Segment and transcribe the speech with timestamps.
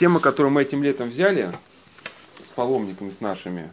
[0.00, 1.54] Тема, которую мы этим летом взяли
[2.42, 3.70] с паломниками, с нашими,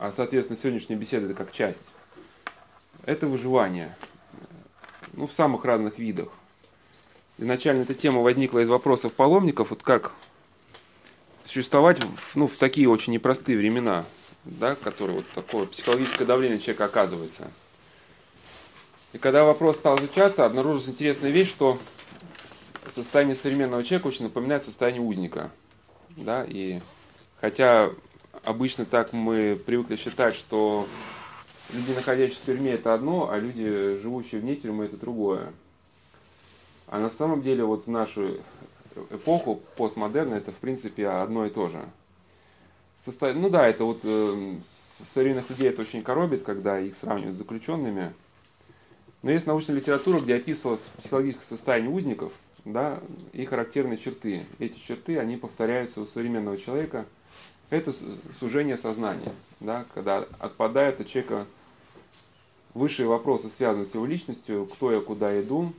[0.00, 1.88] а, соответственно, сегодняшняя беседа это как часть,
[3.04, 3.96] это выживание.
[5.12, 6.30] Ну, в самых разных видах.
[7.38, 10.10] Изначально эта тема возникла из вопросов паломников, вот как
[11.44, 12.00] существовать
[12.34, 14.06] ну, в такие очень непростые времена,
[14.44, 17.52] да, которые вот такое психологическое давление человека оказывается.
[19.12, 21.78] И когда вопрос стал изучаться, обнаружилась интересная вещь, что
[22.92, 25.50] состояние современного человека очень напоминает состояние узника.
[26.16, 26.44] Да?
[26.46, 26.80] И
[27.40, 27.90] хотя
[28.44, 30.86] обычно так мы привыкли считать, что
[31.72, 35.52] люди, находящиеся в тюрьме, это одно, а люди, живущие вне тюрьмы, это другое.
[36.86, 38.38] А на самом деле вот в нашу
[39.10, 41.84] эпоху постмодерна это в принципе одно и то же.
[43.04, 43.32] Состо...
[43.32, 44.56] Ну да, это вот э,
[45.14, 48.12] современных людей это очень коробит, когда их сравнивают с заключенными.
[49.22, 52.32] Но есть научная литература, где описывалось психологическое состояние узников–
[52.64, 53.00] да,
[53.32, 54.46] и характерные черты.
[54.58, 57.06] Эти черты, они повторяются у современного человека.
[57.70, 57.94] Это
[58.38, 61.46] сужение сознания, да, когда отпадают у человека
[62.74, 65.72] высшие вопросы, связанные с его личностью, кто я, куда иду,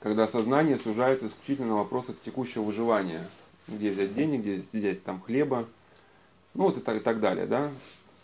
[0.00, 3.28] когда сознание сужается исключительно на вопросах текущего выживания,
[3.68, 5.66] где взять денег, где взять там хлеба,
[6.54, 7.70] ну вот и так, и так далее, да.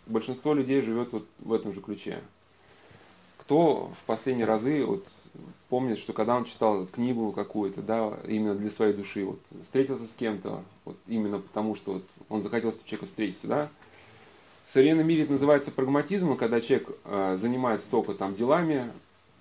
[0.06, 2.18] Большинство людей живет вот в этом же ключе.
[3.38, 5.06] Кто в последние разы вот
[5.68, 10.14] помнит, что когда он читал книгу какую-то, да, именно для своей души, вот встретился с
[10.14, 13.68] кем-то, вот именно потому, что вот он захотел с человеком встретиться, да.
[14.64, 18.90] В современном мире это называется прагматизмом, когда человек э, занимается только там делами,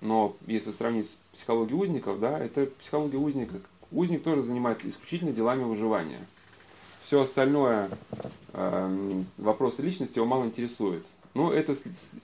[0.00, 3.56] но если сравнить с психологией узников, да, это психология узника.
[3.90, 6.20] Узник тоже занимается исключительно делами выживания.
[7.02, 7.90] Все остальное,
[8.52, 11.04] э, вопросы личности его мало интересует.
[11.34, 11.76] Но это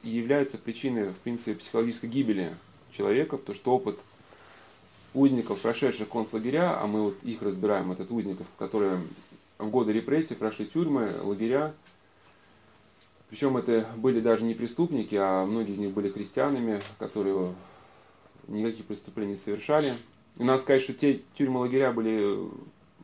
[0.03, 2.55] является причиной, в принципе, психологической гибели
[2.97, 3.99] человека, потому что опыт
[5.15, 9.01] узников, прошедших концлагеря, а мы вот их разбираем, этот узников, которые
[9.59, 11.75] в годы репрессий прошли тюрьмы, лагеря,
[13.33, 17.55] причем это были даже не преступники, а многие из них были христианами, которые
[18.47, 19.91] никаких преступлений не совершали.
[20.39, 22.37] И надо сказать, что те тюрьмы-лагеря были,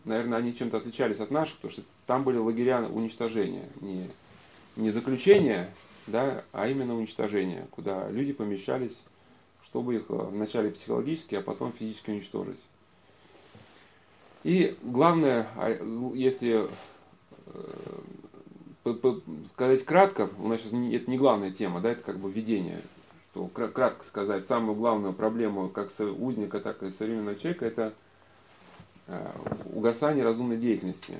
[0.04, 4.10] наверное, они чем-то отличались от наших, потому что там были лагеря уничтожения, не,
[4.76, 5.70] не заключения,
[6.06, 8.98] да, а именно уничтожения, куда люди помещались
[9.70, 12.58] чтобы их э, вначале психологически, а потом физически уничтожить.
[14.44, 15.70] И главное, а,
[16.14, 16.68] если
[17.46, 18.92] э,
[19.52, 22.80] сказать кратко, у нас сейчас это не главная тема, да, это как бы введение,
[23.32, 27.94] что кратко сказать, самую главную проблему как узника, так и современного человека, это
[29.06, 29.30] э,
[29.74, 31.18] угасание разумной деятельности.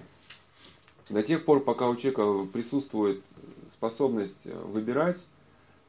[1.10, 3.22] До тех пор, пока у человека присутствует
[3.72, 5.18] способность выбирать,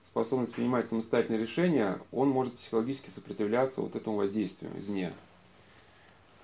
[0.10, 5.14] способность принимать самостоятельные решения, он может психологически сопротивляться вот этому воздействию извне.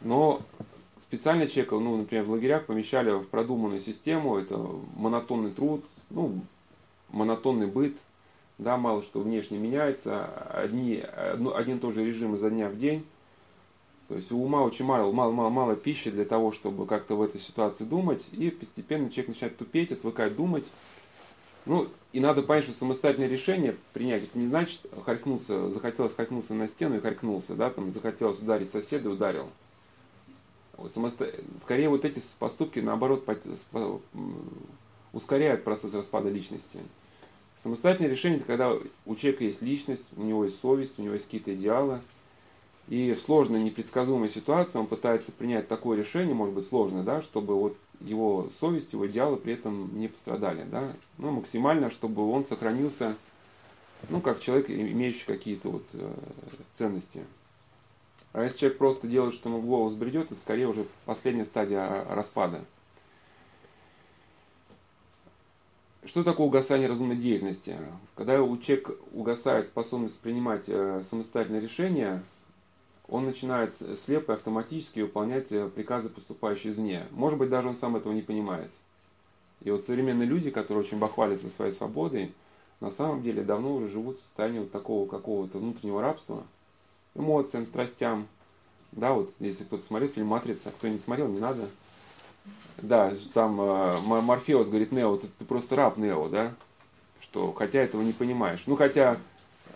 [0.01, 0.41] Но
[1.01, 4.57] специально человека, ну, например, в лагерях помещали в продуманную систему, это
[4.95, 6.41] монотонный труд, ну,
[7.09, 7.97] монотонный быт,
[8.59, 11.03] да, мало что внешне меняется, одни,
[11.55, 13.03] один и тот же режим изо дня в день.
[14.07, 17.21] То есть у ума очень мало, мало, мало, мало пищи для того, чтобы как-то в
[17.23, 20.65] этой ситуации думать, и постепенно человек начинает тупеть, отвыкать думать,
[21.65, 26.67] ну, и надо понять, что самостоятельное решение принять, это не значит харкнуться, захотелось харкнуться на
[26.67, 29.49] стену и харкнулся, да, там захотелось ударить соседа ударил.
[30.77, 31.31] Вот самосто...
[31.61, 33.27] Скорее вот эти поступки, наоборот,
[35.13, 36.79] ускоряют процесс распада личности.
[37.63, 38.73] Самостоятельное решение, это когда
[39.05, 41.99] у человека есть личность, у него есть совесть, у него есть какие-то идеалы,
[42.87, 47.55] и в сложной, непредсказуемой ситуации он пытается принять такое решение, может быть сложное, да, чтобы
[47.55, 50.63] вот его совесть, его идеалы при этом не пострадали.
[50.69, 50.93] Да?
[51.17, 53.15] Ну, максимально, чтобы он сохранился,
[54.09, 56.13] ну, как человек, имеющий какие-то вот э,
[56.77, 57.23] ценности.
[58.33, 62.05] А если человек просто делает, что ему в голову сбредет, это скорее уже последняя стадия
[62.09, 62.65] распада.
[66.05, 67.77] Что такое угасание разумной деятельности?
[68.15, 72.23] Когда у человека угасает способность принимать э, самостоятельные решения,
[73.07, 73.73] он начинает
[74.05, 77.05] слепо и автоматически выполнять э, приказы, поступающие извне.
[77.11, 78.71] Может быть, даже он сам этого не понимает.
[79.61, 82.33] И вот современные люди, которые очень бахвалятся своей свободой,
[82.79, 86.43] на самом деле давно уже живут в состоянии вот такого какого-то внутреннего рабства,
[87.13, 88.27] эмоциям, страстям.
[88.91, 91.67] Да, вот если кто-то смотрел фильм «Матрица», кто не смотрел, не надо.
[92.77, 96.53] Да, там э, Морфеус говорит Нео, ты, ты просто раб Нео, да?
[97.21, 98.63] Что, хотя этого не понимаешь.
[98.67, 99.17] Ну, хотя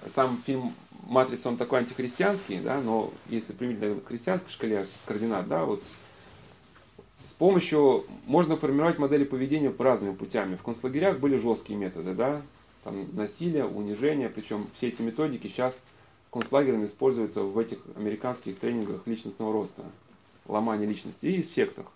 [0.08, 0.74] сам фильм
[1.10, 5.84] матрица, он такой антихристианский, да, но если применить к христианской шкале координат, да, вот
[7.28, 10.56] с помощью, можно формировать модели поведения по разными путями.
[10.56, 12.42] В концлагерях были жесткие методы, да,
[12.84, 15.78] там насилие, унижение, причем все эти методики сейчас
[16.32, 19.84] концлагерами используются в этих американских тренингах личностного роста,
[20.46, 21.88] ломания личности и в сектах.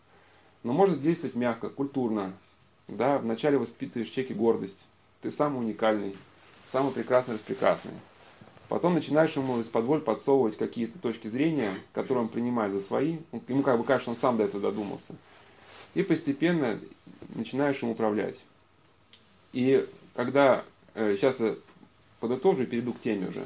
[0.63, 2.33] но может действовать мягко, культурно.
[2.87, 4.87] Да, вначале воспитываешь человеке гордость.
[5.21, 6.15] Ты самый уникальный,
[6.71, 7.91] самый прекрасный из прекрасный.
[8.73, 13.17] Потом начинаешь ему из-под воль подсовывать какие-то точки зрения, которые он принимает за свои.
[13.47, 15.13] Ему как бы кажется, он сам до этого додумался.
[15.93, 16.79] И постепенно
[17.35, 18.39] начинаешь им управлять.
[19.51, 20.63] И когда,
[20.95, 21.55] э, сейчас я
[22.19, 23.45] подытожу и перейду к теме уже.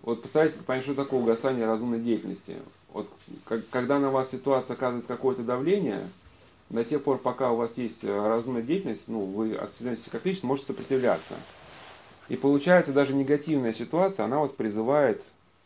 [0.00, 2.56] Вот постарайтесь понять, что такое угасание разумной деятельности.
[2.94, 3.10] Вот
[3.44, 6.00] как, когда на вас ситуация оказывает какое-то давление,
[6.70, 10.68] до тех пор, пока у вас есть э, разумная деятельность, ну, вы осознаете копеечность, можете
[10.68, 11.34] сопротивляться.
[12.28, 15.22] И получается, даже негативная ситуация, она вас призывает,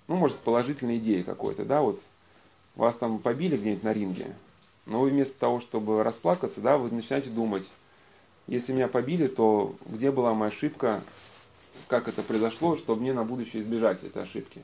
[0.09, 2.01] ну, может, положительной идеи какой-то, да, вот
[2.77, 4.27] вас там побили где-нибудь на ринге,
[4.87, 7.69] но вы вместо того, чтобы расплакаться, да, вы начинаете думать,
[8.47, 11.03] если меня побили, то где была моя ошибка,
[11.89, 14.63] как это произошло, чтобы мне на будущее избежать этой ошибки.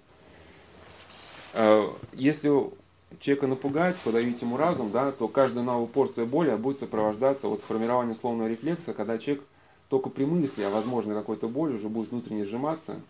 [1.54, 2.50] Э, если
[3.20, 8.16] человека напугать, подавить ему разум, да, то каждая новая порция боли будет сопровождаться вот формированием
[8.16, 9.44] условного рефлекса, когда человек
[9.88, 13.00] только при мысли о возможной какой-то боли уже будет внутренне сжиматься.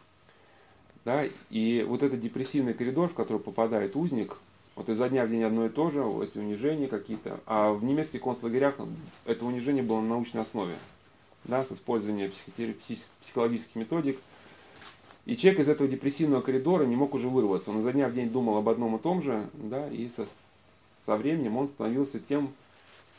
[1.04, 4.36] Да, и вот этот депрессивный коридор, в который попадает узник,
[4.76, 7.40] вот изо дня в день одно и то же, эти унижения какие-то.
[7.46, 8.76] А в немецких концлагерях
[9.24, 10.76] это унижение было на научной основе,
[11.44, 12.30] да, с использованием
[13.22, 14.18] психологических методик.
[15.24, 17.70] И человек из этого депрессивного коридора не мог уже вырваться.
[17.70, 20.26] Он изо дня в день думал об одном и том же, да, и со,
[21.06, 22.52] со временем он становился тем,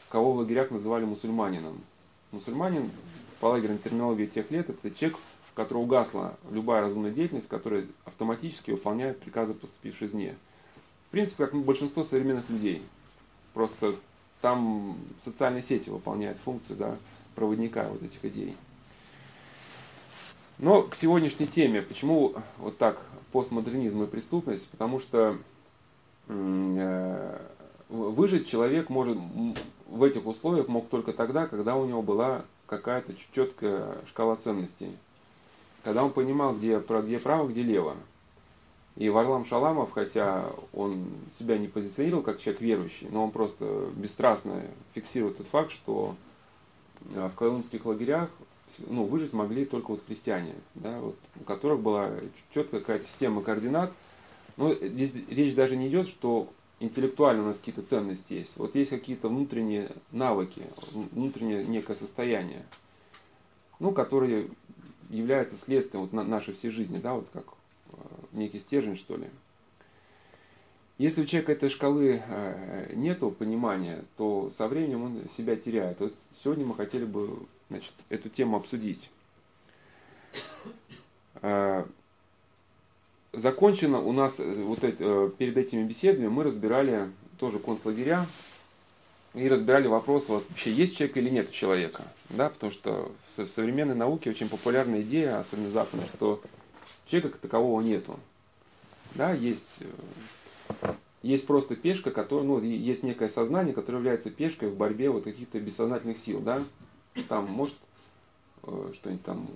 [0.09, 1.79] кого в лагерях называли мусульманином.
[2.31, 2.89] Мусульманин
[3.39, 5.17] по лагерной терминологии тех лет это человек,
[5.51, 10.35] в которого угасла любая разумная деятельность, который автоматически выполняет приказы, поступившие извне.
[11.07, 12.83] В принципе, как большинство современных людей.
[13.53, 13.95] Просто
[14.41, 16.95] там социальные сети выполняют функцию да,
[17.35, 18.55] проводника вот этих идей.
[20.59, 23.01] Но к сегодняшней теме, почему вот так
[23.31, 24.69] постмодернизм и преступность?
[24.69, 25.37] Потому что
[26.27, 27.39] э,
[27.87, 29.17] выжить человек может
[29.87, 34.95] в этих условиях мог только тогда, когда у него была какая-то четкая шкала ценностей.
[35.83, 37.95] Когда он понимал, где, где право, где лево.
[38.95, 41.07] И Варлам Шаламов, хотя он
[41.37, 44.61] себя не позиционировал как человек верующий, но он просто бесстрастно
[44.93, 46.15] фиксирует тот факт, что
[47.15, 48.29] э, в колымских лагерях
[48.87, 52.11] ну, выжить могли только вот христиане, да, вот, у которых была
[52.53, 53.91] четкая какая-то система координат.
[54.57, 56.49] Но здесь речь даже не идет, что
[56.79, 58.51] интеллектуально у нас какие-то ценности есть.
[58.55, 60.63] Вот есть какие-то внутренние навыки,
[61.11, 62.63] внутреннее некое состояние,
[63.79, 64.49] ну, которые
[65.09, 67.45] являются следствием вот нашей всей жизни, да, вот как
[67.91, 67.95] э,
[68.33, 69.27] некий стержень, что ли.
[70.97, 75.99] Если у человека этой шкалы э, нету понимания, то со временем он себя теряет.
[75.99, 77.39] Вот сегодня мы хотели бы
[77.69, 79.09] значит, эту тему обсудить.
[83.31, 87.09] Э, закончено у нас э, вот это, э, перед этими беседами мы разбирали
[87.39, 88.25] тоже концлагеря
[89.33, 92.03] и разбирали вопрос, вот, вообще есть человек или нет человека.
[92.29, 96.41] Да, потому что в современной науке очень популярная идея, особенно западная, что
[97.07, 98.19] человека как такового нету.
[99.15, 99.79] Да, есть,
[101.23, 105.59] есть просто пешка, которая, ну, есть некое сознание, которое является пешкой в борьбе вот каких-то
[105.59, 106.63] бессознательных сил, да.
[107.27, 107.75] Там, может,
[108.63, 109.47] что-нибудь там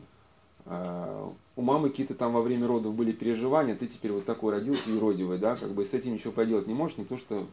[0.66, 5.38] у мамы какие-то там во время родов были переживания, ты теперь вот такой родился юродивый,
[5.38, 7.48] да, как бы с этим ничего поделать не можешь, не то что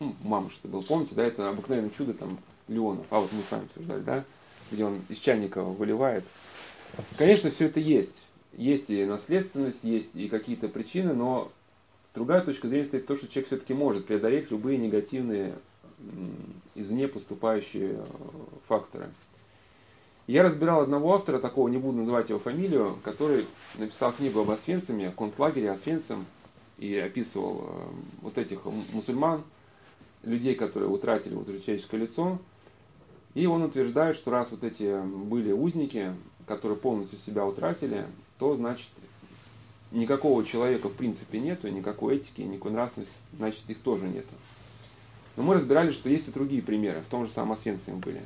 [0.00, 3.50] ну, мама что был, помните, да, это обыкновенное чудо там Леонов, а вот мы с
[3.50, 4.24] вами обсуждали, да,
[4.70, 6.24] где он из чайника выливает.
[7.16, 8.26] Конечно, все это есть.
[8.54, 11.50] Есть и наследственность, есть и какие-то причины, но
[12.14, 15.54] другая точка зрения стоит то, что человек все-таки может преодолеть любые негативные
[16.74, 18.04] извне поступающие э,
[18.66, 19.08] факторы.
[20.26, 25.12] Я разбирал одного автора, такого не буду называть его фамилию, который написал книгу об Освенциме,
[25.16, 26.24] концлагере Освенцим,
[26.78, 27.84] и описывал э,
[28.22, 29.42] вот этих мусульман,
[30.22, 32.38] людей, которые утратили вот человеческое лицо.
[33.34, 36.12] И он утверждает, что раз вот эти были узники,
[36.46, 38.06] которые полностью себя утратили,
[38.38, 38.88] то значит
[39.90, 44.34] никакого человека в принципе нету, никакой этики, никакой нравственности, значит их тоже нету.
[45.36, 48.22] Но мы разбирали, что есть и другие примеры, в том же самом Освенциме были.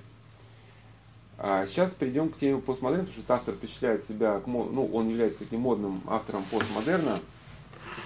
[1.38, 5.61] А сейчас перейдем к теме постмодерна, потому что автор впечатляет себя, ну, он является таким
[5.61, 7.19] модным автором постмодерна.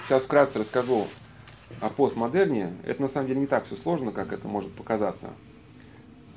[0.07, 1.07] Сейчас вкратце расскажу
[1.81, 2.75] о постмодерне.
[2.85, 5.31] Это на самом деле не так все сложно, как это может показаться.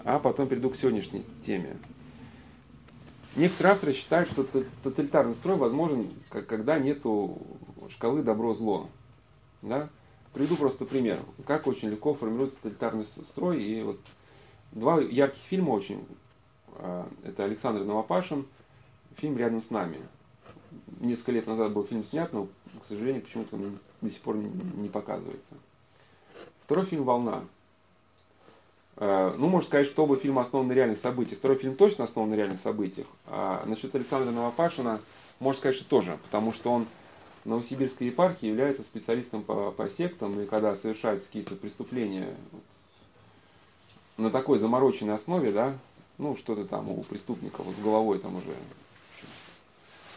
[0.03, 1.77] А потом перейду к сегодняшней теме.
[3.35, 4.45] Некоторые авторы считают, что
[4.83, 7.41] тоталитарный строй возможен, когда нету
[7.89, 8.87] шкалы добро-зло.
[9.63, 9.89] Да?
[10.33, 13.63] Приведу просто пример, как очень легко формируется тоталитарный строй.
[13.63, 13.99] И вот
[14.71, 16.05] два ярких фильма очень
[17.23, 18.45] это Александр Новопашин,
[19.17, 19.97] фильм «Рядом с нами».
[20.99, 22.47] Несколько лет назад был фильм снят, но,
[22.81, 25.51] к сожалению, почему-то он до сих пор не показывается.
[26.63, 27.43] Второй фильм «Волна».
[28.97, 31.39] Э, ну, можно сказать, что оба фильма основаны на реальных событиях.
[31.39, 33.07] Второй фильм точно основан на реальных событиях.
[33.27, 35.01] А насчет Александра Новопашина,
[35.39, 36.87] можно сказать, что тоже, потому что он
[37.43, 42.35] в Новосибирской епархии является специалистом по, по сектам, и когда совершаются какие-то преступления
[44.17, 45.73] на такой замороченной основе, да,
[46.17, 48.55] ну, что-то там у преступников с головой там уже,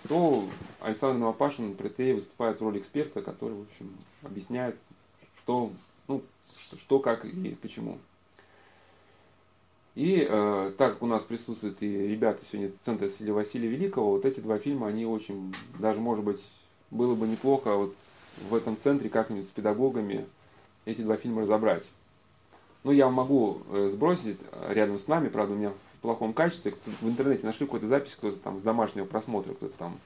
[0.08, 0.48] то
[0.80, 4.76] Александр Новопашин при выступает в роли эксперта, который, в общем, объясняет,
[5.42, 5.72] что,
[6.08, 6.22] ну,
[6.78, 7.98] что, как и почему.
[9.94, 14.26] И э, так как у нас присутствуют и ребята сегодня Центра Василия Василия Великого, вот
[14.26, 16.40] эти два фильма, они очень, даже может быть,
[16.90, 17.94] было бы неплохо вот
[18.50, 20.26] в этом центре как-нибудь с педагогами
[20.84, 21.88] эти два фильма разобрать.
[22.84, 24.38] Ну, я могу э, сбросить
[24.68, 25.72] рядом с нами, правда, у меня
[26.06, 26.74] плохом качестве.
[27.00, 29.98] В интернете нашли какую-то запись, кто-то там с домашнего просмотра, кто-то там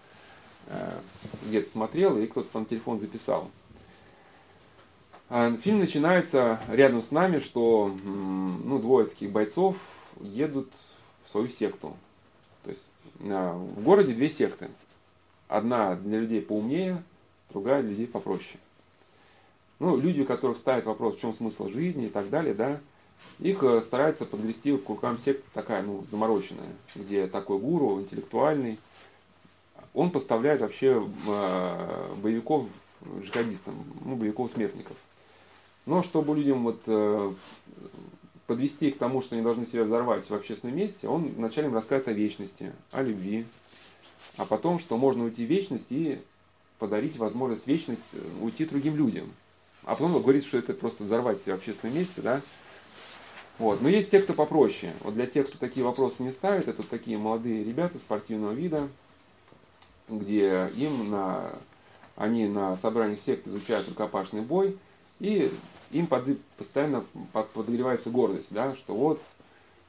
[0.68, 0.98] э,
[1.46, 3.50] где-то смотрел, и кто-то там телефон записал.
[5.28, 9.76] А, фильм начинается рядом с нами, что ну, двое таких бойцов
[10.20, 10.70] едут
[11.26, 11.94] в свою секту.
[12.64, 12.84] То есть
[13.18, 14.68] в городе две секты.
[15.48, 17.02] Одна для людей поумнее,
[17.50, 18.58] другая для людей попроще.
[19.78, 22.80] Ну, люди, у которых ставят вопрос, в чем смысл жизни и так далее, да,
[23.38, 28.78] их стараются подвести к рукам секта такая, ну, замороченная, где такой гуру, интеллектуальный,
[29.94, 32.66] он поставляет вообще э, боевиков
[33.22, 33.74] джихадистам,
[34.04, 34.96] ну, боевиков-смертников.
[35.86, 37.32] Но чтобы людям вот э,
[38.46, 42.08] подвести к тому, что они должны себя взорвать в общественном месте, он вначале им рассказывает
[42.08, 43.46] о вечности, о любви,
[44.36, 46.20] а потом, что можно уйти в вечность и
[46.78, 49.32] подарить возможность вечность э, уйти другим людям.
[49.84, 52.42] А потом он говорит, что это просто взорвать себя в общественном месте, да.
[53.60, 53.82] Вот.
[53.82, 54.94] Но есть те, кто попроще.
[55.00, 58.88] Вот для тех, кто такие вопросы не ставит, это такие молодые ребята спортивного вида,
[60.08, 61.58] где им на,
[62.16, 64.78] они на собраниях сект изучают рукопашный бой,
[65.20, 65.52] и
[65.90, 69.20] им под, постоянно под, подогревается гордость, да, что вот,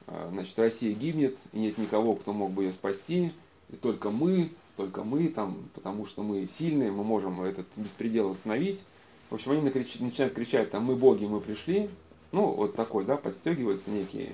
[0.06, 3.32] а, значит, Россия гибнет, и нет никого, кто мог бы ее спасти,
[3.70, 8.82] и только мы, только мы, там, потому что мы сильные, мы можем этот беспредел остановить.
[9.30, 11.88] В общем, они накрич, начинают кричать, там, мы боги, мы пришли.
[12.32, 14.32] Ну, вот такой, да, подстегиваются некие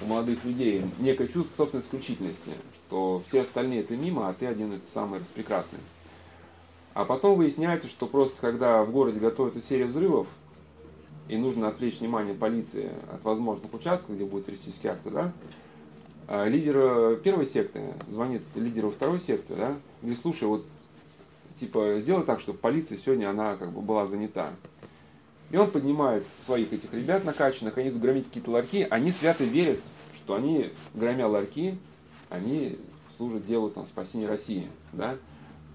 [0.00, 2.52] у молодых людей, некое чувство собственной исключительности,
[2.86, 5.78] что все остальные это мимо, а ты один это самый распрекрасный.
[6.94, 10.26] А потом выясняется, что просто когда в городе готовится серия взрывов,
[11.28, 15.32] и нужно отвлечь внимание полиции от возможных участков, где будут террористические акты, да,
[16.26, 20.64] а лидер первой секты звонит лидеру второй секты, да, говорит, слушай, вот
[21.60, 24.50] типа сделай так, чтобы полиция сегодня она как бы была занята.
[25.52, 29.78] И он поднимает своих этих ребят накачанных, они идут громить какие-то ларьки, они свято верят,
[30.16, 31.78] что они, громя ларьки,
[32.28, 32.78] они
[33.16, 34.66] служат делу там, спасения России.
[34.92, 35.16] Да?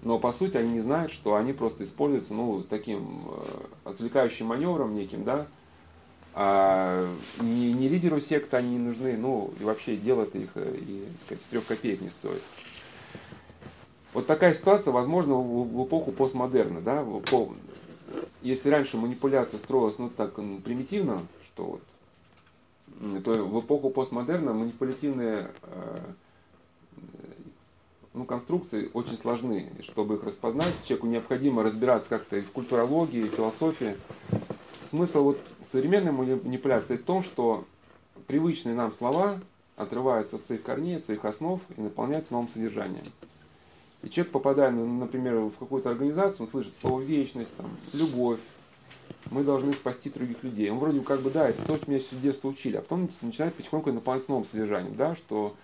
[0.02, 4.94] но по сути они не знают, что они просто используются ну, таким э, отвлекающим маневром
[4.94, 5.46] неким, да,
[6.34, 7.08] а
[7.40, 11.26] не, не лидеру секты они не нужны, ну и вообще дело-то их э, и, так
[11.26, 12.42] сказать, трех копеек не стоит.
[14.14, 17.52] Вот такая ситуация возможно в, в эпоху постмодерна, да, по,
[18.42, 21.80] если раньше манипуляция строилась ну так примитивно, что
[23.00, 26.00] вот, то в эпоху постмодерна манипулятивные э,
[28.14, 29.70] ну, конструкции очень сложны.
[29.82, 33.96] Чтобы их распознать, человеку необходимо разбираться как-то и в культурологии, и в философии.
[34.90, 37.64] Смысл вот современной манипуляции в том, что
[38.26, 39.38] привычные нам слова
[39.76, 43.04] отрываются от своих корней, от своих основ и наполняются новым содержанием.
[44.02, 48.40] И человек, попадая, например, в какую-то организацию, он слышит слово вечность, там, любовь,
[49.30, 50.70] мы должны спасти других людей.
[50.70, 53.54] Он вроде как бы, да, это то, что меня с детства учили, а потом начинает
[53.54, 55.56] потихоньку наполняться новым содержанием, да, что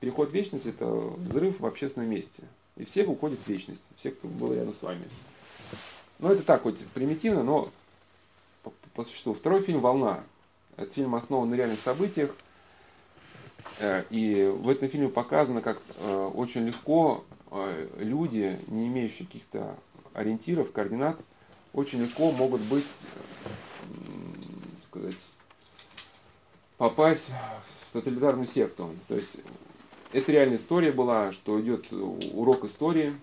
[0.00, 2.44] Переход в вечность– это взрыв в общественном месте.
[2.76, 5.02] И все уходят в вечность, все, кто был рядом с вами.
[6.20, 7.70] Ну, это так, хоть примитивно, но
[8.62, 9.34] по, по существу.
[9.34, 10.20] Второй фильм «Волна».
[10.76, 12.32] Этот фильм основан на реальных событиях.
[13.80, 17.24] Э, и в этом фильме показано, как э, очень легко
[17.96, 19.76] люди, не имеющие каких-то
[20.14, 21.18] ориентиров, координат,
[21.72, 22.86] очень легко могут быть,
[24.86, 25.16] сказать,
[26.76, 27.30] попасть
[27.88, 28.94] в тоталитарную секту.
[29.08, 29.36] То есть
[30.12, 33.14] это реальная история была, что идет урок истории.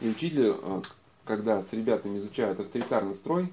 [0.00, 0.82] И учитель, э,
[1.24, 3.52] когда с ребятами изучают авторитарный строй,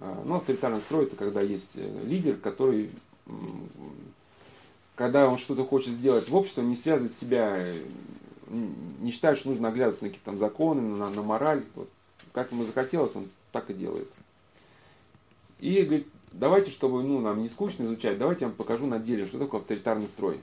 [0.00, 2.90] э, ну, авторитарный строй это когда есть э, лидер, который,
[4.96, 7.74] когда он что-то хочет сделать в обществе, не связывает себя,
[8.48, 11.64] не считает, что нужно оглядываться на какие-то там законы, на, на мораль.
[11.74, 11.88] Вот,
[12.32, 14.08] как ему захотелось, он так и делает.
[15.60, 19.26] И говорит, давайте, чтобы ну, нам не скучно изучать, давайте я вам покажу на деле,
[19.26, 20.40] что такое авторитарный строй.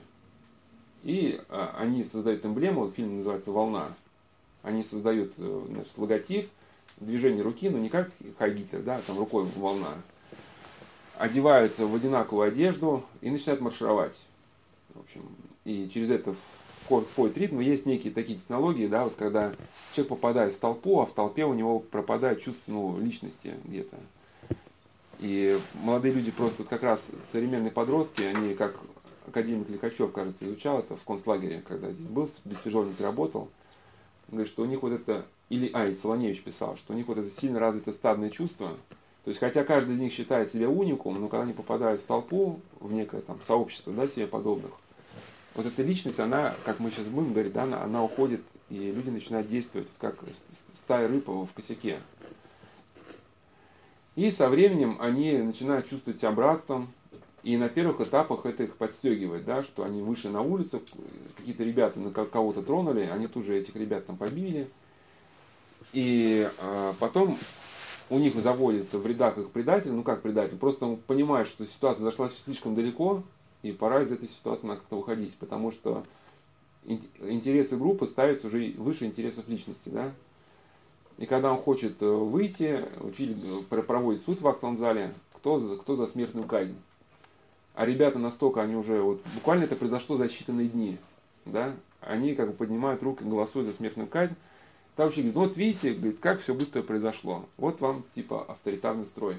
[1.02, 3.92] И а, они создают эмблему, фильм называется «Волна».
[4.62, 6.48] Они создают э, значит, логотип,
[6.98, 9.94] движение руки, но не как Хай Гитлер, да, там рукой волна.
[11.18, 14.16] одеваются в одинаковую одежду и начинают маршировать.
[14.94, 15.22] В общем,
[15.64, 16.36] и через это
[16.86, 17.60] входит ритм.
[17.60, 19.52] Есть некие такие технологии, да, вот когда
[19.94, 23.96] человек попадает в толпу, а в толпе у него пропадает чувство ну, личности где-то.
[25.18, 28.76] И молодые люди просто как раз современные подростки, они как
[29.28, 33.48] академик Лихачев, кажется, изучал это в концлагере, когда здесь был, беспризорник работал.
[34.28, 37.06] Он говорит, что у них вот это, или, а, и Солоневич писал, что у них
[37.06, 38.70] вот это сильно развито стадное чувство.
[39.24, 42.58] То есть, хотя каждый из них считает себя уникум, но когда они попадают в толпу,
[42.80, 44.72] в некое там сообщество, да, себе подобных,
[45.54, 49.10] вот эта личность, она, как мы сейчас будем говорить, да, она, она уходит, и люди
[49.10, 50.16] начинают действовать, как
[50.74, 51.98] стая рыб в косяке.
[54.14, 56.92] И со временем они начинают чувствовать себя братством,
[57.42, 60.80] и на первых этапах это их подстегивает, да, что они вышли на улицу,
[61.36, 64.70] какие-то ребята на кого-то тронули, они тут же этих ребят там побили.
[65.92, 67.36] И а, потом
[68.10, 72.04] у них заводится в рядах их предатель, ну как предатель, просто он понимает, что ситуация
[72.04, 73.22] зашла слишком далеко,
[73.62, 76.04] и пора из этой ситуации как-то выходить, потому что
[76.84, 80.12] интересы группы ставятся уже выше интересов личности, да.
[81.18, 83.36] И когда он хочет э, выйти, учитель
[83.68, 86.76] проводит суд в актовом зале, кто, кто за смертную казнь.
[87.74, 90.98] А ребята настолько, они уже, вот буквально это произошло за считанные дни,
[91.44, 94.34] да, они как бы поднимают руки, голосуют за смертную казнь.
[94.96, 97.46] Там учитель говорит, ну вот видите, говорит, как все быстро произошло.
[97.56, 99.36] Вот вам типа авторитарный строй.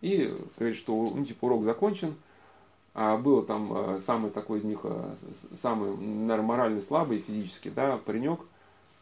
[0.00, 2.14] И говорит, что ну, типа, урок закончен.
[3.00, 5.14] А был там э, самый такой из них, э,
[5.56, 8.40] самый, наверное, морально слабый физически, да, паренек,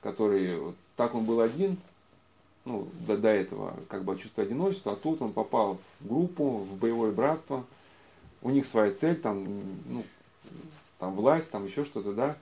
[0.02, 0.60] который,
[0.96, 1.78] так он был один,
[2.66, 6.76] ну, до, до этого, как бы чувство одиночества, а тут он попал в группу, в
[6.76, 7.64] боевое братство,
[8.42, 9.46] у них своя цель, там,
[9.86, 10.04] ну,
[10.98, 12.36] там власть, там еще что-то, да.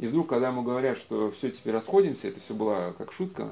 [0.00, 3.48] И вдруг, когда ему говорят, что все, теперь расходимся, это все было как шутка,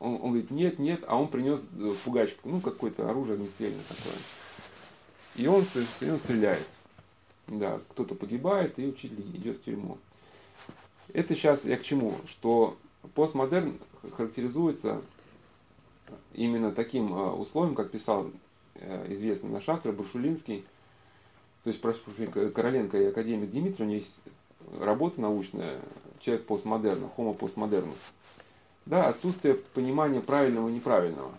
[0.00, 1.60] он, он говорит, нет, нет, а он принес
[2.02, 4.16] фугачку, ну, какое-то оружие огнестрельное такое.
[5.36, 5.66] И он,
[6.00, 6.66] и он стреляет.
[7.48, 9.98] Да, кто-то погибает, и учитель идет в тюрьму.
[11.12, 12.14] Это сейчас я к чему?
[12.28, 12.76] Что
[13.14, 13.78] постмодерн
[14.16, 15.00] характеризуется
[16.34, 18.30] именно таким э, условием, как писал
[18.74, 20.64] э, известный наш автор Баршулинский,
[21.64, 24.20] то есть, прошу прощения, Короленко и академик Дмитрий, у него есть
[24.78, 25.80] работа научная,
[26.20, 27.98] человек постмодерна, homo постмодернус.
[28.86, 31.32] Да, отсутствие понимания правильного и неправильного.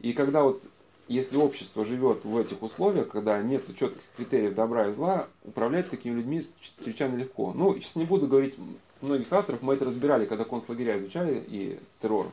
[0.00, 0.62] И когда вот,
[1.08, 6.16] если общество живет в этих условиях, когда нет четких критериев добра и зла, управлять такими
[6.16, 7.52] людьми чрезвычайно легко.
[7.54, 8.56] Ну, сейчас не буду говорить
[9.00, 12.30] многих авторов, мы это разбирали, когда концлагеря изучали и террор,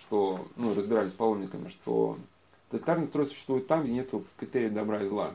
[0.00, 2.18] что, ну, разбирались с паломниками, что
[2.70, 5.30] тоталитарный строй существует там, где нет критериев добра и зла.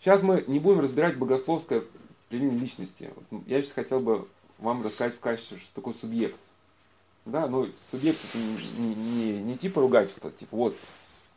[0.00, 1.82] Сейчас мы не будем разбирать богословское
[2.28, 3.10] определение личности.
[3.46, 6.38] Я сейчас хотел бы вам рассказать в качестве, что такое субъект.
[7.26, 8.38] Да, ну, субъект это
[8.78, 10.76] не, не, не типа ругательства, типа вот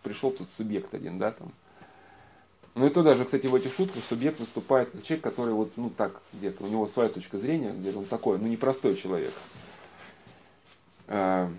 [0.04, 1.52] пришел тут субъект один, да, там.
[2.76, 5.90] Ну и то даже, кстати, в этих шутках субъект выступает как человек, который вот, ну
[5.90, 9.34] так, где-то, у него своя точка зрения, где-то он такой, ну непростой человек.
[11.08, 11.52] А,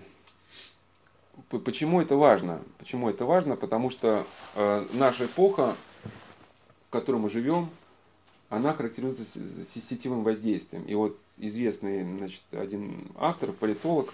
[1.49, 2.61] почему это важно?
[2.79, 3.55] Почему это важно?
[3.55, 5.75] Потому что э, наша эпоха
[6.95, 7.69] которой мы живем,
[8.49, 9.25] она характеризуется
[9.65, 10.83] сетевым воздействием.
[10.85, 14.13] И вот известный значит, один автор, политолог,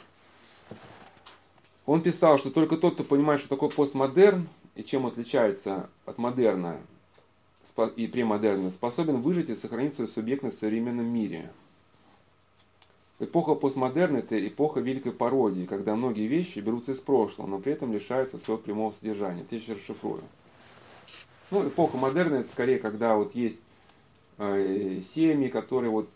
[1.85, 6.79] он писал, что только тот, кто понимает, что такое постмодерн и чем отличается от модерна
[7.95, 11.51] и премодерна, способен выжить и сохранить свою субъектность в современном мире.
[13.19, 17.93] Эпоха постмодерна– это эпоха великой пародии, когда многие вещи берутся из прошлого, но при этом
[17.93, 19.41] лишаются своего прямого содержания.
[19.41, 20.23] Это я сейчас расшифрую.
[21.51, 23.63] Ну, эпоха модерна это скорее, когда вот есть
[24.39, 26.09] э, семьи, которые вот,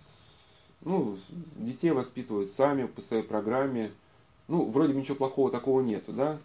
[0.81, 1.17] ну,
[1.57, 3.91] детей воспитывают сами по своей программе.
[4.47, 6.37] Ну, вроде бы ничего плохого такого нету, да?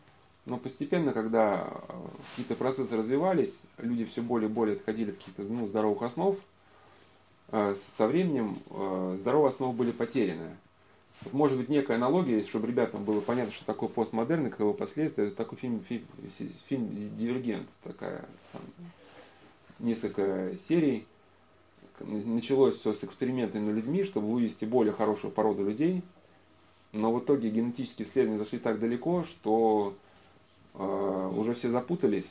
[0.47, 1.93] Но постепенно, когда э,
[2.31, 6.37] какие-то процессы развивались, люди все более и более отходили от каких-то ну, здоровых основ,
[7.53, 10.57] э, со временем э, здоровые основы были потеряны.
[11.33, 15.27] Может быть некая аналогия, чтобы ребятам было понятно, что такое постмодерн и каковы последствия.
[15.27, 16.07] Это такой фильм, фильм,
[16.67, 18.63] фильм «Дивергент», такая, там,
[19.79, 21.07] несколько серий.
[22.01, 26.03] Началось все с экспериментами над людьми, чтобы вывести более хорошую породу людей.
[26.93, 29.95] Но в итоге генетические исследования зашли так далеко, что
[30.75, 32.31] э, уже все запутались.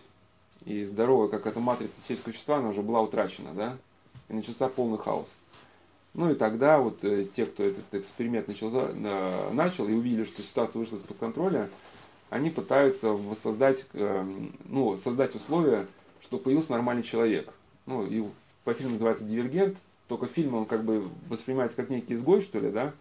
[0.66, 3.78] И здоровая, как эта матрица человеческого существа, она уже была утрачена, да?
[4.28, 5.28] И начался полный хаос.
[6.14, 10.42] Ну и тогда вот э, те, кто этот эксперимент начал, э, начал и увидели, что
[10.42, 11.70] ситуация вышла из-под контроля,
[12.30, 14.26] они пытаются воссоздать, э,
[14.66, 15.88] ну, создать условия,
[16.22, 17.54] чтобы появился нормальный человек.
[17.86, 18.24] Ну, и
[18.64, 22.72] по фильму называется «Дивергент», только фильм, он как бы воспринимается как некий изгой, что ли,
[22.72, 22.94] да?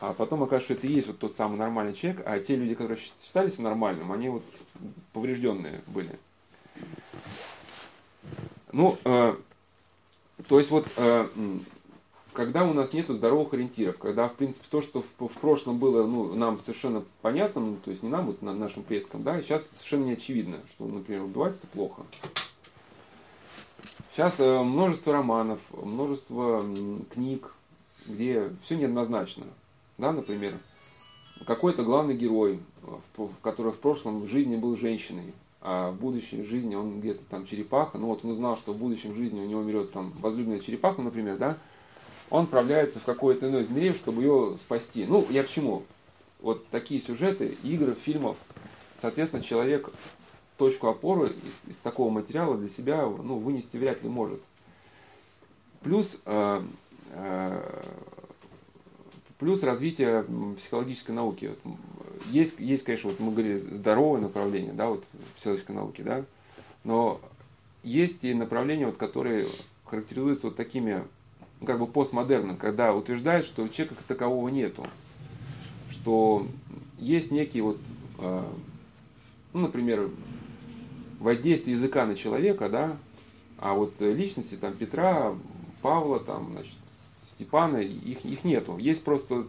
[0.00, 2.74] А потом окажется, что это и есть вот тот самый нормальный человек, а те люди,
[2.74, 4.44] которые считались нормальным, они вот
[5.12, 6.18] поврежденные были.
[8.72, 9.34] Ну, э,
[10.48, 11.28] то есть вот, э,
[12.34, 16.06] когда у нас нет здоровых ориентиров, когда, в принципе, то, что в, в прошлом было
[16.06, 20.04] ну, нам совершенно понятно, ну, то есть не нам, вот, нашим предкам, да, сейчас совершенно
[20.04, 22.02] не очевидно, что, например, убивать это плохо.
[24.12, 26.62] Сейчас э, множество романов, множество
[27.14, 27.54] книг,
[28.06, 29.46] где все неоднозначно.
[29.98, 30.58] Да, например,
[31.46, 32.60] какой-то главный герой,
[33.42, 38.06] который в прошлом жизни был женщиной, а в будущей жизни он где-то там черепаха, ну
[38.06, 41.58] вот он узнал, что в будущем жизни у него умрет там возлюбленная черепаха, например, да,
[42.30, 45.04] он отправляется в какое-то иное измерение, чтобы ее спасти.
[45.06, 45.84] Ну, я к чему?
[46.40, 48.36] Вот такие сюжеты, игры, фильмов,
[49.00, 49.90] соответственно, человек
[50.58, 54.40] точку опоры из, из такого материала для себя ну, вынести вряд ли может.
[55.82, 56.62] Плюс, э,
[57.12, 57.82] э,
[59.38, 60.24] плюс развитие
[60.58, 61.52] психологической науки.
[62.30, 65.04] Есть, есть, конечно, вот мы говорили, здоровое направление, да, вот
[65.36, 66.24] психологической науки, да,
[66.84, 67.20] но
[67.82, 69.46] есть и направления, вот, которые
[69.84, 71.04] характеризуются вот такими,
[71.60, 74.86] ну, как бы постмодерном, когда утверждают, что человека как такового нету,
[75.90, 76.46] что
[76.98, 77.78] есть некий вот,
[78.18, 78.44] э,
[79.52, 80.10] ну, например,
[81.20, 82.96] воздействие языка на человека, да,
[83.58, 85.34] а вот личности там Петра,
[85.82, 86.75] Павла, там, значит,
[87.36, 88.78] Степана, их, их нету.
[88.78, 89.46] Есть просто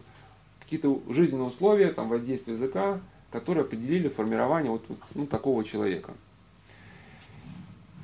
[0.60, 6.12] какие-то жизненные условия, там, воздействие языка, которые определили формирование вот, ну, такого человека.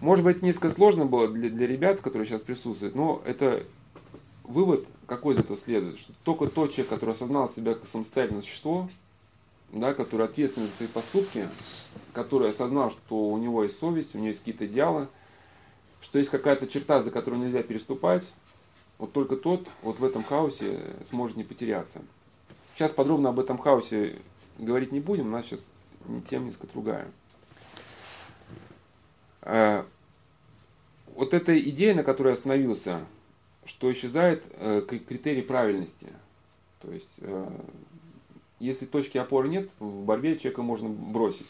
[0.00, 3.64] Может быть, несколько сложно было для, для ребят, которые сейчас присутствуют, но это
[4.44, 8.88] вывод какой из этого следует, что только тот человек, который осознал себя как самостоятельное существо,
[9.72, 11.48] да, который ответственен за свои поступки,
[12.12, 15.08] который осознал, что у него есть совесть, у него есть какие-то идеалы,
[16.00, 18.24] что есть какая-то черта, за которую нельзя переступать,
[18.98, 20.78] вот только тот вот в этом хаосе
[21.08, 22.02] сможет не потеряться.
[22.74, 24.18] Сейчас подробно об этом хаосе
[24.58, 25.66] говорить не будем, у нас сейчас
[26.28, 27.06] тем несколько другая.
[29.42, 29.86] А,
[31.14, 33.00] вот эта идея, на которой я остановился,
[33.66, 36.08] что исчезает э, критерий правильности.
[36.80, 37.50] То есть э,
[38.58, 41.46] если точки опоры нет, в борьбе человека можно бросить.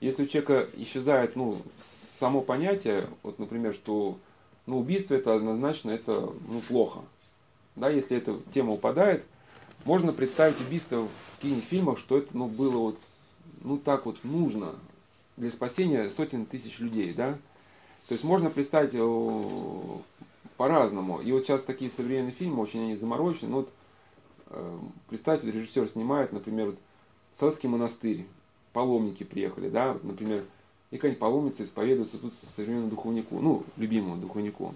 [0.00, 4.18] Если у человека исчезает ну, само понятие, вот, например, что
[4.66, 7.00] ну, убийство это однозначно это ну, плохо.
[7.76, 9.24] Да, если эта тема упадает,
[9.84, 12.98] можно представить убийство в каких-нибудь фильмах, что это ну, было вот,
[13.62, 14.74] ну, так вот нужно
[15.36, 17.12] для спасения сотен тысяч людей.
[17.14, 17.32] Да?
[18.08, 18.92] То есть можно представить
[20.56, 21.20] по-разному.
[21.20, 23.50] И вот сейчас такие современные фильмы, очень они заморочены.
[23.50, 23.70] Но вот
[24.52, 26.78] Э, представьте, режиссер снимает, например, вот,
[27.38, 28.26] Соловецкий монастырь,
[28.74, 30.44] паломники приехали, да, например,
[30.92, 34.74] и какая-нибудь паломница исповедуется тут современному духовнику, ну, любимому духовнику.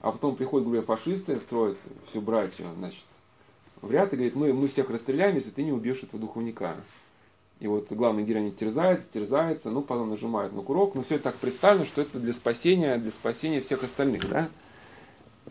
[0.00, 1.78] А потом приходят, говорят, фашисты, строят
[2.10, 3.04] всю братью, значит,
[3.80, 6.74] в ряд и говорит, мы, мы всех расстреляем, если ты не убьешь этого духовника.
[7.60, 11.84] И вот главный герой терзается, терзается, ну, потом нажимает на курок, но все так представлено,
[11.84, 14.48] что это для спасения, для спасения всех остальных, да.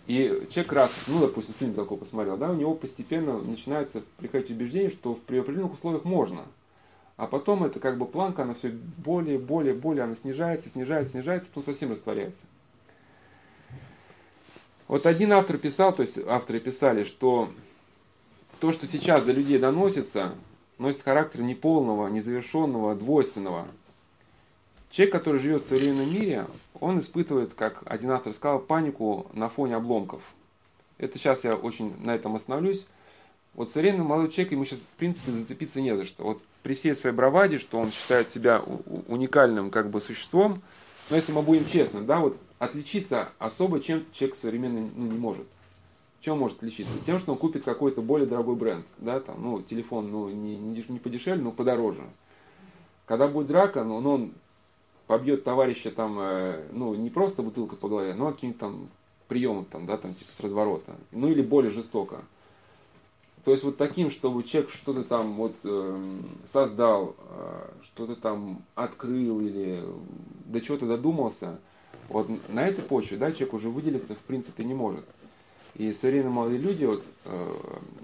[0.06, 4.92] И человек раз, ну, допустим, фильм такой посмотрел, да, у него постепенно начинается приходить убеждение,
[4.92, 6.42] что при определенных условиях можно.
[7.16, 11.50] А потом это как бы планка, она все более, более, более, она снижается, снижается, снижается,
[11.50, 12.44] потом совсем растворяется.
[14.88, 17.50] Вот один автор писал, то есть авторы писали, что
[18.60, 20.34] то, что сейчас до людей доносится,
[20.78, 23.68] носит характер неполного, незавершенного, двойственного–
[24.94, 26.46] Человек, который живет в современном мире,
[26.80, 30.22] он испытывает, как один автор сказал, панику на фоне обломков.
[31.00, 32.86] Это сейчас я очень на этом остановлюсь.
[33.56, 36.24] Вот современный молодой человек, ему сейчас, в принципе, зацепиться не за что.
[36.24, 38.62] Вот при всей своей браваде, что он считает себя
[39.08, 40.62] уникальным как бы существом,
[41.10, 45.46] но если мы будем честны, да, вот отличиться особо, чем человек современный ну, не может.
[46.22, 46.94] Чем может отличиться?
[47.06, 50.86] Тем, что он купит какой-то более дорогой бренд, да, там, ну, телефон, ну, не, не,
[50.88, 52.04] не подешевле, но подороже.
[53.06, 54.32] Когда будет драка, ну, он
[55.08, 58.90] побьет товарища там, э, ну, не просто бутылкой по голове, но каким-то там
[59.28, 60.96] приемом, там, да, там, типа с разворота.
[61.12, 62.24] Ну, или более жестоко.
[63.44, 66.12] То есть вот таким, чтобы человек что-то там вот э,
[66.46, 69.84] создал, э, что-то там открыл или
[70.46, 71.60] до чего-то додумался,
[72.08, 75.06] вот на этой почве, да, человек уже выделиться в принципе не может.
[75.76, 77.54] И современные молодые люди, вот, э,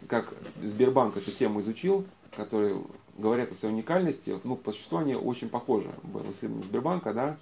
[0.07, 2.75] как Сбербанк эту тему изучил, который
[3.17, 5.89] говорят о своей уникальности, ну, по существу они очень похожи.
[6.03, 7.37] Было исследование Сбербанка, да,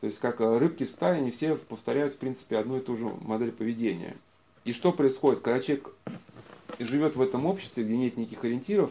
[0.00, 2.96] то есть как э, рыбки в стае, они все повторяют, в принципе, одну и ту
[2.96, 4.16] же модель поведения.
[4.64, 5.94] И что происходит, когда человек
[6.78, 8.90] живет в этом обществе, где нет никаких ориентиров,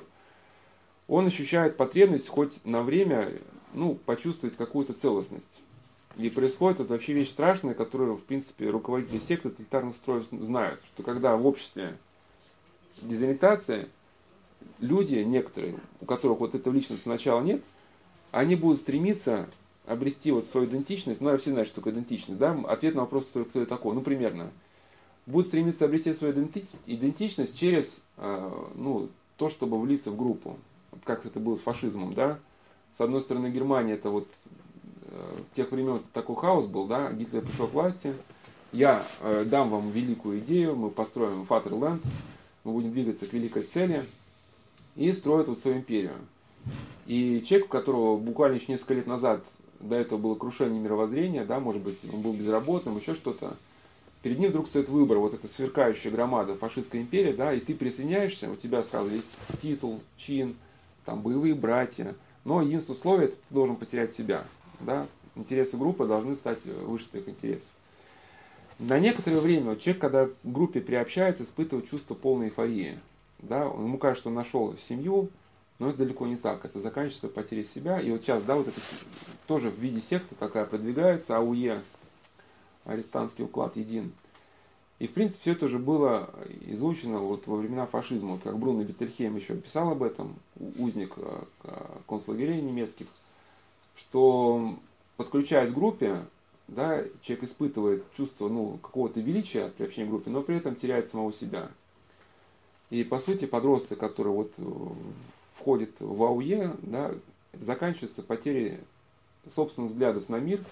[1.08, 3.32] он ощущает потребность хоть на время
[3.74, 5.62] ну, почувствовать какую-то целостность.
[6.18, 11.02] И происходит это вообще вещь страшная, которую, в принципе, руководители секты тоталитарных строев знают, что
[11.02, 11.98] когда в обществе
[13.02, 13.88] дезориентация,
[14.80, 17.64] люди некоторые, у которых вот этого личности сначала нет,
[18.32, 19.50] они будут стремиться
[19.86, 23.44] обрести вот свою идентичность, ну, все знают, что такое идентичность, да, ответ на вопрос, кто,
[23.44, 24.52] кто я такой, ну, примерно,
[25.26, 26.34] будет стремиться обрести свою
[26.86, 30.58] идентичность через, э, ну, то, чтобы влиться в группу.
[31.06, 32.40] Как это было с фашизмом, да.
[32.98, 34.28] С одной стороны, Германия, это вот
[35.08, 38.14] э, тех времен такой хаос был, да, Гитлер пришел к власти,
[38.72, 42.02] я э, дам вам великую идею, мы построим Фатерленд,
[42.64, 44.06] мы будем двигаться к великой цели
[44.96, 46.16] и строить вот свою империю.
[47.06, 49.44] И человек, у которого буквально еще несколько лет назад
[49.80, 53.58] до этого было крушение мировоззрения, да, может быть, он был безработным, еще что-то,
[54.24, 58.50] перед ним вдруг стоит выбор, вот эта сверкающая громада фашистской империи, да, и ты присоединяешься,
[58.50, 59.28] у тебя сразу есть
[59.62, 60.56] титул, чин,
[61.06, 64.46] там, боевые братья, но единственное условие, это ты должен потерять себя,
[64.80, 65.06] да,
[65.36, 67.68] интересы группы должны стать выше твоих интересов.
[68.80, 73.00] На некоторое время человек, когда к группе приобщается, испытывает чувство полной эйфории.
[73.40, 73.64] Да?
[73.64, 75.30] Ему кажется, что он нашел семью,
[75.80, 76.66] но это далеко не так.
[76.66, 78.00] Это заканчивается потерей себя.
[78.02, 78.80] И вот сейчас, да, вот это
[79.48, 81.82] тоже в виде секты такая продвигается, АУЕ,
[82.86, 84.12] арестантский уклад един.
[85.00, 86.30] И, в принципе, все это уже было
[86.62, 88.34] изучено вот во времена фашизма.
[88.34, 90.36] Вот как Бруно Бетельхейм еще писал об этом,
[90.78, 91.44] узник э,
[92.08, 93.08] концлагерей немецких,
[93.98, 94.76] что
[95.18, 96.26] подключаясь к группе,
[96.68, 101.10] да, человек испытывает чувство ну, какого-то величия при общении в группе, но при этом теряет
[101.10, 101.70] самого себя.
[102.90, 104.64] И по сути подросток, который вот э,
[105.56, 107.14] входит в АУЕ, да,
[107.54, 108.80] заканчивается потерей
[109.56, 110.64] собственных взглядов на мир.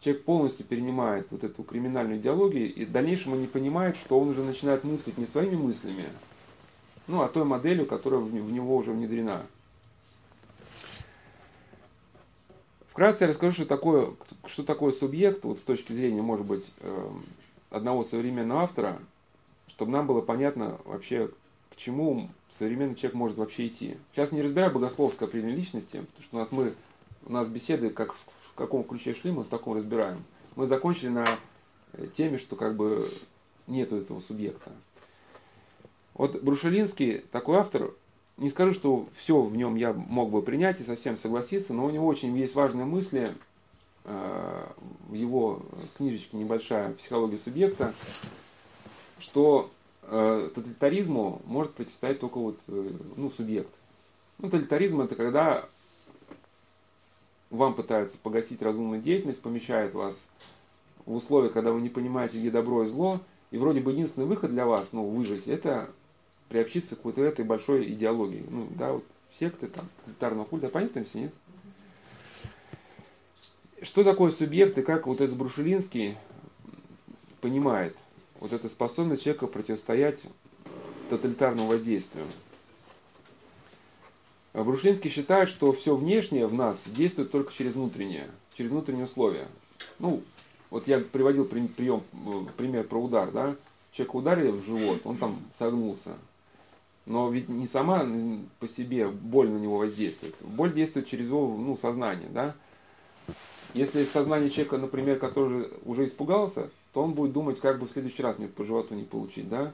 [0.00, 4.28] Человек полностью перенимает вот эту криминальную идеологию, и в дальнейшем он не понимает, что он
[4.28, 6.08] уже начинает мыслить не своими мыслями,
[7.08, 9.42] ну, а той моделью, которая в него уже внедрена.
[12.90, 14.10] Вкратце я расскажу, что такое,
[14.46, 17.24] что такое субъект, вот с точки зрения, может быть, эм,
[17.70, 18.98] одного современного автора,
[19.68, 21.30] чтобы нам было понятно вообще,
[21.70, 23.96] к чему современный человек может вообще идти.
[24.12, 26.74] Сейчас не разбираю богословское определение личности, потому что у нас, мы,
[27.26, 28.24] у нас беседы, как в
[28.58, 30.22] каком ключе шли, мы в таком разбираем.
[30.56, 31.26] Мы закончили на
[31.92, 33.08] э, теме, что как бы
[33.66, 34.72] нету этого субъекта.
[36.14, 37.92] Вот Брушелинский, такой автор,
[38.36, 41.90] не скажу, что все в нем я мог бы принять и совсем согласиться, но у
[41.90, 43.34] него очень есть важные мысли
[44.04, 44.66] э,
[45.08, 45.62] в его
[45.96, 47.94] книжечке небольшая «Психология субъекта»,
[49.20, 49.70] что
[50.02, 53.70] э, тоталитаризму может противостоять только вот, ну, субъект.
[54.38, 55.68] Ну, тоталитаризм это когда
[57.50, 60.28] вам пытаются погасить разумную деятельность, помещают вас
[61.06, 64.50] в условия, когда вы не понимаете, где добро и зло, и вроде бы единственный выход
[64.50, 65.90] для вас, ну, выжить, это
[66.48, 68.44] приобщиться к вот этой большой идеологии.
[68.48, 69.04] Ну, да, вот
[69.38, 71.34] секты, там, тоталитарного культа, понятно все, нет?
[73.80, 76.16] Что такое субъект и как вот этот Брушелинский
[77.40, 77.96] понимает
[78.40, 80.20] вот эту способность человека противостоять
[81.10, 82.26] тоталитарному воздействию?
[84.64, 89.48] Брушелинский считает, что все внешнее в нас действует только через внутреннее, через внутренние условия.
[89.98, 90.22] Ну,
[90.70, 93.56] вот я приводил прием, э, пример про удар, да?
[93.92, 96.14] Человека ударили в живот, он там согнулся.
[97.08, 98.06] Но ведь не сама
[98.60, 100.34] по себе боль на него воздействует.
[100.40, 102.28] Боль действует через его ну, сознание.
[102.28, 102.54] Да?
[103.72, 108.22] Если сознание человека, например, который уже испугался, то он будет думать, как бы в следующий
[108.22, 109.48] раз мне по животу не получить.
[109.48, 109.72] Да?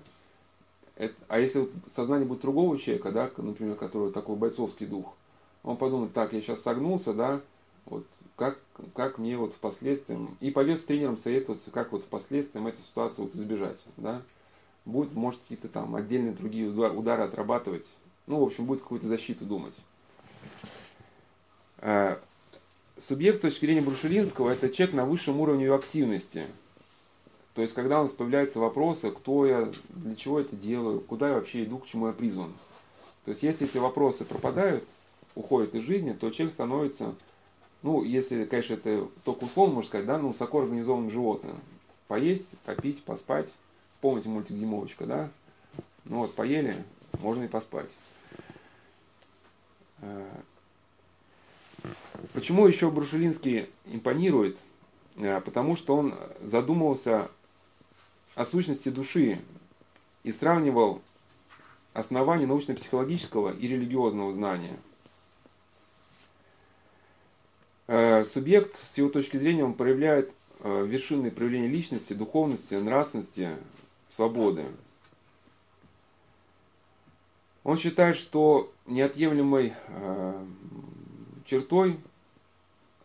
[0.96, 5.14] Это, а если сознание будет другого человека, да, например, который такой бойцовский дух,
[5.62, 7.40] он подумает, так, я сейчас согнулся, да,
[7.86, 8.58] вот, как,
[8.94, 13.34] как мне вот впоследствии, и пойдет с тренером советоваться, как вот впоследствии эту ситуацию вот
[13.34, 14.22] избежать, да
[14.84, 17.86] будет, может, какие-то там отдельные другие удары отрабатывать.
[18.26, 19.74] Ну, в общем, будет какую-то защиту думать.
[21.78, 22.16] Э,
[23.00, 26.46] субъект с точки зрения Брушелинского– это человек на высшем уровне активности.
[27.54, 31.34] То есть, когда у нас появляются вопросы, кто я, для чего это делаю, куда я
[31.34, 32.52] вообще иду, к чему я призван.
[33.24, 34.84] То есть, если эти вопросы пропадают,
[35.34, 37.14] уходят из жизни, то человек становится,
[37.82, 41.56] ну, если, конечно, это только условно можно сказать, да, ну, высоко организованным животным.
[42.08, 43.52] Поесть, попить, поспать,
[44.04, 45.30] Помните мультик Димовочка, да?
[46.04, 46.76] Ну вот, поели,
[47.22, 47.88] можно и поспать.
[50.02, 50.26] Э,
[52.34, 54.58] почему еще Брушелинский импонирует?
[55.16, 57.30] Э, потому что он задумывался
[58.34, 59.40] о сущности души
[60.22, 61.00] и сравнивал
[61.92, 64.76] основания научно-психологического и религиозного знания.
[67.86, 73.58] Э, субъект, с его точки зрения, он проявляет вершинные проявления личности, духовности, нравственности,
[74.08, 74.64] свободы.
[77.64, 80.46] Он считает, что неотъемлемой э,
[81.46, 81.98] чертой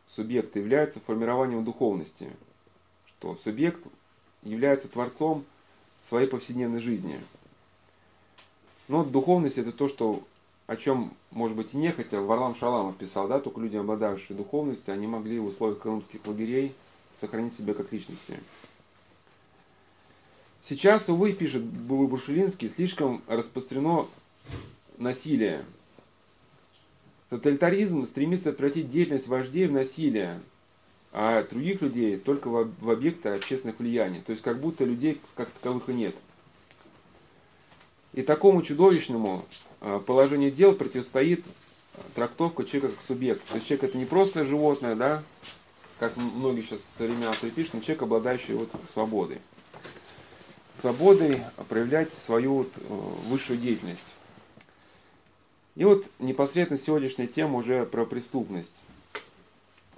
[0.08, 2.30] субъекта является формирование духовности,
[3.08, 3.82] что субъект
[4.44, 5.46] является творцом
[6.08, 7.20] своей повседневной жизни.
[8.88, 10.24] Но духовность это то, что
[10.70, 14.94] о чем, может быть, и не хотел, Варлам Шаламов писал, да, только люди, обладающие духовностью,
[14.94, 16.76] они могли в условиях колымских лагерей
[17.20, 18.40] сохранить себя как личности.
[20.68, 24.06] Сейчас, увы, пишет Бушелинский, слишком распространено
[25.00, 25.66] насилие.
[27.30, 30.40] Тоталитаризм стремится превратить деятельность вождей в насилие,
[31.12, 34.22] а других людей только в объекты общественных влияний.
[34.22, 36.16] То есть как будто людей как таковых и нет.
[38.14, 39.46] И такому чудовищному
[39.82, 41.46] а, положению дел противостоит
[42.16, 43.48] трактовка человека как субъекта.
[43.50, 45.24] То есть человек это не просто животное, да,
[46.00, 49.40] как многие сейчас современные пишут, но человек, обладающий вот свободой.
[50.80, 52.82] Свободой проявлять свою вот э,
[53.28, 54.00] высшую деятельность.
[55.76, 58.74] И вот непосредственно сегодняшняя тема уже про преступность.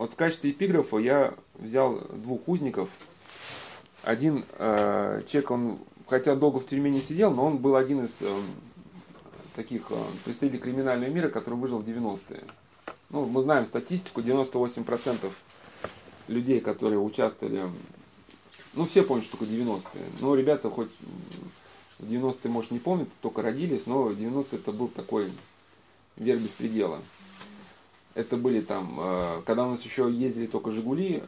[0.02, 2.90] Вот в качестве эпиграфа я взял двух узников.
[4.02, 8.18] Один э, человек, он хотя долго в тюрьме не сидел, но он был один из
[8.20, 8.42] э,
[9.56, 12.42] таких э, представителей криминального мира, который выжил в 90-е.
[13.12, 15.32] Ну, мы знаем статистику, 98%
[16.30, 17.70] людей, которые участвовали,
[18.74, 20.02] ну, все помнят, что такое 90-е.
[20.20, 20.90] Ну, ребята хоть
[22.00, 25.32] в 90-е, может, не помнят, только родились, но 90-е это был такой
[26.18, 27.02] верх беспредела.
[28.13, 31.24] Это были там, э, когда у нас еще ездили только «Жигули»,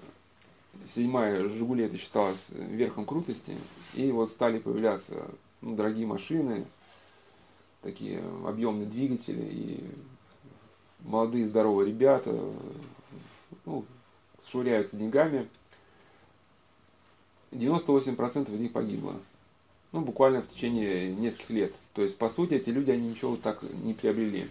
[0.94, 3.56] седьмая «Жигули» это считалось верхом крутости,
[3.94, 5.28] и вот стали появляться
[5.62, 6.66] ну, дорогие машины,
[7.82, 9.84] такие объемные двигатели, и
[11.00, 12.38] молодые здоровые ребята
[13.66, 13.86] ну,
[14.50, 15.48] швыряются деньгами.
[17.52, 19.20] 98% из них погибло.
[19.92, 21.76] Ну, буквально в течение нескольких лет.
[21.94, 24.50] То есть, по сути, эти люди, они ничего так не приобрели.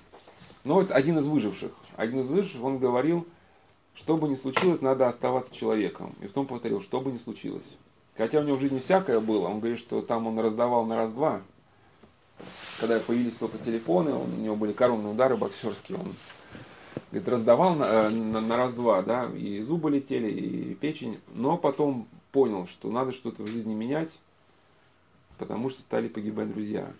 [0.63, 3.27] Но вот один из выживших, один из выживших, он говорил,
[3.95, 6.15] что бы ни случилось, надо оставаться человеком.
[6.21, 7.77] И в том повторил, что бы ни случилось.
[8.17, 9.49] Хотя у него в жизни всякое было.
[9.49, 11.41] Он говорит, что там он раздавал на раз-два.
[12.81, 16.15] Когда появились только телефоны, он, у него были коронные удары боксерские, он
[17.11, 22.09] говорит, раздавал на, э, на, на раз-два, да, и зубы летели, и печень, но потом
[22.33, 24.11] понял, что надо что-то в жизни менять,
[25.39, 26.91] потому что стали погибать друзья.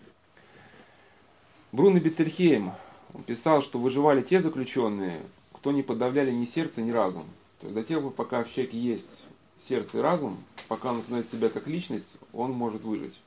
[1.73, 2.71] Бруно Беттельхейм,
[3.13, 5.21] он писал, что выживали те заключенные,
[5.53, 7.25] кто не подавляли ни сердце, ни разум.
[7.59, 9.23] То есть до тех пор, пока в человеке есть
[9.67, 13.17] сердце и разум, пока он знает себя как личность, он может выжить.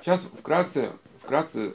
[0.00, 0.92] Сейчас вкратце,
[1.22, 1.74] вкратце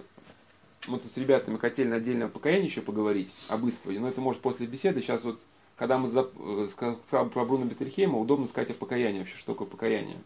[0.87, 4.41] мы тут с ребятами хотели на отдельное покаяние еще поговорить об исповеди, но это может
[4.41, 5.01] после беседы.
[5.01, 5.39] Сейчас вот,
[5.75, 10.17] когда мы э, сказали про Бруно Бетельхейма, удобно сказать о покаянии вообще, что такое покаяние.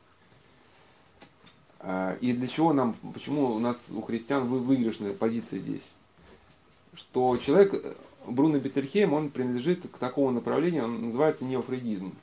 [1.80, 5.88] А, и для чего нам, почему у нас у христиан выигрышная позиция здесь?
[6.98, 7.94] Что человек, э,
[8.26, 12.14] Бруно Бетельхейм, он принадлежит к такому направлению, он называется неофрейдизм.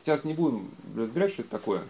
[0.00, 1.82] Сейчас не будем разбирать, что это такое.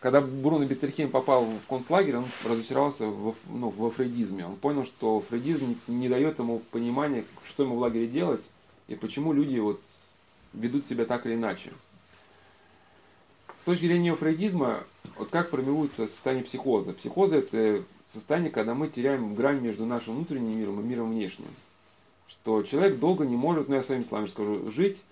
[0.00, 4.46] Когда Бруно Бетельхейм попал в концлагерь, он разочаровался в, ну, во фрейдизме.
[4.46, 8.42] Он понял, что фрейдизм не, дает ему понимания, что ему в лагере делать
[8.88, 9.80] и почему люди вот
[10.52, 11.72] ведут себя так или иначе.
[13.60, 14.84] С точки зрения фрейдизма,
[15.16, 16.92] вот как формируется состояние психоза?
[16.92, 21.48] Психоза– это состояние, когда мы теряем грань между нашим внутренним миром и миром внешним.
[22.28, 25.02] Что человек долго не может, ну я своими словами скажу, жить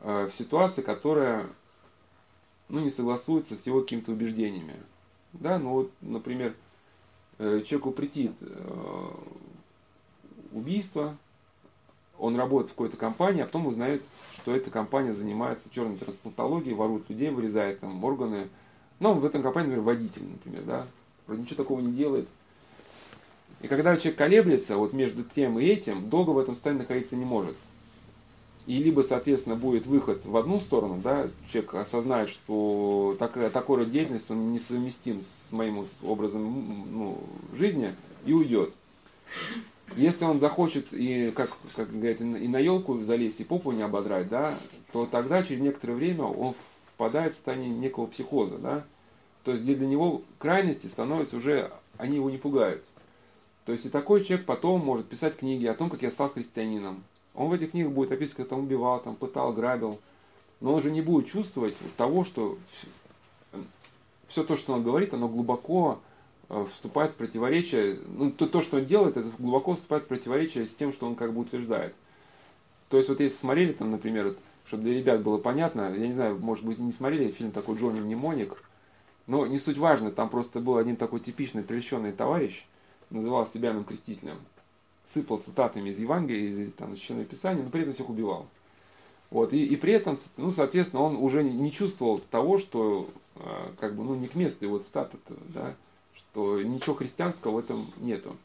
[0.00, 1.46] э, в ситуации, которая
[2.68, 4.74] ну, не согласуются с его какими-то убеждениями.
[5.32, 6.54] Да, ну вот, например,
[7.38, 9.08] э, человеку претит э,
[10.52, 11.16] убийство,
[12.18, 14.02] он работает в какой-то компании, а потом узнает,
[14.34, 18.48] что эта компания занимается черной трансплантологией, ворует людей, вырезает там органы.
[19.00, 20.86] Ну, в этом компании, например, водитель, например, да,
[21.26, 22.28] вроде ничего такого не делает.
[23.60, 27.24] И когда человек колеблется вот между тем и этим, долго в этом состоянии находиться не
[27.24, 27.56] может
[28.66, 33.90] и либо, соответственно, будет выход в одну сторону, да, человек осознает, что так, такой род
[33.90, 37.18] деятельности он несовместим с моим образом ну,
[37.56, 38.72] жизни и уйдет.
[39.96, 44.28] Если он захочет и, как, как говорят, и на елку залезть, и попу не ободрать,
[44.28, 44.56] да,
[44.92, 46.54] то тогда через некоторое время он
[46.94, 48.84] впадает в состояние некого психоза, да.
[49.44, 52.82] То есть для него крайности становятся уже, они его не пугают.
[53.64, 57.02] То есть и такой человек потом может писать книги о том, как я стал христианином,
[57.34, 60.00] он в этих книгах будет описывать, как там убивал, там пытал, грабил.
[60.60, 62.58] Но он же не будет чувствовать того, что
[64.28, 66.00] все то, что он говорит, оно глубоко
[66.48, 70.66] э, вступает в противоречие, ну, то, то, что он делает, это глубоко вступает в противоречие
[70.66, 71.94] с тем, что он как бы утверждает.
[72.88, 76.12] То есть вот если смотрели там, например, вот, чтобы для ребят было понятно, я не
[76.12, 78.54] знаю, может быть, не смотрели фильм такой Джонни Мнемоник,
[79.26, 82.64] но не суть важно, там просто был один такой типичный прельщенный товарищ,
[83.10, 84.38] называл себя крестителем
[85.12, 88.46] сыпал цитатами из Евангелия, из там, Священного Писания, но при этом всех убивал.
[89.30, 93.94] Вот, и, и при этом, ну, соответственно, он уже не чувствовал того, что а, как
[93.94, 95.16] бы, ну, не к месту его цитата,
[95.54, 95.74] да,
[96.14, 98.36] что ничего христианского в этом нету.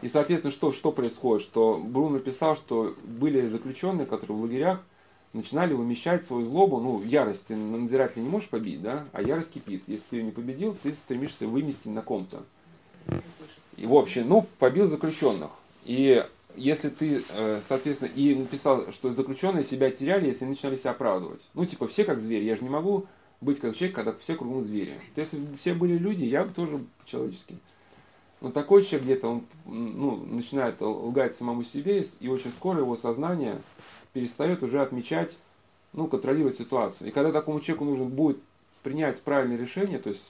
[0.00, 1.46] И, соответственно, что, что происходит?
[1.46, 4.80] Что Брун написал, что были заключенные, которые в лагерях
[5.32, 9.52] начинали вымещать свою злобу, ну, ярость ты на надзирателя не можешь побить, да, а ярость
[9.52, 9.84] кипит.
[9.86, 12.44] Если ты ее не победил, ты стремишься выместить на ком-то.
[13.76, 15.50] И, в общем, ну, побил заключенных.
[15.84, 16.24] И
[16.56, 21.42] если ты, э, соответственно, и написал, что заключенные себя теряли, если начинали себя оправдывать.
[21.54, 22.44] Ну, типа, все как звери.
[22.44, 23.06] Я же не могу
[23.40, 25.00] быть как человек, когда все кругом звери.
[25.14, 27.58] То если бы все были люди, я бы тоже человеческий.
[28.40, 33.60] Но такой человек где-то, он ну, начинает лгать самому себе, и очень скоро его сознание
[34.12, 35.36] перестает уже отмечать,
[35.92, 37.08] ну, контролировать ситуацию.
[37.08, 38.38] И когда такому человеку нужно будет
[38.82, 40.24] принять правильное решение, то есть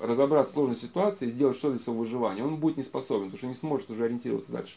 [0.00, 3.38] разобраться в сложной ситуации и сделать что-то для своего выживания, он будет не способен, потому
[3.38, 4.76] что не сможет уже ориентироваться дальше.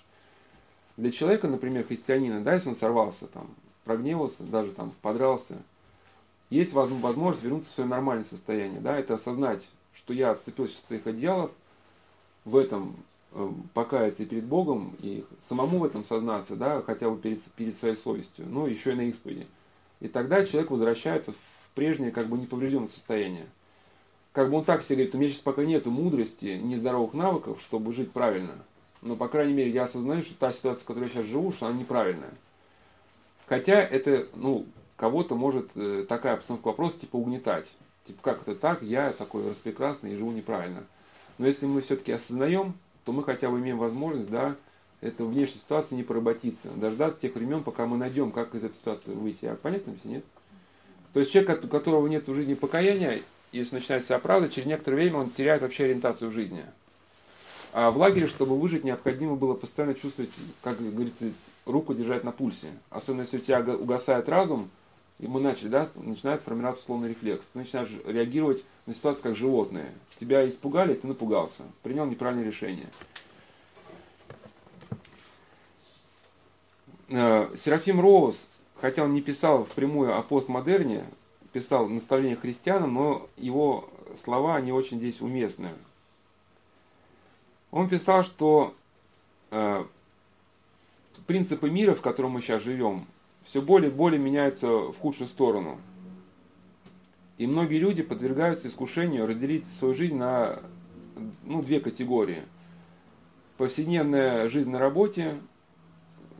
[0.97, 3.47] Для человека, например, христианина, да, если он сорвался, там,
[3.86, 5.55] прогневался, даже там подрался,
[6.49, 9.63] есть возможность вернуться в свое нормальное состояние, да, это осознать,
[9.93, 11.51] что я отступил от своих одеялов,
[12.45, 12.95] в этом
[13.73, 18.45] покаяться перед Богом и самому в этом сознаться, да, хотя бы перед, перед своей совестью,
[18.49, 19.47] но еще и на исповеди.
[19.99, 21.36] И тогда человек возвращается в
[21.75, 23.45] прежнее как бы неповрежденное состояние.
[24.32, 27.93] Как бы он так себе говорит, у меня сейчас пока нету мудрости, нездоровых навыков, чтобы
[27.93, 28.53] жить правильно.
[29.01, 31.67] Но, по крайней мере, я осознаю, что та ситуация, в которой я сейчас живу, что
[31.67, 32.34] она неправильная.
[33.47, 34.65] Хотя это, ну,
[34.97, 37.71] кого-то может э, такая обстановка вопроса типа угнетать.
[38.05, 40.84] Типа, как это так, я такой распрекрасный и живу неправильно.
[41.38, 42.73] Но если мы все-таки осознаем,
[43.10, 44.55] то мы хотя бы имеем возможность, да,
[45.01, 49.14] это внешней ситуации не поработиться, дождаться тех времен, пока мы найдем, как из этой ситуации
[49.14, 49.47] выйти.
[49.47, 50.26] А понятно все, нет?
[51.14, 54.97] То есть человек, у которого нет в жизни покаяния, если начинает себя оправдывать, через некоторое
[54.97, 56.64] время он теряет вообще ориентацию в жизни.
[57.74, 60.30] А в лагере, чтобы выжить, необходимо было постоянно чувствовать,
[60.62, 61.32] как говорится,
[61.66, 62.68] руку держать на пульсе.
[62.91, 64.70] Особенно если у тебя угасает разум,
[65.20, 67.45] и мы начали, да, начинает формироваться условный рефлекс.
[67.47, 69.93] Ты начинаешь реагировать на ситуацию как животное.
[70.17, 72.88] Тебя испугали, ты напугался, принял неправильное решение.
[77.09, 81.05] Э, Серафим Роуз, хотя он не писал впрямую о постмодерне,
[81.51, 83.89] писал наставление христианам, но его
[84.24, 85.72] слова, они очень здесь уместны.
[87.72, 88.74] Он писал, что
[89.51, 89.86] э,
[91.28, 93.05] принципы мира, в котором мы сейчас живем,
[93.49, 95.79] все более и более меняются в худшую сторону.
[97.39, 100.59] И многие люди подвергаются искушению разделить свою жизнь на
[101.43, 102.43] ну, две категории.
[103.57, 105.35] Повседневная жизнь на работе,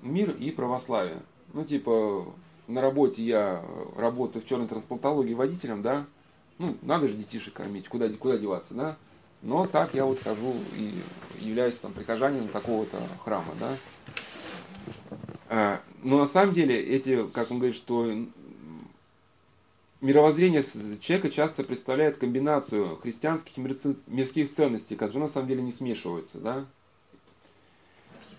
[0.04, 1.22] мир и православие.
[1.54, 2.32] Ну, типа,
[2.68, 3.66] на работе я
[3.98, 6.06] работаю в черной трансплантологии водителем, да,
[6.60, 8.98] ну, надо же детишек кормить, куда, куда деваться, да.
[9.42, 10.94] Но так я вот хожу и
[11.40, 13.54] являюсь там прихожанином такого-то храма,
[15.50, 15.82] да.
[16.02, 18.10] Но на самом деле эти, как он говорит, что
[20.02, 20.64] мировоззрение
[21.02, 23.62] человека часто представляет комбинацию христианских и
[24.08, 26.40] мирских ценностей, которые на самом деле не смешиваются.
[26.40, 26.66] Да?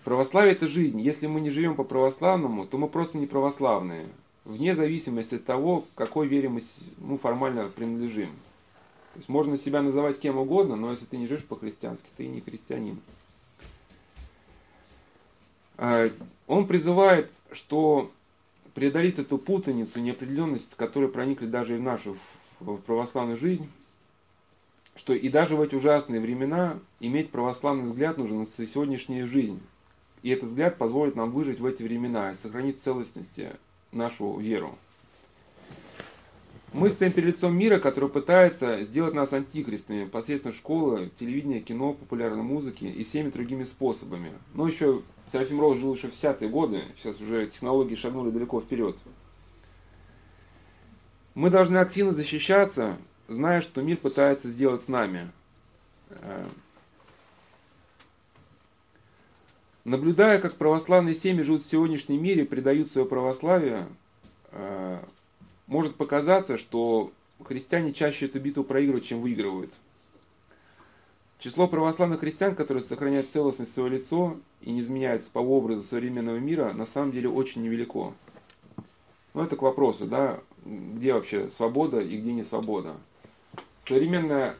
[0.03, 0.99] Православие– это жизнь.
[0.99, 4.07] Если мы не живем по православному, то мы просто не православные,
[4.45, 8.31] вне зависимости от того, какой вере мы формально принадлежим.
[9.13, 12.41] То есть можно себя называть кем угодно, но если ты не живешь по-христиански, ты не
[12.41, 12.99] христианин.
[15.77, 16.09] А,
[16.47, 18.11] он призывает, что
[18.73, 22.17] преодолеть эту путаницу, неопределенность, которые проникли даже и в нашу
[22.59, 23.67] в православную жизнь,
[24.95, 29.59] что и даже в эти ужасные времена иметь православный взгляд нужно на сегодняшнюю жизнь.
[30.21, 33.51] И этот взгляд позволит нам выжить в эти времена и сохранить в целостности
[33.91, 34.77] нашу веру.
[36.73, 42.43] Мы стоим перед лицом мира, который пытается сделать нас антихристами посредством школы, телевидения, кино, популярной
[42.43, 44.31] музыки и всеми другими способами.
[44.53, 48.95] Но еще Серафим Роуз жил еще в 50-е годы, сейчас уже технологии шагнули далеко вперед.
[51.35, 52.97] Мы должны активно защищаться,
[53.27, 55.29] зная, что мир пытается сделать с нами.
[56.09, 56.45] Э,
[59.83, 63.87] наблюдая, как православные семьи живут в сегодняшнем мире, предают свое православие,
[64.51, 64.99] э,
[65.71, 67.13] может показаться, что
[67.45, 69.71] христиане чаще эту битву проигрывают, чем выигрывают.
[71.39, 76.73] Число православных христиан, которые сохраняют целостность своего лицо и не изменяются по образу современного мира,
[76.73, 78.13] на самом деле очень невелико.
[79.33, 82.97] Но это к вопросу, да, где вообще свобода и где не свобода.
[83.79, 84.55] Современная,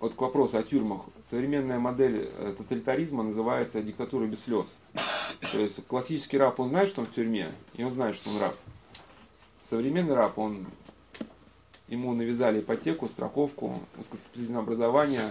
[0.00, 4.76] вот к вопросу о тюрьмах, современная модель э, тоталитаризма называется диктатура без слез.
[5.52, 8.40] То есть классический раб, он знает, что он в тюрьме, и он знает, что он
[8.40, 8.56] раб.
[9.68, 10.66] Современный раб, он,
[11.88, 15.30] ему навязали ипотеку, страховку, узкодисциплинарное образование,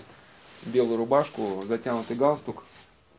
[0.65, 2.63] белую рубашку, затянутый галстук,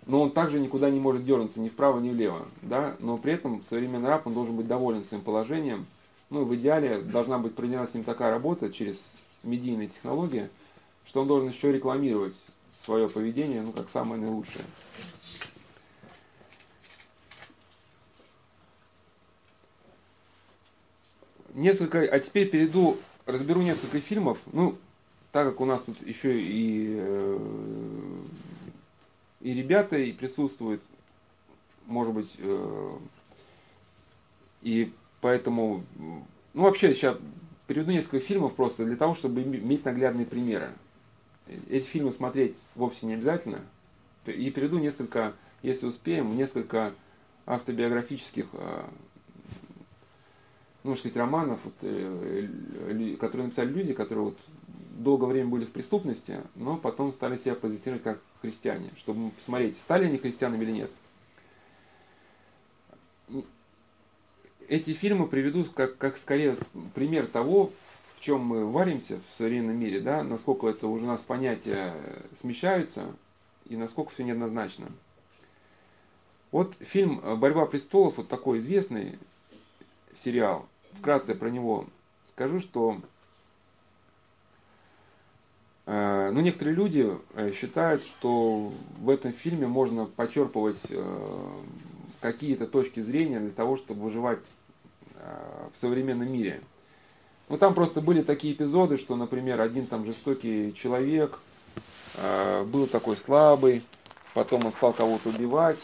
[0.06, 3.62] но он также никуда не может дернуться ни вправо, ни влево, да, но при этом
[3.68, 5.86] современный раб, он должен быть доволен своим положением,
[6.30, 10.48] ну, в идеале должна быть проведена с ним такая работа через медийные технологии,
[11.04, 12.34] что он должен еще рекламировать
[12.84, 14.64] свое поведение, ну, как самое наилучшее.
[21.54, 24.38] Несколько, а теперь перейду, разберу несколько фильмов.
[24.52, 24.76] Ну,
[25.32, 27.38] так как у нас тут еще и, э,
[29.40, 30.82] и ребята и присутствуют,
[31.86, 32.96] может быть, э,
[34.62, 37.16] и поэтому, ну вообще сейчас
[37.66, 40.70] приведу несколько фильмов просто для того, чтобы иметь наглядные примеры.
[41.68, 43.60] Эти фильмы смотреть вовсе не обязательно.
[44.26, 46.92] И приведу несколько, если успеем, несколько
[47.46, 48.84] автобиографических, э,
[50.84, 51.74] ну, сказать, романов, вот,
[53.18, 54.38] которые написали люди, которые вот
[54.98, 60.06] долгое время были в преступности, но потом стали себя позиционировать как христиане, чтобы посмотреть, стали
[60.06, 60.90] они христианами или нет.
[64.68, 66.56] Эти фильмы приведут как, как скорее
[66.94, 67.72] пример того,
[68.16, 71.94] в чем мы варимся в современном мире, да, насколько это уже у нас понятия
[72.40, 73.04] смещаются
[73.68, 74.86] и насколько все неоднозначно.
[76.52, 79.18] Вот фильм «Борьба престолов», вот такой известный
[80.14, 80.68] сериал,
[80.98, 81.86] вкратце про него
[82.26, 82.98] скажу, что
[85.84, 91.48] Э, ну, некоторые люди э, считают, что в этом фильме можно почерпывать э,
[92.20, 94.40] какие-то точки зрения для того, чтобы выживать
[95.72, 96.60] в современном мире.
[97.48, 101.38] Ну, там просто были такие эпизоды, что, например, один там жестокий человек
[102.66, 103.84] был такой слабый,
[104.34, 105.78] потом он стал кого-то убивать,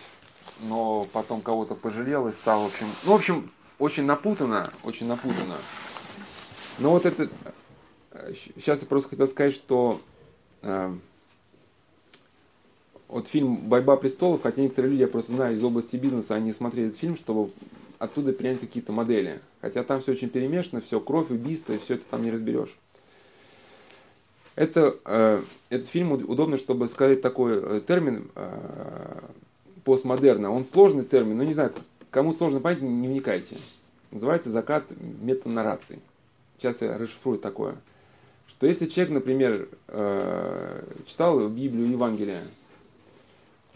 [0.62, 5.56] но потом кого-то пожалел и стал, в общем, ну, в общем, очень напутано, очень напутано.
[6.78, 7.28] Но вот это,
[8.34, 10.00] Сейчас я просто хотел сказать, что
[10.62, 10.92] э,
[13.08, 16.88] вот фильм «Борьба престолов», хотя некоторые люди, я просто знаю, из области бизнеса, они смотрели
[16.88, 17.50] этот фильм, чтобы
[17.98, 19.40] оттуда принять какие-то модели.
[19.60, 22.76] Хотя там все очень перемешано, все кровь, убийство, и все это там не разберешь.
[24.56, 29.20] Это, э, этот фильм удобно, чтобы сказать такой э, термин э,
[29.84, 30.50] постмодерна.
[30.50, 31.72] Он сложный термин, но не знаю,
[32.10, 33.56] кому сложно понять, не вникайте.
[34.10, 34.84] Называется «Закат
[35.20, 35.98] метанаррации».
[36.58, 37.76] Сейчас я расшифрую такое
[38.48, 42.42] что если человек, например, э, читал Библию Евангелие,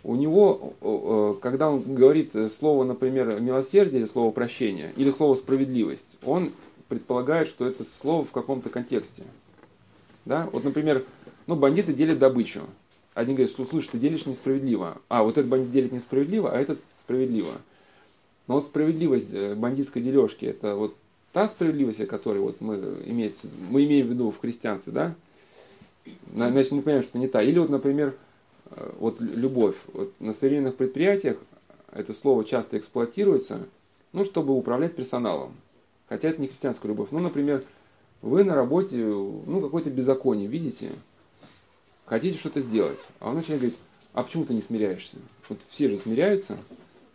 [0.03, 6.53] у него, когда он говорит слово, например, милосердие или слово прощение, или слово справедливость, он
[6.89, 9.23] предполагает, что это слово в каком-то контексте.
[10.25, 10.49] Да?
[10.51, 11.05] Вот, например,
[11.47, 12.63] ну, бандиты делят добычу.
[13.15, 15.01] Один говорит, что слышь, ты делишь несправедливо.
[15.09, 17.53] А, вот этот бандит делит несправедливо, а этот справедливо.
[18.47, 20.97] Но вот справедливость э, бандитской дележки, это вот
[21.33, 22.77] та справедливость, о которой вот мы,
[23.07, 23.33] имеем,
[23.71, 25.15] мы имеем в виду в христианстве, да,
[26.35, 27.43] значит, мы понимаем, что не та.
[27.43, 28.15] Или вот, например,
[28.71, 29.77] э, вот любовь.
[29.93, 31.39] Вот на современных предприятиях
[31.93, 33.67] это слово часто эксплуатируется,
[34.13, 35.55] ну, чтобы управлять персоналом.
[36.09, 37.09] Хотя это не христианская любовь.
[37.11, 37.65] Ну, например,
[38.21, 40.93] вы на работе, ну, какое-то беззаконие видите,
[42.05, 43.79] хотите что-то сделать, а он начинает говорить,
[44.13, 45.17] а почему ты не смиряешься?
[45.49, 46.59] Вот все же смиряются,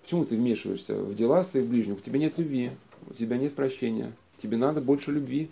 [0.08, 2.72] почему ты вмешиваешься в дела своих ближних, у тебя нет любви,
[3.10, 5.50] у тебя нет прощения, тебе надо больше любви.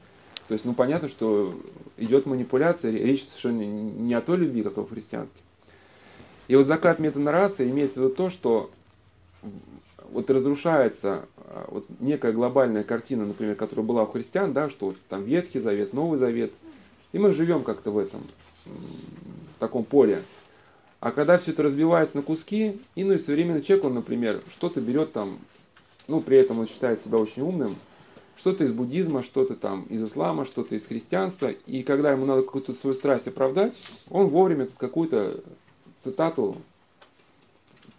[0.47, 1.59] То есть, ну, понятно, что
[1.97, 5.41] идет манипуляция, речь совершенно не о той любви, как в христианстве.
[6.47, 8.71] И вот закат метанарации имеется в виду то, что
[10.09, 14.95] вот разрушается а, вот некая глобальная картина, например, которая была у христиан, да, что вот
[15.09, 16.53] там Ветхий Завет, Новый Завет,
[17.11, 18.21] и мы живем как-то в этом,
[18.63, 20.21] в таком поле.
[20.99, 24.81] А когда все это разбивается на куски, и ну и современный человек, он, например, что-то
[24.81, 25.39] берет там
[26.07, 27.75] ну, при этом он считает себя очень умным,
[28.37, 32.73] что-то из буддизма, что-то там из ислама, что-то из христианства, и когда ему надо какую-то
[32.73, 33.77] свою страсть оправдать,
[34.09, 35.41] он вовремя какую-то
[36.01, 36.57] цитату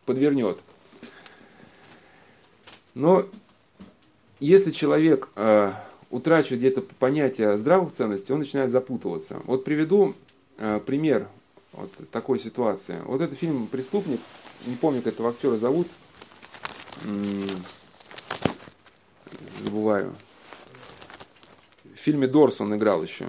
[0.05, 0.59] подвернет.
[2.94, 3.26] Но
[4.38, 5.72] если человек э,
[6.11, 9.40] утрачивает где-то понятие здравых ценностей, он начинает запутываться.
[9.44, 10.14] Вот приведу
[10.59, 11.28] э, пример
[11.72, 13.00] вот такой ситуации.
[13.04, 14.20] Вот этот фильм «Преступник»,
[14.64, 15.88] не помню, как этого актера зовут,
[19.58, 20.14] забываю.
[21.84, 23.28] В фильме Дорс он играл еще.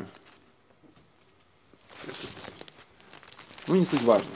[3.68, 4.30] Ну, не суть важно.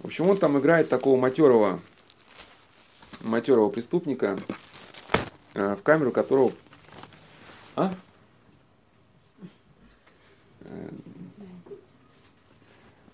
[0.00, 1.80] В общем, он там играет такого матерого,
[3.20, 4.38] матерого преступника,
[5.54, 6.52] э, в камеру которого...
[7.76, 7.94] А?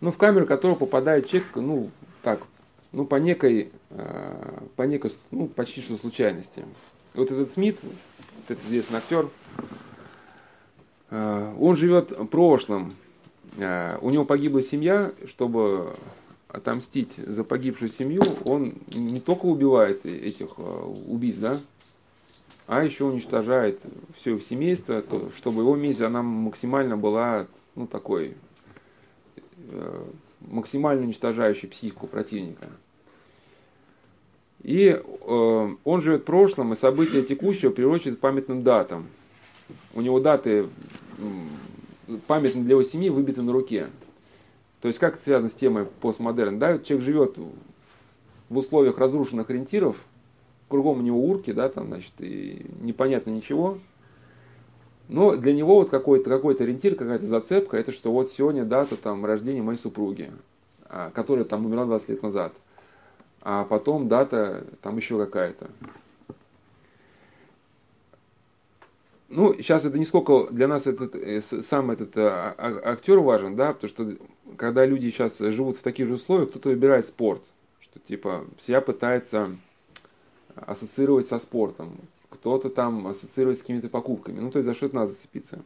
[0.06, 1.90] Ну, в камеру которого попадает человек, ну,
[2.22, 2.40] так,
[2.92, 6.64] ну, по некой, э, по некой, ну, почти что случайности.
[7.14, 7.92] Вот этот Смит, вот
[8.48, 9.28] этот известный актер,
[11.10, 12.94] э, он живет прошлым.
[13.56, 15.96] Э, у него погибла семья, чтобы
[16.46, 21.60] отомстить за погибшую семью, он не только убивает этих убийц, да,
[22.68, 23.80] а еще уничтожает
[24.16, 28.36] все их семейство, то, чтобы его месть, она максимально была, ну, такой,
[30.40, 32.68] максимально уничтожающей психику противника.
[34.62, 39.06] И э, он живет в прошлом, и события текущего приурочит памятным датам.
[39.94, 40.66] У него даты
[42.26, 43.88] памятные для его семьи выбиты на руке.
[44.80, 46.58] То есть как это связано с темой постмодерн?
[46.58, 47.38] Да, человек живет
[48.48, 49.96] в условиях разрушенных ориентиров,
[50.68, 53.78] кругом у него урки, да, там, значит, и непонятно ничего.
[55.08, 59.24] Но для него вот какой-то какой ориентир, какая-то зацепка, это что вот сегодня дата там
[59.24, 60.32] рождения моей супруги,
[60.88, 62.52] а, которая там умерла 20 лет назад.
[63.42, 65.68] А потом дата там еще какая-то.
[69.28, 73.56] Ну, сейчас это не сколько для нас этот, э, сам этот а, а, актер важен,
[73.56, 74.16] да, потому что
[74.56, 77.42] когда люди сейчас живут в таких же условиях, кто-то выбирает спорт,
[77.80, 79.56] что типа себя пытается
[80.54, 81.92] ассоциировать со спортом,
[82.30, 84.40] кто-то там ассоциирует с какими-то покупками.
[84.40, 85.62] Ну, то есть за что-то надо зацепиться.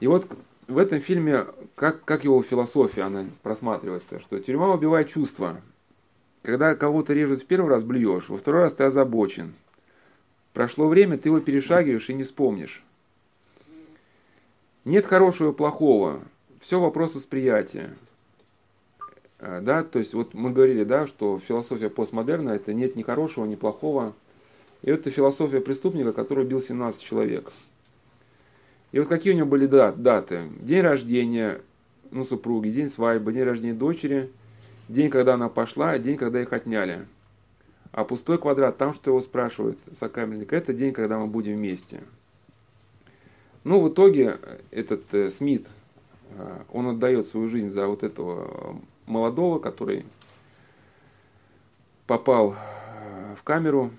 [0.00, 0.26] И вот
[0.68, 5.60] в этом фильме, как, как его философия, она просматривается, что тюрьма убивает чувства.
[6.42, 9.54] Когда кого-то режут в первый раз, блюешь, во второй раз ты озабочен.
[10.52, 12.82] Прошло время, ты его перешагиваешь и не вспомнишь.
[14.84, 16.20] Нет хорошего и плохого.
[16.60, 17.96] Все вопрос восприятия.
[19.38, 23.44] А, да, то есть вот мы говорили, да, что философия постмодерна это нет ни хорошего,
[23.44, 24.14] ни плохого.
[24.82, 27.52] И это философия преступника, который убил 17 человек.
[28.92, 30.48] И вот какие у него были дат, даты?
[30.60, 31.60] День рождения
[32.10, 34.30] ну, супруги, день свадьбы, день рождения дочери,
[34.88, 37.06] день, когда она пошла, день, когда их отняли.
[37.92, 42.02] А пустой квадрат, там что его спрашивают сокамерник, это день, когда мы будем вместе.
[43.64, 44.38] Ну, в итоге
[44.70, 45.66] этот э, Смит,
[46.30, 50.04] э, он отдает свою жизнь за вот этого молодого, который
[52.06, 53.90] попал э, в камеру.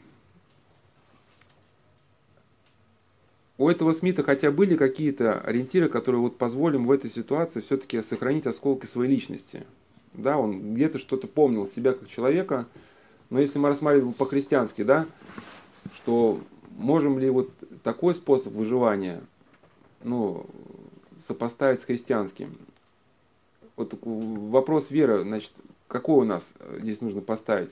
[3.57, 8.45] У этого Смита хотя были какие-то ориентиры, которые вот позволим в этой ситуации все-таки сохранить
[8.45, 9.65] осколки своей личности.
[10.13, 12.67] Да, он где-то что-то помнил себя как человека,
[13.29, 15.07] но если мы рассматриваем по-христиански, да,
[15.93, 16.39] что
[16.77, 17.49] можем ли вот
[17.83, 19.21] такой способ выживания
[20.03, 20.45] ну,
[21.21, 22.55] сопоставить с христианским?
[23.77, 25.51] вот вопрос веры, значит,
[25.87, 27.69] какой у нас э, здесь нужно поставить?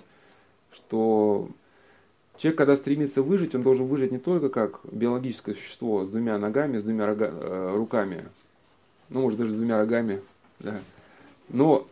[0.71, 1.49] Что
[2.37, 6.79] человек, когда стремится выжить, он должен выжить не только как биологическое существо с двумя ногами,
[6.79, 8.25] с двумя рога, э, руками,
[9.09, 10.21] ну, может, даже с двумя рогами,
[10.59, 10.81] да.
[11.49, 11.87] но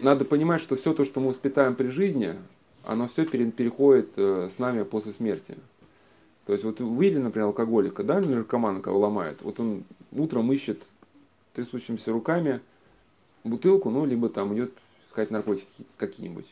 [0.00, 2.34] надо понимать, что все то, что мы воспитаем при жизни,
[2.84, 5.56] оно все переходит э, с нами после смерти.
[6.46, 10.82] То есть вот вы например, алкоголика, да, наркомана, кого ломает, вот он утром ищет
[11.54, 12.60] трясущимися руками–
[13.44, 14.72] бутылку, ну, либо там идет
[15.06, 16.46] искать наркотики какие-нибудь.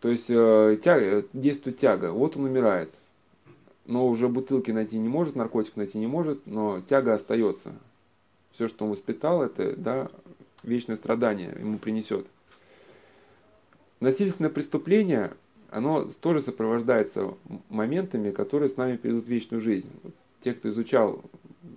[0.00, 2.94] То есть э, тяга, действует тяга, вот он умирает.
[3.86, 7.72] Но уже бутылки найти не может, наркотик найти не может, но тяга остается.
[8.52, 10.08] Все, что он воспитал, это да,
[10.62, 12.26] вечное страдание ему принесет.
[14.00, 15.32] Насильственное преступление,
[15.70, 17.34] оно тоже сопровождается
[17.68, 19.90] моментами, которые с нами перейдут в вечную жизнь.
[20.40, 21.22] Те, кто изучал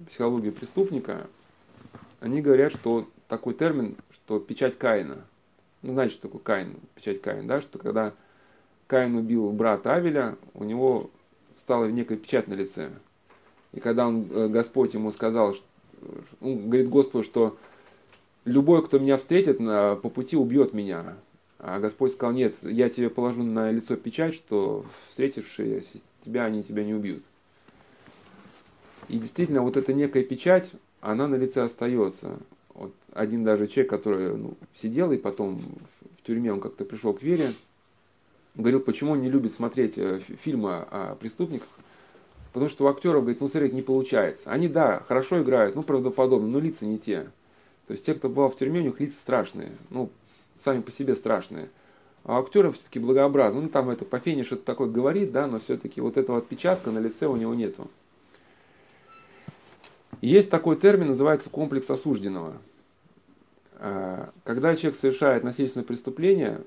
[0.08, 1.28] психологию преступника,
[2.20, 5.24] они говорят, что такой термин, что печать Каина.
[5.82, 8.14] Ну, знаете, что такое Каин, печать Каин, да, что когда
[8.88, 11.10] Каин убил брата Авеля, у него
[11.60, 12.92] стала некая печать на лице.
[13.72, 15.56] И когда он, э, Господь ему сказал,
[16.42, 17.58] он говорит Господу, что
[18.46, 21.16] любой, кто меня встретит на, по пути, убьет меня.
[21.60, 25.84] А Господь сказал, нет, я тебе положу на лицо печать, что встретившие
[26.26, 27.24] тебя, они тебя не убьют.
[29.08, 30.72] И действительно, вот эта некая печать,
[31.02, 32.40] она на лице остается.
[32.80, 35.62] Вот один даже человек, который ну, сидел и потом
[36.18, 37.52] в тюрьме, он как-то пришел к вере,
[38.56, 41.68] говорил, почему он не любит смотреть э, фильмы о преступниках,
[42.54, 44.50] потому что у актеров, говорит, ну смотреть не получается.
[44.50, 47.30] Они, да, хорошо играют, ну правдоподобно, но лица не те.
[47.88, 50.10] То есть те, кто был в тюрьме, у них лица страшные, ну,
[50.64, 51.68] сами по себе страшные.
[52.24, 53.60] А у актеров все-таки благообразно.
[53.60, 57.00] Ну, там это по фене что-то такое говорит, да, но все-таки вот этого отпечатка на
[57.00, 57.90] лице у него нету.
[60.22, 62.56] Есть такой термин, называется комплекс осужденного.
[63.80, 66.62] А, когда человек совершает насильственное преступление,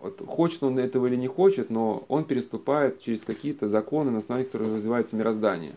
[0.00, 4.46] вот, хочет он этого или не хочет, но он переступает через какие-то законы, на основании
[4.46, 5.74] которых развивается мироздание.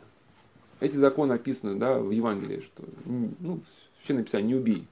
[0.80, 3.59] Эти законы описаны да, в Евангелии, что ну,
[3.97, 4.88] вообще написано «не убий».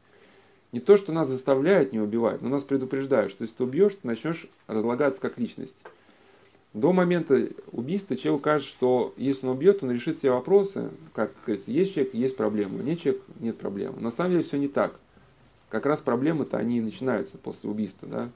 [0.73, 4.05] Не то, что нас заставляют не убивать, но нас предупреждают, что если ты убьешь, ты
[4.05, 5.85] начнешь разлагаться как личность.
[6.73, 11.71] До момента убийства человеку кажется, что если он убьет, он решит все вопросы, как говорится,
[11.71, 14.01] есть человек, есть проблема, нет человека, нет проблемы.
[14.01, 14.99] На самом деле все не так
[15.69, 18.29] как раз проблемы-то они и начинаются после убийства, да,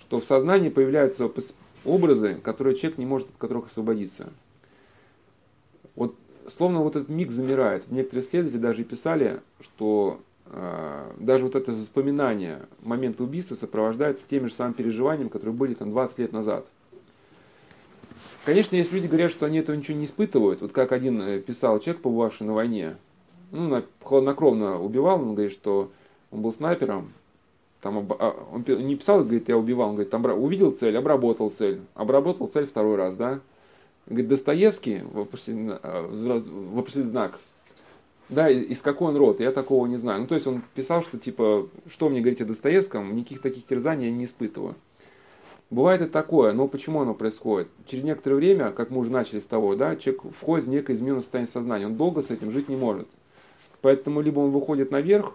[0.00, 1.30] что в сознании появляются
[1.84, 4.32] образы, которые человек не может от которых освободиться.
[5.94, 6.14] Вот
[6.48, 7.90] словно вот этот миг замирает.
[7.90, 14.48] Некоторые исследователи даже и писали, что э, даже вот это воспоминание момента убийства сопровождается теми
[14.48, 16.66] же самыми переживаниями, которые были там 20 лет назад.
[18.44, 20.60] Конечно, есть люди говорят, что они этого ничего не испытывают.
[20.60, 22.96] Вот как один э, писал человек, побывавший на войне,
[23.50, 25.90] ну, хладнокровно убивал, он говорит, что
[26.32, 27.10] он был снайпером,
[27.80, 31.80] там, а, он не писал, говорит, я убивал, он говорит, там, увидел цель, обработал цель,
[31.94, 33.40] обработал цель второй раз, да.
[34.06, 37.38] Говорит, Достоевский, вопросительный, вопросительный знак,
[38.28, 40.22] да, из какой он род, я такого не знаю.
[40.22, 44.06] Ну, то есть он писал, что типа, что мне говорить о Достоевском, никаких таких терзаний
[44.06, 44.74] я не испытываю.
[45.70, 47.68] Бывает и такое, но почему оно происходит?
[47.86, 51.22] Через некоторое время, как мы уже начали с того, да, человек входит в некое измененное
[51.22, 53.08] состояние сознания, он долго с этим жить не может.
[53.80, 55.34] Поэтому либо он выходит наверх,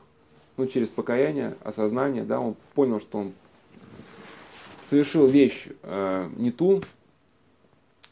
[0.58, 3.34] ну, через покаяние, осознание, да, он понял, что он
[4.82, 6.82] совершил вещь э, не ту,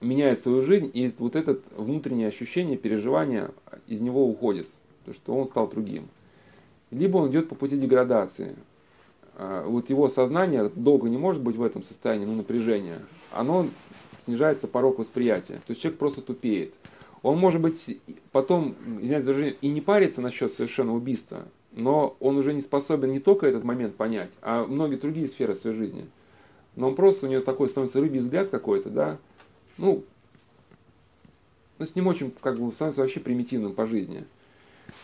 [0.02, 3.50] меняет свою жизнь, и вот это внутреннее ощущение, переживание
[3.88, 4.68] из него уходит,
[5.06, 6.08] то что он стал другим.
[6.92, 8.56] Либо он идет по пути деградации,
[9.38, 13.68] а, вот его сознание долго не может быть в этом состоянии, ну, напряжения, оно
[14.26, 15.56] снижается порог восприятия.
[15.56, 16.74] То есть человек просто тупеет.
[17.22, 18.00] Он может быть
[18.32, 23.46] потом, извиняюсь и не парится насчет совершенно убийства, но он уже не способен не только
[23.46, 26.08] этот момент понять, а многие другие сферы своей жизни.
[26.76, 29.18] Но он просто, у него такой становится рыбий взгляд какой-то, да,
[29.78, 30.04] ну,
[31.78, 34.24] ну, с ним очень, как бы, становится вообще примитивным по жизни.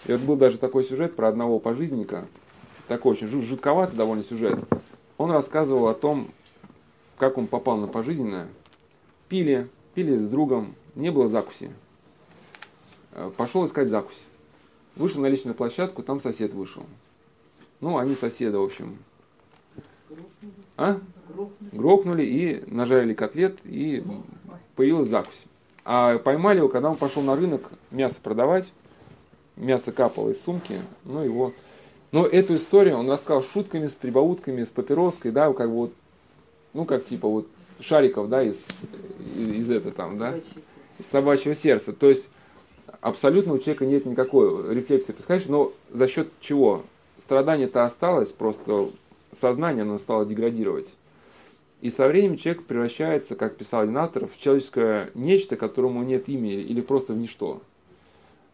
[0.05, 2.28] И вот был даже такой сюжет про одного пожизненника,
[2.88, 4.59] такой очень жутковатый довольно сюжет.
[5.17, 6.30] Он рассказывал о том,
[7.17, 8.47] как он попал на пожизненное.
[9.28, 11.72] Пили, пили с другом, не было закуси.
[13.11, 14.19] Э, Пошел искать закусь.
[14.96, 16.84] Вышел на личную площадку, там сосед вышел.
[17.80, 18.98] Ну, они соседа, в общем.
[20.78, 21.00] А?
[21.72, 24.04] Грохнули и нажарили котлет, и
[24.76, 25.44] появилась закусь.
[25.86, 28.72] А поймали его, когда он пошел на рынок мясо продавать.
[29.56, 31.54] Мясо капало из сумки, ну его
[32.12, 35.94] но эту историю он рассказал шутками, с прибаутками, с папироской, да, как вот,
[36.74, 37.48] ну, как типа вот
[37.80, 38.68] шариков, да, из,
[39.36, 40.38] из, из этого там, да,
[41.00, 41.94] из собачьего сердца.
[41.94, 42.28] То есть
[43.02, 46.84] абсолютно у человека нет никакой рефлексии происходящего, но за счет чего?
[47.20, 48.89] Страдание-то осталось, просто
[49.38, 50.88] сознание оно стало деградировать.
[51.82, 56.62] И со временем человек превращается, как писал один автор, в человеческое нечто, которому нет имени
[56.62, 57.62] или просто в ничто.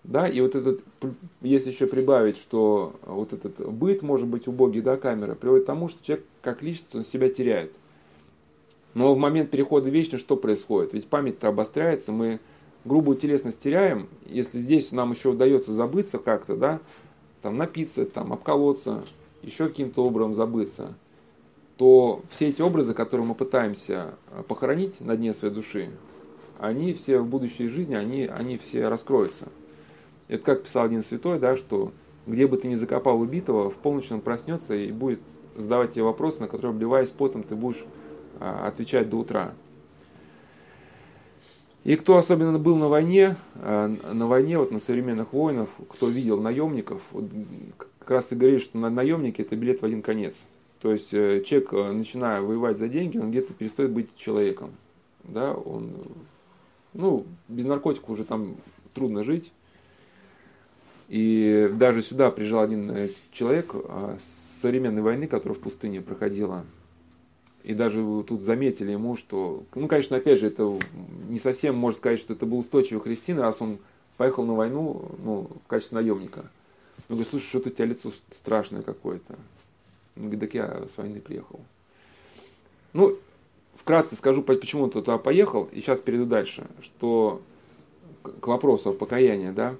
[0.06, 0.80] Да, и вот этот,
[1.42, 5.90] если еще прибавить, что вот этот быт, может быть, убогий, да, камера, приводит к тому,
[5.90, 7.74] что человек как личность, он себя теряет.
[8.94, 10.94] Но в момент перехода в что происходит?
[10.94, 12.40] Ведь память-то обостряется, мы
[12.86, 16.80] грубую телесность теряем, если здесь нам еще удается забыться как-то, да,
[17.42, 19.04] там напиться, там обколоться,
[19.42, 20.96] еще каким-то образом забыться,
[21.78, 24.16] то все эти образы, которые мы пытаемся
[24.48, 25.92] похоронить на дне своей души,
[26.60, 29.48] они все в будущей жизни, они, они все раскроются.
[30.28, 31.92] Это как писал один святой, да, что
[32.26, 35.22] где бы ты ни закопал убитого, в полночь он проснется и будет
[35.56, 37.84] задавать тебе вопросы, на которые, обливаясь потом, ты будешь
[38.40, 39.54] а, отвечать до утра.
[41.88, 46.38] И кто особенно был на войне, а, на войне, вот на современных воинов, кто видел
[46.42, 47.24] наемников, вот,
[47.98, 50.36] как раз и говорит, что на наемники это билет в один конец.
[50.82, 54.72] То есть э, человек, э, начиная воевать за деньги, он где-то перестает быть человеком.
[55.24, 55.94] Да, он,
[56.94, 58.58] ну, без наркотиков уже там
[58.94, 59.54] трудно жить.
[61.08, 66.66] И даже сюда приезжал один э, человек а, с современной войны, которая в пустыне проходила.
[67.68, 70.80] И даже тут заметили ему, что, ну, конечно, опять же, это
[71.28, 73.80] не совсем можно сказать, что это был устойчивый христиан, раз он
[74.16, 76.50] поехал на войну ну, в качестве наемника.
[77.10, 79.36] Он говорит, слушай, что-то у тебя лицо страшное какое-то.
[80.16, 81.60] Он говорит, так я с войны приехал.
[82.94, 83.18] Ну,
[83.76, 87.42] вкратце скажу, почему он туда поехал, и сейчас перейду дальше, что
[88.24, 89.76] к вопросу покаяния, да,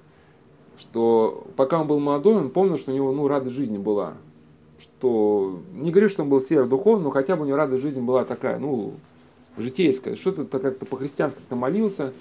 [0.76, 4.18] что пока он был молодой, он помнил, что у него ну, радость жизни была.
[4.78, 8.24] Что не говорю, что он был сверхдуховный, но хотя бы у него радость жизни была
[8.24, 8.94] такая, ну,
[9.56, 10.14] житейская.
[10.14, 12.12] Что-то как-то по-христиански как-то молился.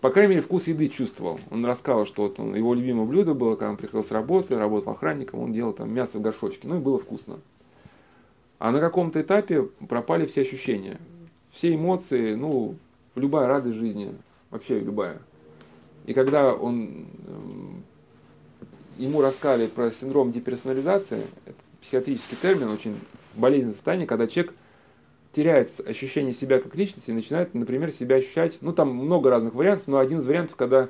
[0.00, 1.38] По крайней мере, вкус еды чувствовал.
[1.50, 4.92] Он рассказывал, что вот он, его любимое блюдо было, когда он приехал с работы, работал
[4.92, 6.66] охранником, он делал там мясо в горшочке.
[6.66, 7.38] Ну и было вкусно.
[8.58, 10.98] А на каком-то этапе пропали все ощущения.
[11.52, 12.76] Все эмоции, ну,
[13.14, 14.16] любая радость жизни,
[14.50, 15.20] вообще любая.
[16.06, 17.84] И когда он, эм,
[18.98, 22.98] ему рассказали про синдром деперсонализации, это психиатрический термин, очень
[23.34, 24.54] болезненное состояние, когда человек
[25.32, 29.86] теряет ощущение себя как личности и начинает, например, себя ощущать, ну там много разных вариантов,
[29.88, 30.88] но один из вариантов, когда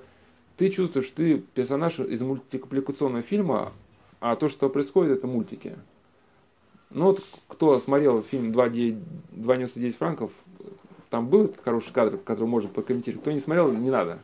[0.56, 3.72] ты чувствуешь, ты персонаж из мультипликационного фильма,
[4.20, 5.74] а то, что происходит, это мультики.
[6.90, 10.30] Ну вот кто смотрел фильм 2,99 франков,
[11.10, 13.22] там был этот хороший кадр, который можно прокомментировать.
[13.22, 14.18] Кто не смотрел, не надо.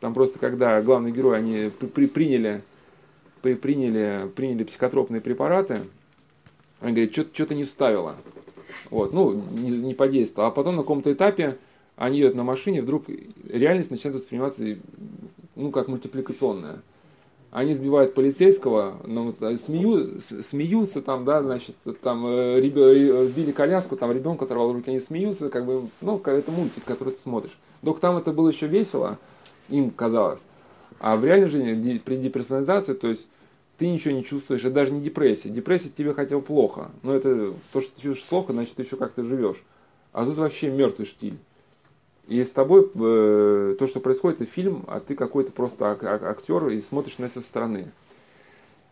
[0.00, 2.62] Там просто, когда главный герой, они при, приняли
[3.40, 5.78] приняли, приняли психотропные препараты.
[6.80, 8.16] Он говорит, что-то не вставила.
[8.90, 10.50] Вот, ну, не, не подействовало.
[10.50, 11.58] А потом на каком-то этапе
[11.96, 13.06] они едут на машине, вдруг
[13.48, 14.64] реальность начинает восприниматься,
[15.56, 16.82] ну, как мультипликационная.
[17.50, 24.12] Они сбивают полицейского, ну, смею, смеются там, да, значит, там э, ребё, били коляску, там
[24.12, 27.58] ребенка оторвал руки, они смеются, как бы, ну, это мультик, который ты смотришь.
[27.82, 29.18] Только там это было еще весело,
[29.70, 30.46] им казалось.
[31.00, 33.26] А в реальной жизни при деперсонализации, то есть
[33.78, 35.48] ты ничего не чувствуешь, это даже не депрессия.
[35.48, 39.22] Депрессия тебе хотел плохо, но это то, что ты чувствуешь плохо, значит, ты еще как-то
[39.24, 39.62] живешь.
[40.12, 41.38] А тут вообще мертвый штиль.
[42.26, 46.68] И с тобой э, то, что происходит, это фильм, а ты какой-то просто ак- актер
[46.68, 47.90] и смотришь на со стороны.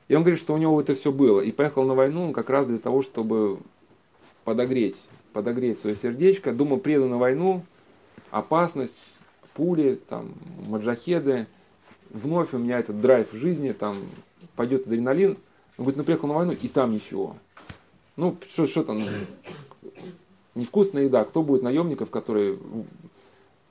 [0.08, 1.40] И он говорит, что у него это все было.
[1.40, 3.58] И поехал на войну он как раз для того, чтобы
[4.44, 6.52] подогреть, подогреть свое сердечко.
[6.52, 7.62] Думал, приеду на войну,
[8.30, 8.96] опасность,
[9.52, 10.32] пули, там,
[10.68, 11.46] маджахеды.
[12.16, 13.96] Вновь у меня этот драйв в жизни, там,
[14.54, 15.36] пойдет адреналин.
[15.76, 17.36] Он говорит, ну приехал на войну, и там ничего.
[18.16, 19.02] Ну, что, что там,
[20.54, 21.24] невкусная еда.
[21.24, 22.58] Кто будет наемников, которые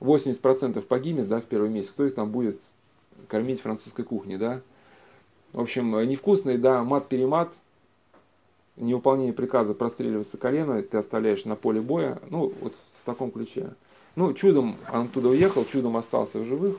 [0.00, 2.60] 80% погибнет, да, в первый месяц, кто их там будет
[3.26, 4.60] кормить французской кухней, да.
[5.52, 7.52] В общем, невкусный, да, мат-перемат,
[8.76, 13.70] невыполнение приказа простреливается колено, ты оставляешь на поле боя, ну, вот в таком ключе.
[14.14, 16.76] Ну, чудом он оттуда уехал, чудом остался в живых,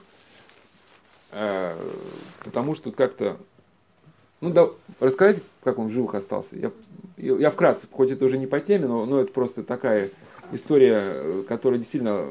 [2.44, 3.38] потому что как-то,
[4.42, 4.70] ну, да,
[5.00, 6.56] рассказать, как он в живых остался.
[6.56, 6.72] Я,
[7.18, 10.12] я вкратце, хоть это уже не по теме, но, но это просто такая
[10.52, 12.28] история, которая действительно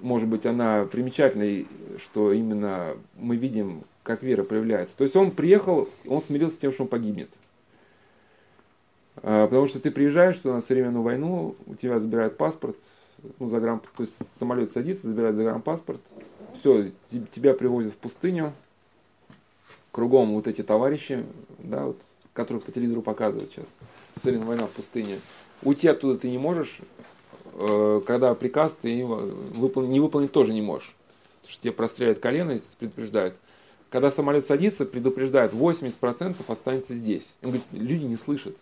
[0.00, 1.66] может быть, она примечательной,
[1.98, 4.96] что именно мы видим, как вера проявляется.
[4.96, 7.30] То есть он приехал, он смирился с тем, что он погибнет.
[9.16, 12.76] А, потому что ты приезжаешь что на современную войну, у тебя забирают паспорт,
[13.38, 16.00] ну, заграм, то есть самолет садится, забирает загранпаспорт,
[16.58, 16.92] все,
[17.34, 18.52] тебя привозят в пустыню,
[19.92, 21.24] кругом вот эти товарищи,
[21.58, 22.00] да, вот,
[22.32, 23.66] которых по телевизору показывают сейчас,
[24.16, 25.20] современная война в пустыне.
[25.62, 26.80] Уйти оттуда ты не можешь,
[27.60, 30.94] Э, когда приказ ты не выполнить тоже не можешь.
[31.40, 33.34] Потому что тебе простреляют колено и предупреждают.
[33.90, 37.34] Когда самолет садится, предупреждают, 80% останется здесь.
[37.42, 38.56] Он говорит, люди не слышат.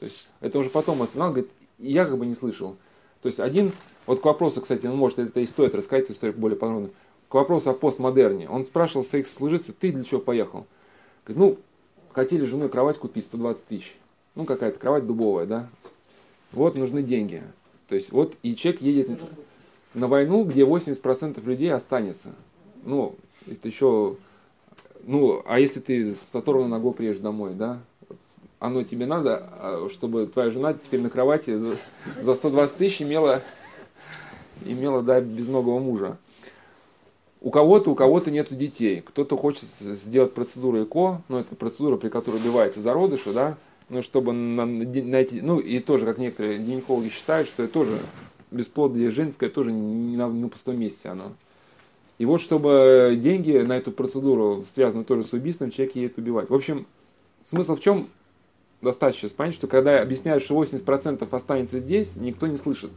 [0.00, 2.76] То есть это уже потом осознал, говорит, я как бы не слышал.
[3.22, 3.72] То есть один,
[4.04, 6.90] вот к вопросу, кстати, он может это и стоит рассказать эту историю более подробно.
[7.34, 8.48] К вопросу о постмодерне.
[8.48, 10.68] Он спрашивал своих сослуживцев, ты для чего поехал?
[11.26, 11.58] Говорит, ну,
[12.12, 13.96] хотели женой кровать купить 120 тысяч.
[14.36, 15.68] Ну, какая-то кровать дубовая, да?
[16.52, 17.42] Вот нужны деньги.
[17.88, 19.20] То есть вот и человек едет
[19.94, 22.36] на войну, где 80% людей останется.
[22.84, 23.16] Ну,
[23.48, 24.16] это еще,
[25.02, 27.80] ну, а если ты с оторванной ногой приедешь домой, да,
[28.60, 31.58] оно тебе надо, а, чтобы твоя жена теперь на кровати
[32.22, 33.42] за 120 тысяч имела,
[34.64, 36.16] имела, да, безногого мужа.
[37.44, 39.02] У кого-то, у кого-то нет детей.
[39.02, 43.58] Кто-то хочет сделать процедуру ЭКО, ну, это процедура, при которой убивается зародыши, да,
[43.90, 47.98] ну, чтобы на, найти, ну, и тоже, как некоторые гинекологи считают, что это тоже
[48.50, 51.32] бесплодие женское, тоже не на, на пустом месте оно.
[52.16, 56.48] И вот, чтобы деньги на эту процедуру, связанную тоже с убийством, человек едет убивать.
[56.48, 56.86] В общем,
[57.44, 58.06] смысл в чем?
[58.80, 62.90] Достаточно понять, что когда объясняют, что 80% останется здесь, никто не слышит.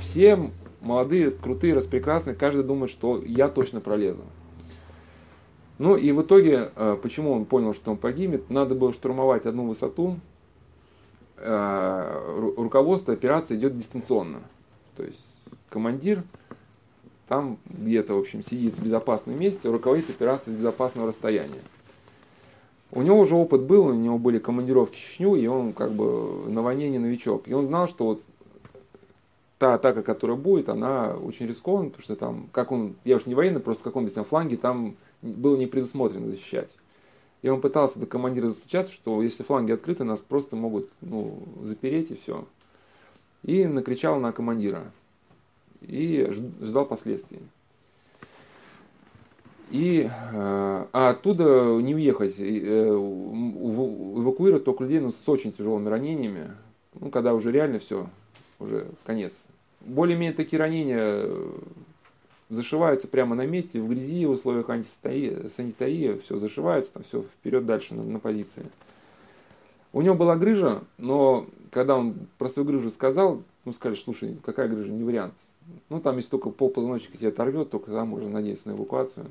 [0.00, 0.50] Все
[0.80, 4.24] молодые, крутые, распрекрасные, каждый думает, что я точно пролезу.
[5.78, 9.66] Ну и в итоге, э, почему он понял, что он погибнет, надо было штурмовать одну
[9.66, 10.16] высоту,
[11.38, 14.42] э, руководство операции идет дистанционно.
[14.96, 15.24] То есть
[15.70, 16.22] командир
[17.28, 21.62] там где-то, в общем, сидит в безопасном месте, руководит операцией с безопасного расстояния.
[22.90, 26.50] У него уже опыт был, у него были командировки в Чечню, и он как бы
[26.50, 27.46] на войне не новичок.
[27.46, 28.22] И он знал, что вот
[29.60, 33.34] та атака, которая будет, она очень рискованна, потому что там, как он, я уж не
[33.34, 36.74] военный, просто как он объяснял, фланги там было не предусмотрено защищать.
[37.42, 42.10] И он пытался до командира достучаться, что если фланги открыты, нас просто могут ну, запереть
[42.10, 42.46] и все.
[43.42, 44.90] И накричал на командира.
[45.82, 46.26] И
[46.62, 47.40] ждал последствий.
[49.70, 50.10] И, э,
[50.90, 56.52] а оттуда не уехать, э, эвакуировать только людей ну, с очень тяжелыми ранениями,
[56.98, 58.06] ну, когда уже реально все,
[58.58, 59.44] уже конец.
[59.80, 61.26] Более-менее такие ранения
[62.50, 67.94] зашиваются прямо на месте, в грязи, в условиях антисанитарии, все зашивается, там все вперед дальше
[67.94, 68.66] на, на позиции.
[69.92, 74.68] У него была грыжа, но когда он про свою грыжу сказал, ну сказали, слушай, какая
[74.68, 75.34] грыжа, не вариант.
[75.88, 79.26] Ну там если только пол позвоночника тебя оторвет, только тогда можно надеяться на эвакуацию.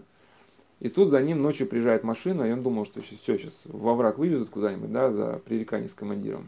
[0.80, 4.18] И тут за ним ночью приезжает машина, и он думал, что все, сейчас во враг
[4.18, 6.48] вывезут куда-нибудь, да, за пререкание с командиром.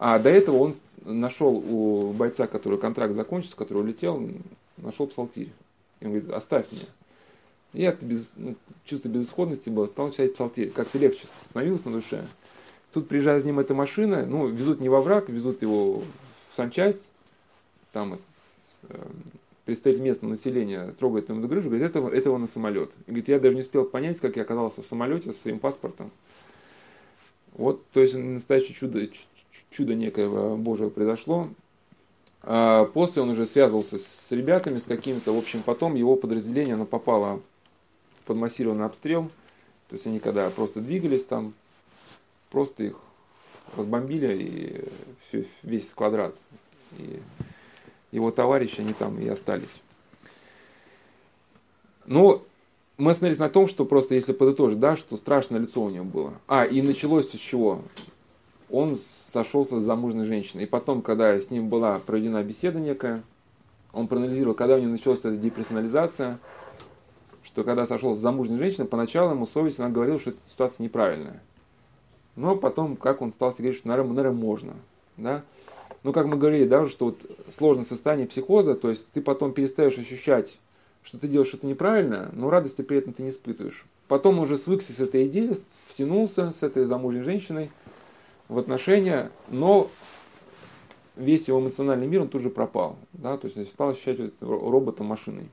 [0.00, 0.74] А до этого он
[1.04, 4.26] нашел у бойца, который контракт закончился, который улетел,
[4.78, 5.52] нашел псалтирь.
[6.00, 6.86] И он говорит, оставь меня.
[7.74, 10.70] И от без, ну, чувство безысходности было, стал читать псалтирь.
[10.70, 12.26] Как-то легче становилось на душе.
[12.94, 17.06] Тут приезжает с ним эта машина, ну, везут не во враг, везут его в санчасть,
[17.92, 18.18] там
[18.88, 19.06] э,
[19.66, 22.90] представитель местного населения трогает ему грыжу, говорит, этого, этого на самолет.
[23.06, 26.10] И говорит, я даже не успел понять, как я оказался в самолете со своим паспортом.
[27.52, 29.06] Вот, то есть настоящее чудо,
[29.70, 31.48] чудо некое Божьего произошло.
[32.42, 36.86] А после он уже связывался с ребятами, с какими-то, в общем, потом его подразделение, оно
[36.86, 37.40] попало
[38.24, 39.30] под массированный обстрел.
[39.88, 41.52] То есть они когда просто двигались там,
[42.50, 42.96] просто их
[43.76, 44.84] разбомбили и
[45.28, 46.34] все, весь квадрат.
[46.98, 47.20] И
[48.12, 49.82] его товарищи, они там и остались.
[52.06, 52.42] Но
[52.96, 56.34] мы остановились на том, что просто если подытожить, да, что страшное лицо у него было.
[56.48, 57.82] А, и началось с чего?
[58.68, 58.98] Он
[59.32, 60.64] сошелся с замужней женщиной.
[60.64, 63.22] И потом, когда с ним была проведена беседа некая,
[63.92, 66.38] он проанализировал, когда у него началась эта деперсонализация,
[67.42, 71.40] что когда сошел с замужней женщиной, поначалу ему совесть, она говорила, что эта ситуация неправильная.
[72.36, 74.72] Но потом, как он стал говорить, что, наверное, наверное можно.
[75.16, 75.42] Да?
[76.02, 77.20] Ну, как мы говорили, да, что вот
[77.52, 80.58] сложное состояние психоза, то есть ты потом перестаешь ощущать,
[81.02, 83.84] что ты делаешь что-то неправильное, но радости при этом ты не испытываешь.
[84.08, 85.56] Потом уже свыкся с этой идеей,
[85.88, 87.70] втянулся с этой замужней женщиной,
[88.50, 89.88] в отношения, но
[91.14, 92.98] весь его эмоциональный мир, он тут же пропал.
[93.12, 93.38] Да?
[93.38, 95.48] То есть стал ощущать робота машиной.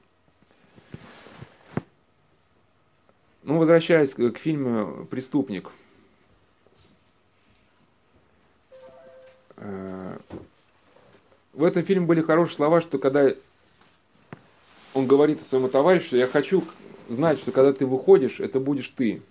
[3.44, 5.70] Ну, возвращаясь к, к фильму «Преступник».
[9.58, 10.18] Э,
[11.54, 13.32] в этом фильме были хорошие слова, что когда
[14.94, 16.64] он говорит своему товарищу, я хочу
[17.08, 19.22] знать, что когда ты выходишь, это будешь ты.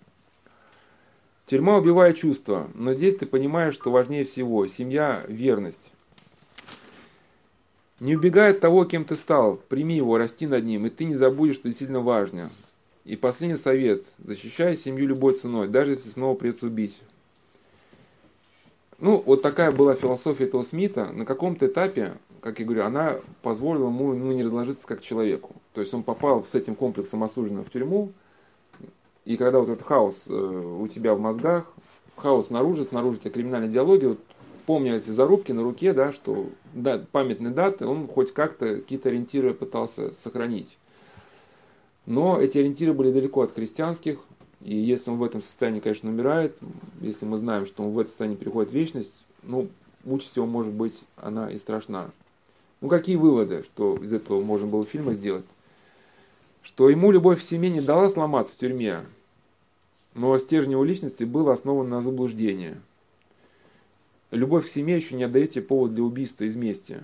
[1.46, 5.92] Тюрьма убивает чувства, но здесь ты понимаешь, что важнее всего– семья, верность.
[8.00, 11.14] Не убегай от того, кем ты стал, прими его, расти над ним, и ты не
[11.14, 12.50] забудешь, что действительно важно.
[13.04, 17.00] И последний совет– защищай семью любой ценой, даже если снова придется убить.
[18.98, 21.06] Ну, вот такая была философия этого Смита.
[21.12, 25.54] На каком-то этапе, как я говорю, она позволила ему ну, не разложиться как человеку.
[25.74, 28.12] То есть он попал с этим комплексом осужденного в тюрьму,
[29.26, 31.66] и когда вот этот хаос э, у тебя в мозгах,
[32.16, 34.20] хаос снаружи, снаружи тебя криминальная идеология, вот,
[34.66, 39.52] помня эти зарубки на руке, да, что да, памятные даты, он хоть как-то какие-то ориентиры
[39.52, 40.78] пытался сохранить.
[42.06, 44.20] Но эти ориентиры были далеко от христианских,
[44.60, 46.56] и если он в этом состоянии, конечно, умирает,
[47.00, 49.66] если мы знаем, что он в этом состоянии переходит в вечность, ну,
[50.04, 52.12] участь его может быть, она и страшна.
[52.80, 55.44] Ну, какие выводы, что из этого можно было фильма сделать?
[56.62, 59.00] Что ему любовь в семье не дала сломаться в тюрьме,
[60.16, 62.76] но стержень его личности был основан на заблуждении.
[64.30, 67.00] Любовь к семье еще не отдает тебе повод для убийства из мести.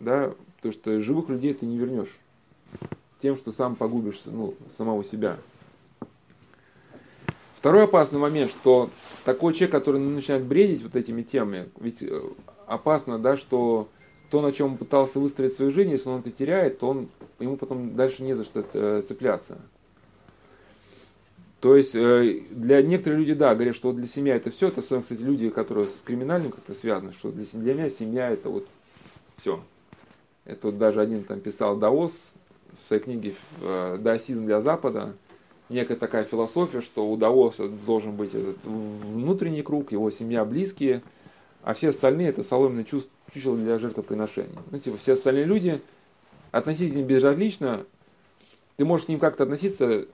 [0.00, 0.32] Да?
[0.56, 2.18] Потому что живых людей ты не вернешь
[3.20, 5.36] тем, что сам погубишь ну, самого себя.
[7.54, 8.90] Второй опасный момент, что
[9.24, 12.22] такой человек, который начинает бредить вот этими темами, ведь э,
[12.66, 13.88] опасно, да, что
[14.30, 17.56] то, на чем он пытался выстроить свою жизнь, если он это теряет, то он, ему
[17.56, 19.58] потом дальше не за что э, цепляться.
[21.60, 24.80] То есть э, для некоторых людей, да, говорят, что вот для семьи это все, это
[24.80, 28.66] особенно, кстати, люди, которые с криминальным как-то связаны, что для, для меня семья это вот
[29.38, 29.60] все.
[30.44, 32.12] Это вот даже один там писал Даос
[32.82, 35.14] в своей книге э, «Даосизм для Запада»,
[35.68, 41.02] некая такая философия, что у Даоса должен быть этот внутренний круг, его семья близкие,
[41.62, 44.62] а все остальные это соломенное чучело для жертвоприношения.
[44.70, 45.80] Ну, типа, все остальные люди
[46.52, 47.84] относительно безразлично,
[48.76, 50.06] ты можешь к ним как-то относиться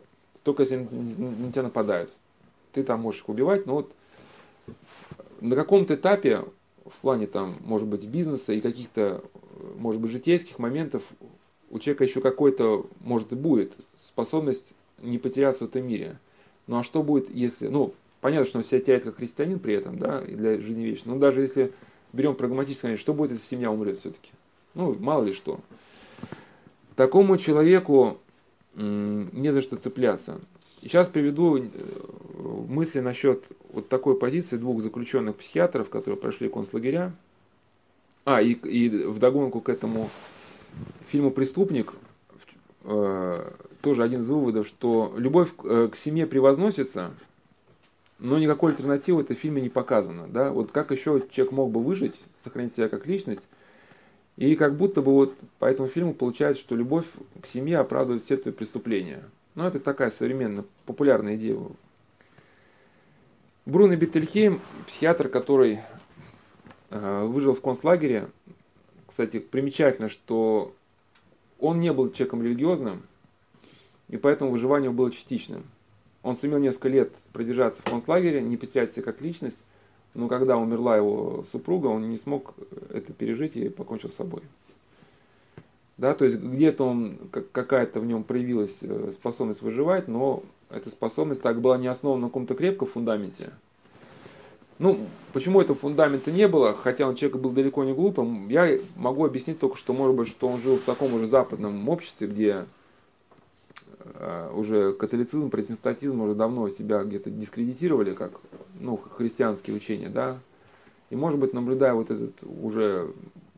[0.43, 2.11] только если на тебя нападают.
[2.73, 3.93] Ты там можешь их убивать, но вот
[5.41, 6.45] на каком-то этапе,
[6.85, 9.23] в плане там, может быть, бизнеса и каких-то,
[9.79, 11.03] может быть, житейских моментов,
[11.71, 16.19] у человека еще какой-то, может и будет, способность не потеряться в этом мире.
[16.67, 19.99] Ну а что будет, если, ну, понятно, что он себя теряет как христианин при этом,
[19.99, 21.73] да, и для жизни вечной, но даже если
[22.13, 24.31] берем прагматически, что будет, если семья умрет все-таки?
[24.75, 25.61] Ну, мало ли что.
[26.95, 28.19] Такому человеку
[28.75, 30.41] не за что цепляться.
[30.83, 31.69] И сейчас приведу э,
[32.69, 37.13] мысли насчет вот такой позиции двух заключенных психиатров, которые прошли концлагеря.
[38.25, 40.11] А, и, и вдогонку к этому
[41.09, 41.93] фильму «Преступник»
[42.85, 43.51] э,
[43.81, 47.13] тоже один из выводов, что любовь э, к семье превозносится,
[48.19, 50.27] но никакой альтернативы в этом фильме не показано.
[50.29, 50.51] Да?
[50.51, 53.47] Вот как еще человек мог бы выжить, сохранить себя как личность,
[54.37, 57.07] и как будто бы вот по этому фильму получается, что любовь
[57.41, 59.23] к семье оправдывает все твои преступления.
[59.55, 61.59] Ну, это такая современная, популярная идея.
[63.67, 65.81] Бруно Беттельхейм, психиатр, который
[66.91, 68.29] э, выжил в концлагере,
[69.07, 70.75] кстати, примечательно, что
[71.61, 73.03] он не был человеком религиозным,
[74.09, 75.65] и поэтому выживание было частичным.
[76.23, 79.59] Он сумел несколько лет продержаться в концлагере, не потерять себя как личность,
[80.15, 82.55] но когда умерла его супруга, он не смог
[82.91, 84.43] это пережить и покончил с собой.
[85.99, 91.43] Да, то есть где-то он, какая-то в нем проявилась э, способность выживать, но эта способность
[91.43, 93.51] так была не основана на каком-то крепком фундаменте.
[94.79, 94.99] Ну,
[95.33, 99.61] почему этого фундамента не было, хотя он человек был далеко не глупым, я могу объяснить
[99.61, 102.65] только, что, может быть, что он жил в таком уже западном обществе, где
[104.55, 108.33] уже католицизм, протестантизм уже давно себя где-то дискредитировали, как
[108.79, 110.39] ну, христианские учения, да.
[111.11, 113.13] И, может быть, наблюдая вот этот уже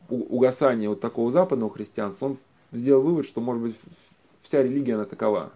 [0.09, 2.37] угасание вот такого западного христианства, он
[2.73, 3.77] сделал вывод, что, может быть,
[4.43, 5.53] вся религия, она такова.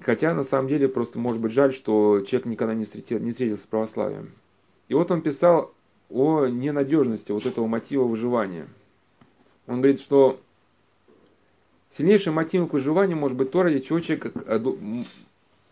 [0.00, 3.64] Хотя, на самом деле, просто может быть жаль, что человек никогда не, встретил, не встретился
[3.64, 4.30] с православием.
[4.88, 5.72] И вот он писал
[6.08, 8.66] о ненадежности вот этого мотива выживания.
[9.66, 10.40] Он говорит, что
[11.90, 14.32] сильнейшим мотивом к выживанию может быть то, ради чего человек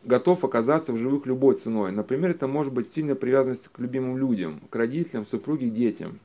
[0.05, 1.93] готов оказаться в живых любой ценой.
[1.93, 6.19] Например, это может быть сильная привязанность к любимым людям, к родителям, супруге, детям.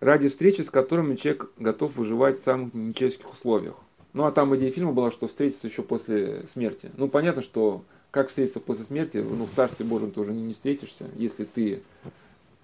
[0.00, 3.76] Ради встречи, с которыми человек готов выживать в самых нечеловеческих условиях.
[4.12, 6.90] Ну а там идея фильма была, что встретиться еще после смерти.
[6.96, 11.06] Ну понятно, что как встретиться после смерти, ну в Царстве Божьем тоже не, не встретишься,
[11.16, 11.82] если ты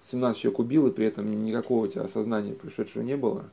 [0.09, 3.45] 17 человек убил, и при этом никакого у тебя осознания пришедшего не было.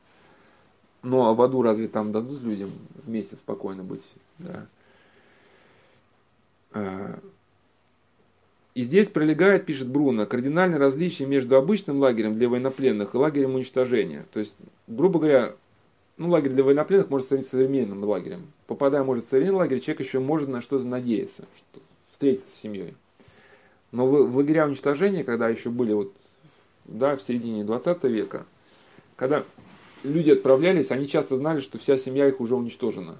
[1.03, 2.71] Ну а в аду разве там дадут людям
[3.05, 4.13] вместе спокойно быть?
[4.37, 4.67] Да.
[6.73, 7.19] А,
[8.73, 14.25] и здесь пролегает, пишет Бруно, кардинальное различие между обычным лагерем для военнопленных и лагерем уничтожения.
[14.31, 14.55] То есть,
[14.87, 15.55] грубо говоря,
[16.17, 18.47] ну, лагерь для военнопленных может сравнить с современным лагерем.
[18.67, 21.81] Попадая, может, в современный лагерь, человек еще может на что-то надеяться, что
[22.11, 22.95] встретиться с семьей.
[23.91, 26.13] Но в лагеря уничтожения, когда еще были вот,
[26.85, 28.45] да, в середине 20 века,
[29.17, 29.43] когда
[30.03, 33.17] люди отправлялись, они часто знали, что вся семья их уже уничтожена.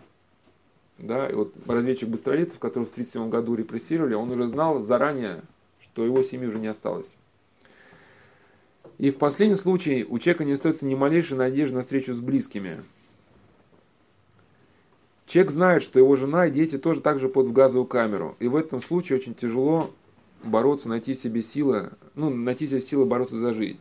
[0.97, 5.43] Да, и вот разведчик Быстролетов, которого в 1937 году репрессировали, он уже знал заранее,
[5.81, 7.15] что его семьи уже не осталось.
[8.99, 12.83] И в последнем случае у человека не остается ни малейшей надежды на встречу с близкими.
[15.25, 18.35] Человек знает, что его жена и дети тоже так же под в газовую камеру.
[18.39, 19.91] И в этом случае очень тяжело
[20.43, 23.79] бороться, найти себе силы, ну, найти себе силы бороться за жизнь.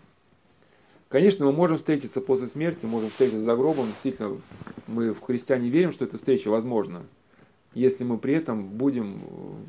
[1.11, 3.87] Конечно, мы можем встретиться после смерти, можем встретиться за гробом.
[3.87, 4.41] Действительно,
[4.87, 7.03] мы в христиане верим, что эта встреча возможна.
[7.75, 9.21] Если мы при этом будем,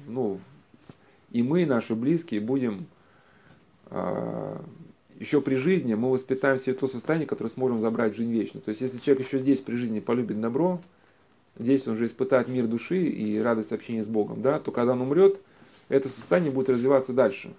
[0.08, 0.40] ну,
[1.32, 2.86] и мы, и наши близкие, будем
[3.90, 4.60] э,
[5.20, 8.62] еще при жизни, мы воспитаем себе то состояние, которое сможем забрать в жизнь вечную.
[8.62, 10.80] То есть, если человек еще здесь при жизни полюбит добро,
[11.58, 15.02] здесь он уже испытает мир души и радость общения с Богом, да, то когда он
[15.02, 15.42] умрет,
[15.90, 17.52] это состояние будет развиваться дальше.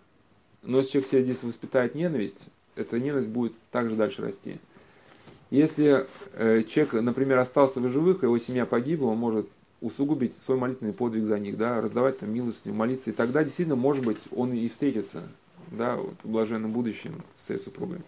[0.62, 4.58] Но если человек себе здесь воспитает ненависть, эта ненависть будет также дальше расти.
[5.50, 9.48] Если э, человек, например, остался в живых, его семья погибла, он может
[9.82, 14.04] усугубить свой молитвенный подвиг за них, да, раздавать там милость, молиться, и тогда действительно, может
[14.04, 15.28] быть, он и встретится,
[15.70, 17.98] да, вот, в блаженном будущем с своей супругой.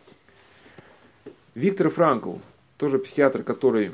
[1.55, 2.37] Виктор Франкл,
[2.79, 3.93] тоже психиатр, который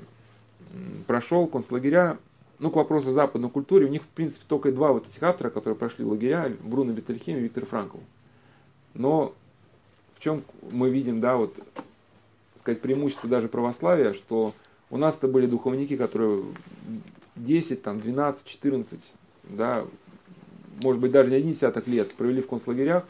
[1.06, 2.18] прошел концлагеря,
[2.58, 5.50] ну, к вопросу о западной культуре, у них, в принципе, только два вот этих автора,
[5.50, 7.98] которые прошли лагеря, Бруно Бетельхем и Виктор Франкл.
[8.94, 9.34] Но
[10.20, 11.56] в чем мы видим, да, вот,
[12.56, 14.52] сказать, преимущество даже православия, что
[14.90, 16.44] у нас-то были духовники, которые
[17.36, 19.00] 10, там, 12, 14,
[19.44, 19.86] да,
[20.82, 23.04] может быть, даже не один десяток лет провели в концлагерях,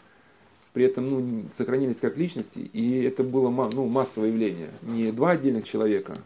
[0.73, 5.67] при этом ну, сохранились как личности, и это было ну, массовое явление, не два отдельных
[5.67, 6.19] человека.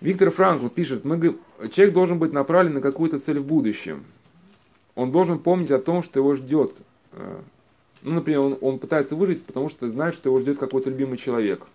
[0.00, 1.18] Виктор Франкл пишет, мы,
[1.72, 4.04] человек должен быть направлен на какую-то цель в будущем.
[4.94, 6.76] Он должен помнить о том, что его ждет
[7.12, 7.40] э,
[8.02, 11.66] ну, например, он, он пытается выжить, потому что знает, что его ждет какой-то любимый человек.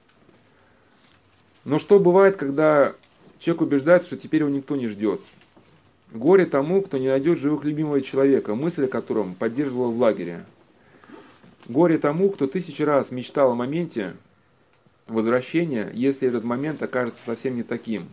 [1.65, 2.93] Но что бывает, когда
[3.39, 5.21] человек убеждается, что теперь его никто не ждет?
[6.11, 10.45] Горе тому, кто не найдет живых любимого человека, мысль о котором поддерживала в лагере.
[11.67, 14.15] Горе тому, кто тысячи раз мечтал о моменте
[15.07, 18.07] возвращения, если этот момент окажется совсем не таким.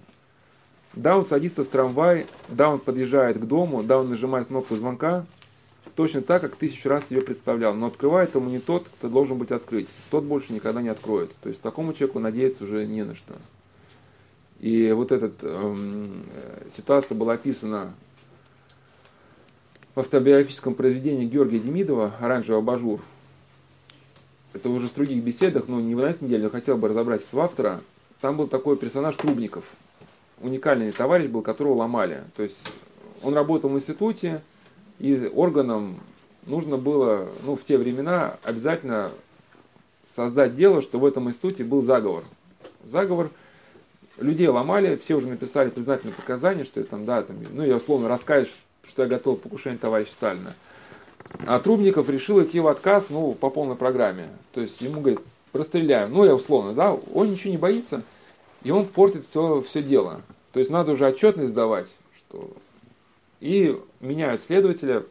[0.94, 5.24] Да, он садится в трамвай, да, он подъезжает к дому, да, он нажимает кнопку звонка–
[5.94, 7.74] точно так, как тысячу раз себе представлял.
[7.74, 9.88] Но открывает ему не тот, кто должен быть открыть.
[10.10, 11.34] Тот больше никогда не откроет.
[11.42, 13.34] То есть такому человеку надеяться уже не на что.
[14.60, 16.24] И вот эта эм,
[16.74, 17.94] ситуация была описана
[19.94, 23.00] в автобиографическом произведении Георгия Демидова «Оранжевый абажур».
[24.54, 27.44] Это уже в других беседах, но не в этой неделе, но хотел бы разобрать этого
[27.44, 27.80] автора.
[28.20, 29.64] Там был такой персонаж Трубников.
[30.40, 32.24] Уникальный товарищ был, которого ломали.
[32.36, 32.62] То есть
[33.22, 34.42] он работал в институте,
[34.98, 36.00] и органам
[36.46, 39.10] нужно было, ну, в те времена обязательно
[40.06, 42.24] создать дело, что в этом институте был заговор.
[42.84, 43.30] Заговор,
[44.18, 48.08] людей ломали, все уже написали признательные показания, что я там, да, там, ну, я условно
[48.08, 48.52] раскаюсь,
[48.86, 50.52] что я готов к покушению товарища Сталина.
[51.46, 54.28] А Трубников решил идти в отказ, ну, по полной программе.
[54.52, 55.20] То есть ему говорит,
[55.52, 56.12] расстреляем.
[56.12, 58.02] Ну, я условно, да, он ничего не боится,
[58.62, 60.22] и он портит все, все дело.
[60.52, 62.50] То есть надо уже отчетность сдавать, что...
[63.42, 65.04] И меняют следователя,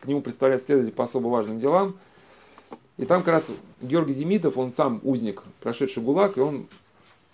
[0.00, 1.94] к нему представляет следователь по особо важным делам.
[2.96, 3.48] И там как раз
[3.82, 6.66] Георгий Демидов, он сам узник, прошедший ГУЛАГ, и он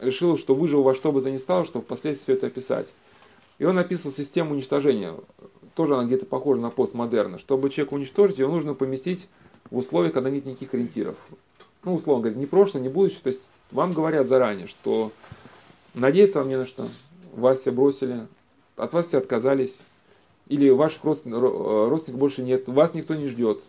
[0.00, 2.92] решил, что выжил во что бы то ни стало, чтобы впоследствии все это описать.
[3.60, 5.14] И он описывал систему уничтожения.
[5.76, 7.38] Тоже она где-то похожа на постмодерна.
[7.38, 9.28] Чтобы человека уничтожить, его нужно поместить
[9.70, 11.14] в условиях, когда нет никаких ориентиров.
[11.84, 13.20] Ну, условно говоря, ни прошлое, ни будущее.
[13.22, 15.12] То есть вам говорят заранее, что
[15.94, 16.88] надеяться вам не на что.
[17.36, 18.26] Вас все бросили,
[18.76, 19.76] от вас все отказались.
[20.48, 23.62] Или ваших родственников больше нет, вас никто не ждет.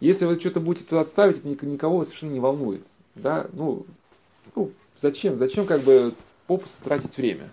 [0.00, 2.86] Если вы что-то будете туда отставить, это никого совершенно не волнует.
[3.14, 3.46] Да?
[3.52, 3.86] Ну,
[4.54, 5.36] ну, зачем?
[5.36, 6.12] Зачем как бы
[6.46, 7.50] попусту тратить время?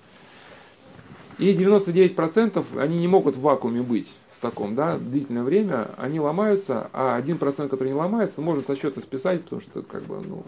[1.37, 6.89] И 99% они не могут в вакууме быть в таком, да, длительное время, они ломаются,
[6.91, 10.43] а 1%, который не ломается, можно со счета списать, потому что, как бы, ну,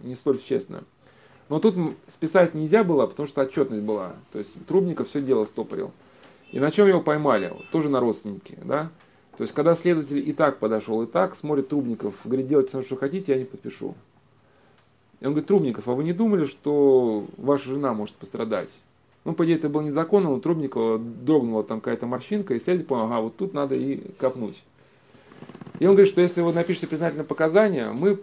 [0.00, 0.82] не столь честно.
[1.48, 1.76] Но тут
[2.08, 4.14] списать нельзя было, потому что отчетность была.
[4.32, 5.92] То есть Трубников все дело стопорил.
[6.50, 7.52] И на чем его поймали?
[7.72, 8.90] Тоже на родственники, да?
[9.36, 12.96] То есть, когда следователь и так подошел, и так смотрит Трубников, говорит, делайте все, что
[12.96, 13.94] хотите, я не подпишу.
[15.20, 18.80] И он говорит, Трубников, а вы не думали, что ваша жена может пострадать?
[19.24, 23.04] Ну, по идее, это было незаконно, но Трубникова дрогнула там какая-то морщинка, и следователь понял,
[23.04, 24.62] ага, вот тут надо и копнуть.
[25.80, 28.20] И он говорит, что если вы напишете признательное показание, мы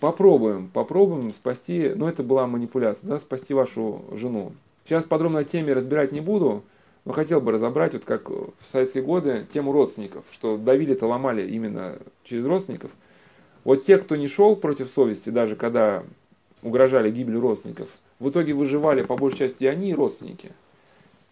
[0.00, 4.52] попробуем, попробуем спасти, ну, это была манипуляция, да, спасти вашу жену.
[4.84, 6.62] Сейчас подробно о теме разбирать не буду,
[7.04, 11.98] но хотел бы разобрать, вот как в советские годы, тему родственников, что давили-то ломали именно
[12.24, 12.90] через родственников.
[13.64, 16.02] Вот те, кто не шел против совести, даже когда
[16.62, 20.52] угрожали гибелью родственников, в итоге выживали по большей части и они, и родственники.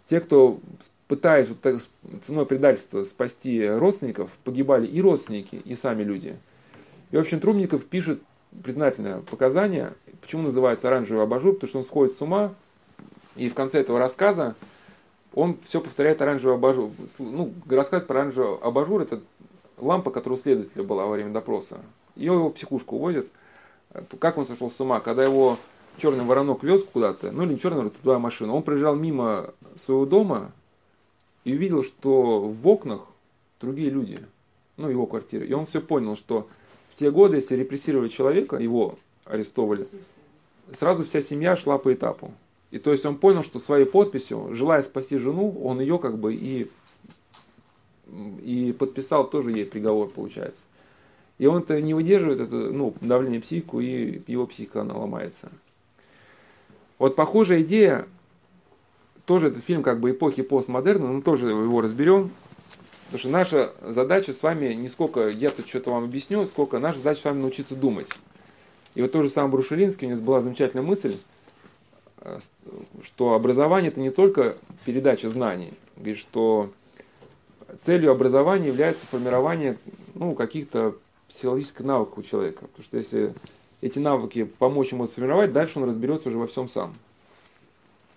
[0.07, 0.59] Те, кто
[1.07, 1.81] пытаясь вот так,
[2.23, 6.37] ценой предательства спасти родственников, погибали и родственники, и сами люди.
[7.11, 8.21] И, в общем, Трубников пишет
[8.63, 9.95] признательное показание.
[10.21, 11.55] Почему называется оранжевый абажур?
[11.55, 12.55] Потому что он сходит с ума,
[13.37, 14.55] и в конце этого рассказа
[15.35, 16.91] он все повторяет оранжевый абажур.
[17.19, 19.21] Ну, рассказ про оранжевый абажур– это
[19.79, 21.79] лампа, которая у следователя была во время допроса.
[22.17, 23.27] Ее его в психушку увозят.
[24.19, 25.01] Как он сошел с ума?
[25.01, 25.59] Когда его
[25.99, 30.53] черный воронок вез куда-то, ну или не черный, туда машина, он проезжал мимо своего дома
[31.45, 33.03] и увидел, что в окнах
[33.61, 34.21] другие люди,
[34.77, 35.47] ну его квартиры.
[35.47, 36.49] И он все понял, что
[36.99, 39.87] те годы, если репрессировали человека, его арестовывали,
[40.77, 42.33] сразу вся семья шла по этапу.
[42.71, 46.35] И то есть он понял, что своей подписью, желая спасти жену, он ее как бы
[46.35, 46.71] и,
[48.43, 50.63] и подписал тоже ей приговор, получается.
[51.39, 55.51] И он это не выдерживает, это, ну, давление психику, и его психика она ломается.
[56.99, 58.07] Вот похожая идея,
[59.25, 62.33] тоже этот фильм как бы эпохи постмодерна, но тоже его разберем.
[63.11, 66.99] Потому что наша задача с вами не сколько я тут что-то вам объясню, сколько наша
[66.99, 68.09] задача с вами научиться думать.
[68.95, 71.17] И вот тоже сам Брушелинский, у него была замечательная мысль,
[72.21, 72.41] Э,
[73.03, 76.71] что образование это не только передача знаний, говорит, что
[77.85, 79.79] целью образования является формирование
[80.15, 80.97] ну, каких-то
[81.29, 82.67] психологических навыков у человека.
[82.67, 83.35] Потому что если
[83.81, 86.95] эти навыки помочь ему сформировать, дальше он разберется уже во всем сам.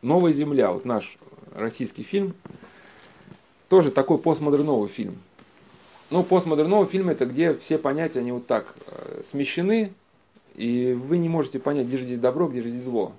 [0.02, 1.18] Новая земля, вот наш
[1.54, 2.34] российский фильм,
[3.72, 5.16] тоже такой постмодерновый фильм.
[6.10, 9.94] Ну, постмодерновый фильм это где все понятия, они вот так э, смещены,
[10.56, 13.14] и вы не можете понять, где же здесь добро, где же здесь зло.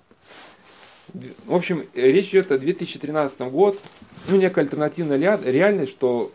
[1.46, 3.80] В общем, речь идет о 2013 год,
[4.28, 6.30] ну, некая альтернативная реальность, что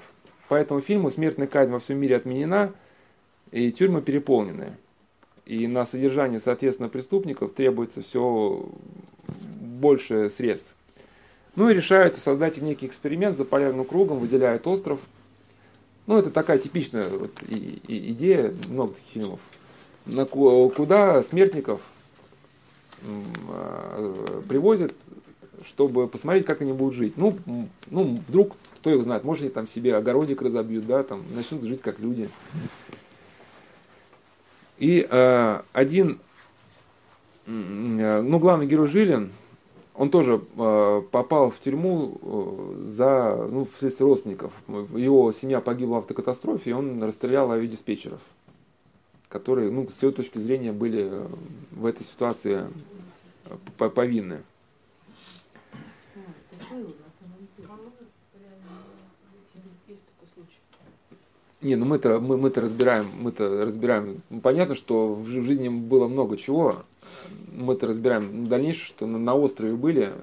[0.47, 2.71] по этому фильму смертная казнь во всем мире отменена,
[3.51, 4.77] и тюрьмы переполнены.
[5.45, 8.67] И на содержание, соответственно, преступников требуется все
[9.27, 10.73] больше средств.
[11.57, 14.99] Ну и решают создать некий эксперимент за полярным кругом, выделяют остров.
[16.05, 19.39] Ну, это такая типичная вот идея много таких фильмов.
[20.05, 21.81] На, куда смертников
[23.49, 24.93] а, привозят,
[25.65, 27.17] чтобы посмотреть, как они будут жить.
[27.17, 27.39] Ну,
[27.87, 31.81] ну, вдруг, кто их знает, может, они там себе огородик разобьют, да, там, начнут жить
[31.81, 32.29] как люди.
[34.77, 36.19] И э, один,
[37.47, 39.31] ну, главный герой Жилин,
[39.97, 44.53] он тоже э, попал в тюрьму э, за, ну, вследствие родственников.
[44.95, 48.21] Его семья погибла в автокатастрофе, и он расстрелял авиадиспетчеров
[49.29, 51.27] которые, ну, с его точки зрения, были э,
[51.71, 52.67] в этой ситуации
[53.45, 54.41] э, повинны.
[61.59, 64.21] Не, ну мы-то мы, мы-то разбираем, мы-то разбираем.
[64.29, 66.75] Ну, понятно, что в жизни было много чего.
[67.57, 70.13] Мы это разбираем дальнейшее, что на, острове были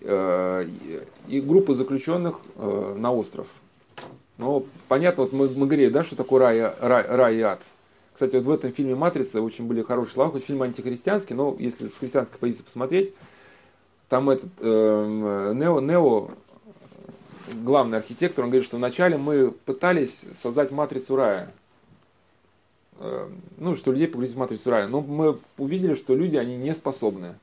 [0.00, 0.66] э,
[1.28, 3.46] и группы заключенных э, на остров.
[4.38, 7.60] Ну, понятно, вот мы, мы говорили, да, что такое рай, рай, рай и ад.
[8.14, 11.88] Кстати, вот в этом фильме «Матрица» очень были хорошие слова, хоть фильм антихристианский, но если
[11.88, 13.12] с христианской позиции посмотреть,
[14.08, 16.30] там этот э, Нео, Нео,
[17.62, 21.52] главный архитектор, он говорит, что вначале мы пытались создать матрицу рая.
[23.00, 24.88] Э, ну, что людей погрузить в матрицу рая.
[24.88, 27.36] Но мы увидели, что люди, они не способны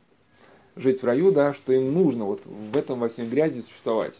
[0.76, 4.19] жить в раю, да, что им нужно вот в этом во всем грязи существовать.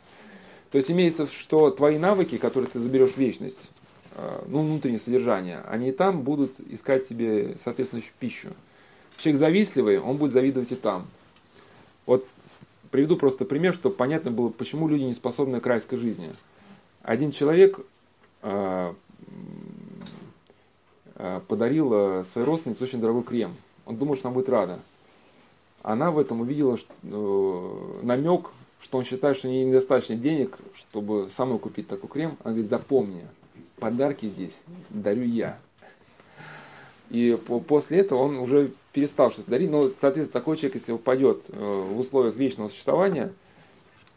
[0.72, 3.70] То есть имеется, что твои навыки, которые ты заберешь в вечность,
[4.16, 8.50] э, ну, внутреннее содержание, они и там будут искать себе соответствующую пищу.
[9.18, 11.08] Человек завистливый, он будет завидовать и там.
[12.06, 12.26] Вот
[12.92, 16.34] приведу просто пример, чтобы понятно было, почему люди не способны к райской жизни.
[17.02, 17.80] Один человек
[21.16, 23.56] э, э, подарил своей родственнице очень дорогой крем.
[23.86, 24.80] Он думал, что она будет рада.
[25.84, 28.50] Она в этом увидела намек
[28.86, 32.38] что он считает, что у нее недостаточно денег, чтобы самой купить такой крем.
[32.44, 33.26] Она говорит, запомни,
[33.78, 34.62] подарки здесь
[34.92, 35.58] дарю я.
[37.10, 37.36] И
[37.68, 39.72] после этого он уже перестал что-то дарить.
[39.72, 43.34] Но, соответственно, такой человек, если упадет э, в условиях вечного существования,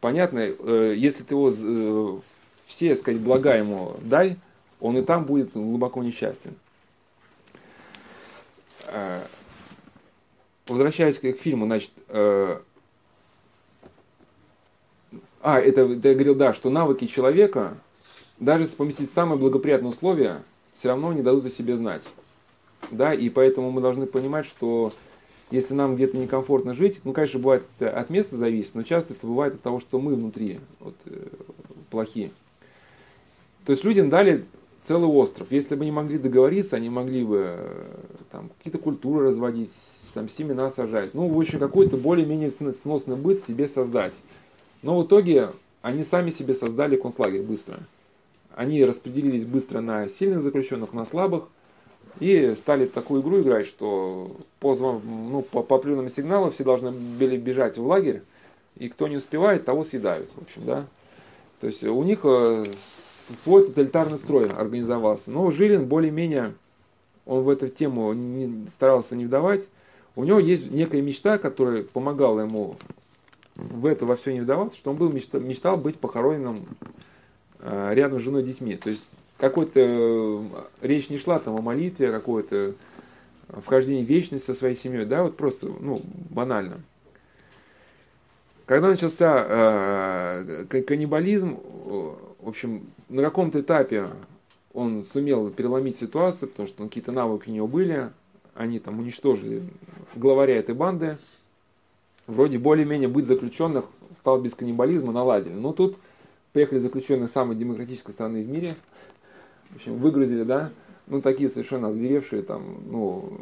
[0.03, 2.19] понятно, э, если ты его э,
[2.66, 4.37] все, сказать, блага ему дай,
[4.81, 6.55] он и там будет глубоко несчастен.
[10.66, 12.60] Возвращаясь к фильму, значит, а,
[15.60, 17.74] это, я говорил, да, что навыки человека,
[18.39, 20.43] даже если поместить самые благоприятные условия,
[20.74, 22.02] все равно не дадут о себе знать.
[22.90, 24.93] Да, и поэтому мы должны понимать, что
[25.51, 29.55] если нам где-то некомфортно жить, ну, конечно, бывает от места зависит, но часто это бывает
[29.55, 31.27] от того, что мы внутри вот, э,
[31.90, 32.31] плохие.
[33.65, 34.44] То есть людям дали
[34.89, 35.48] целый остров.
[35.51, 37.85] Если бы они могли договориться, они могли бы э,
[38.32, 39.70] там, какие-то культуры разводить,
[40.15, 41.12] там, семена сажать.
[41.12, 44.15] Ну, в общем, какой-то более-менее сносный быт себе создать.
[44.82, 45.51] Но в итоге
[45.82, 47.81] они сами себе создали концлагерь быстро.
[48.56, 51.44] Они распределились быстро на сильных заключенных, на слабых.
[52.19, 57.36] И стали такую игру играть, что по, ну, по, по определенному сигналу все должны были
[57.36, 58.23] бежать в лагерь,
[58.77, 60.31] и кто не успевает, того съедают.
[60.35, 60.86] В общем, да.
[61.60, 62.65] То есть у них э,
[63.43, 65.31] свой тоталитарный строй организовался.
[65.31, 66.55] Но Жилин более-менее,
[67.27, 69.69] он в эту тему не, старался не вдавать.
[70.17, 72.77] У него есть некая мечта, которая помогала ему
[73.59, 76.65] в это во все не вдаваться, что он был мечтал, мечтал быть похороненным
[77.61, 78.77] э, рядом с женой и детьми.
[78.77, 80.43] То есть какой-то э,
[80.81, 82.75] речь не шла там о молитве, о какой-то
[83.49, 86.01] вхождении в вечность со своей семьей, да, вот просто, ну,
[86.31, 86.81] банально.
[88.67, 91.59] Когда начался э, каннибализм,
[92.41, 94.09] в общем, на каком-то этапе
[94.73, 98.11] он сумел переломить ситуацию, потому что ну, какие-то навыки у него были,
[98.55, 99.63] они там уничтожили
[100.15, 101.19] главаря этой банды,
[102.27, 103.85] вроде более-менее быть заключенных
[104.17, 105.55] стал без каннибализма, наладили.
[105.55, 105.97] Но тут
[106.53, 108.77] приехали заключенные самой демократической страны в мире,
[109.71, 110.71] в общем, выгрузили, да,
[111.07, 113.33] ну, такие совершенно озверевшие, там, ну,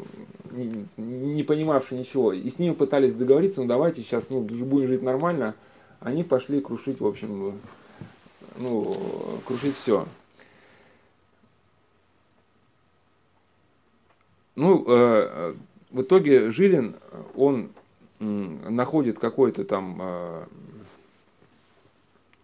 [0.53, 2.33] не, не понимавшие ничего.
[2.33, 5.55] И с ними пытались договориться, ну, давайте сейчас, ну, будем жить нормально.
[6.01, 7.55] Они пошли крушить, в общем,
[8.59, 10.07] ну, крушить все.
[14.55, 15.55] Ну, э,
[15.91, 16.97] в итоге Жилин,
[17.35, 17.70] он
[18.19, 20.45] находит какой-то там э,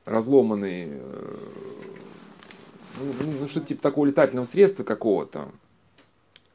[0.04, 1.36] разломанный, э,
[3.00, 5.48] ну, ну, ну, что-то типа такого летательного средства какого-то,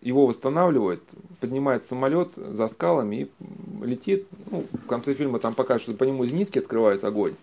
[0.01, 1.01] его восстанавливает,
[1.39, 4.27] поднимает самолет за скалами и летит.
[4.51, 7.35] Ну, в конце фильма там покажут, что по нему из нитки открывает огонь.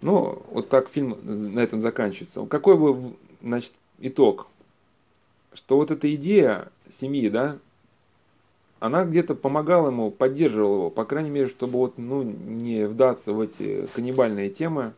[0.00, 2.46] Ну, вот так фильм на этом заканчивается.
[2.46, 4.46] Какой бы, значит, итог?
[5.52, 7.58] Что вот эта идея семьи, да,
[8.80, 13.40] она где-то помогала ему, поддерживала его, по крайней мере, чтобы вот, ну, не вдаться в
[13.40, 14.92] эти каннибальные темы.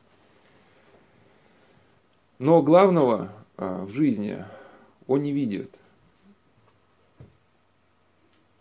[2.39, 4.44] Но главного а, в жизни
[5.06, 5.80] он не видит.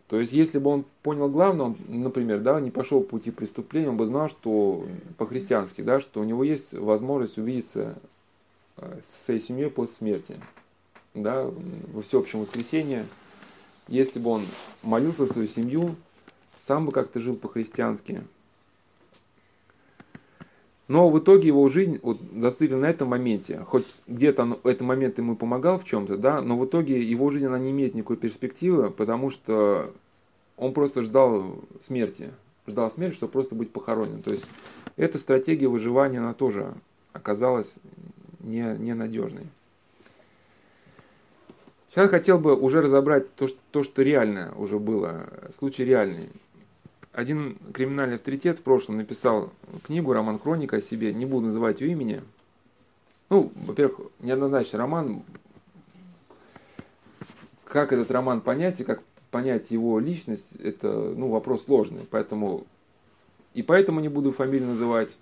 [0.09, 3.89] То есть, если бы он понял главное, он, например, да, не пошел по пути преступления,
[3.89, 4.83] он бы знал, что
[5.17, 8.01] по-христиански, да, что у него есть возможность увидеться
[8.75, 10.41] а, с своей семьей после смерти,
[11.13, 11.45] да,
[11.93, 13.05] во всеобщем воскресенье,
[13.87, 14.41] если бы он
[14.81, 15.95] молился за свою семью,
[16.59, 18.23] сам бы как-то жил по-христиански.
[20.89, 23.59] Но в итоге его жизнь вот, зациклена на этом моменте.
[23.59, 27.59] Хоть где-то этот момент ему помогал в чем-то, да, но в итоге его жизнь она
[27.59, 29.93] не имеет никакой перспективы, потому что
[30.57, 32.31] он просто ждал смерти.
[32.65, 34.23] Ждал смерти, чтобы просто быть похоронен.
[34.23, 34.47] То есть
[34.97, 36.73] эта стратегия выживания, она тоже
[37.13, 37.75] оказалась
[38.39, 39.45] не, ненадежной.
[41.91, 46.29] Сейчас хотел бы уже разобрать то, что, то, что реально уже было, случай реальный.
[47.11, 49.51] Один криминальный авторитет в прошлом написал
[49.83, 52.21] книгу, роман «Хроника» о себе, не буду называть ее имени.
[53.29, 55.23] Ну, во-первых, неоднозначный роман.
[57.65, 62.07] Как этот роман понять и как понять его личность, это ну, вопрос сложный.
[62.09, 62.65] Поэтому
[63.53, 65.15] и поэтому не буду фамилию называть,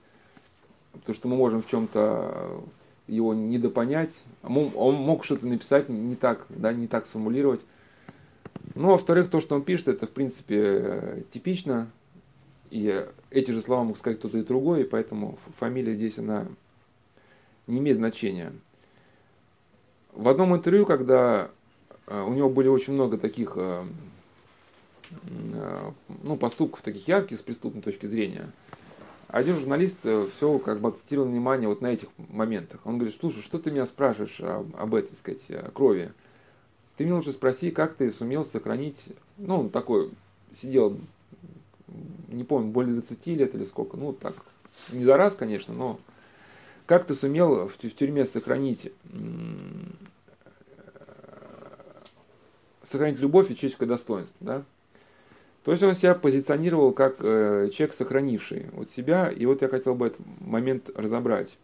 [0.93, 2.61] потому что мы можем в чем-то
[3.07, 4.21] его недопонять.
[4.43, 7.61] Он мог что-то написать не так, да, не так сформулировать.
[8.75, 11.89] Ну, во-вторых, то, что он пишет, это, в принципе, типично.
[12.69, 16.47] И эти же слова мог сказать кто-то и другой, и поэтому фамилия здесь, она
[17.65, 18.53] не имеет значения.
[20.13, 21.51] В одном интервью, когда
[22.07, 23.85] э, у него были очень много таких э,
[25.53, 25.91] э,
[26.23, 28.51] ну, поступков таких ярких с преступной точки зрения,
[29.27, 32.79] один журналист все как бы акцентировал внимание вот на этих моментах.
[32.85, 36.13] Он говорит, слушай, что ты меня спрашиваешь об, об этой, так сказать, крови?
[36.97, 40.09] Ты мне лучше спроси, как ты сумел сохранить, ну, он такой,
[40.51, 40.97] сидел,
[42.27, 44.33] не помню, более 20 лет или сколько, ну, так,
[44.91, 45.99] не за раз, конечно, но
[46.87, 48.91] как ты сумел в, тюрьме сохранить,
[52.81, 54.63] сохранить любовь и человеческое достоинство, да?
[55.65, 59.95] То есть он себя позиционировал как э, человек, сохранивший вот себя, и вот я хотел
[59.95, 61.57] бы этот момент разобрать.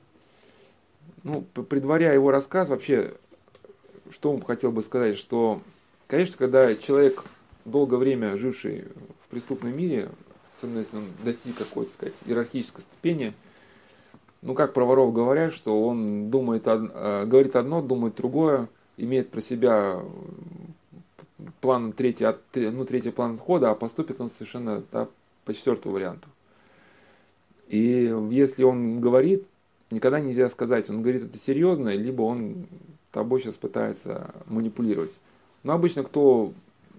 [1.23, 3.13] Ну, предваряя его рассказ, вообще
[4.13, 5.61] что он хотел бы сказать, что,
[6.07, 7.23] конечно, когда человек,
[7.65, 8.85] долгое время живший
[9.25, 10.09] в преступном мире,
[10.55, 13.33] особенно если он достиг какой-то, сказать, иерархической ступени,
[14.41, 19.41] ну, как про воров говорят, что он думает, э, говорит одно, думает другое, имеет про
[19.41, 20.01] себя
[21.61, 25.07] план третий, ну, третий план хода, а поступит он совершенно да,
[25.45, 26.27] по четвертому варианту.
[27.67, 29.47] И если он говорит,
[29.89, 32.67] никогда нельзя сказать, он говорит это серьезно, либо он
[33.13, 35.19] тобой сейчас пытается манипулировать.
[35.63, 36.51] Но обычно кто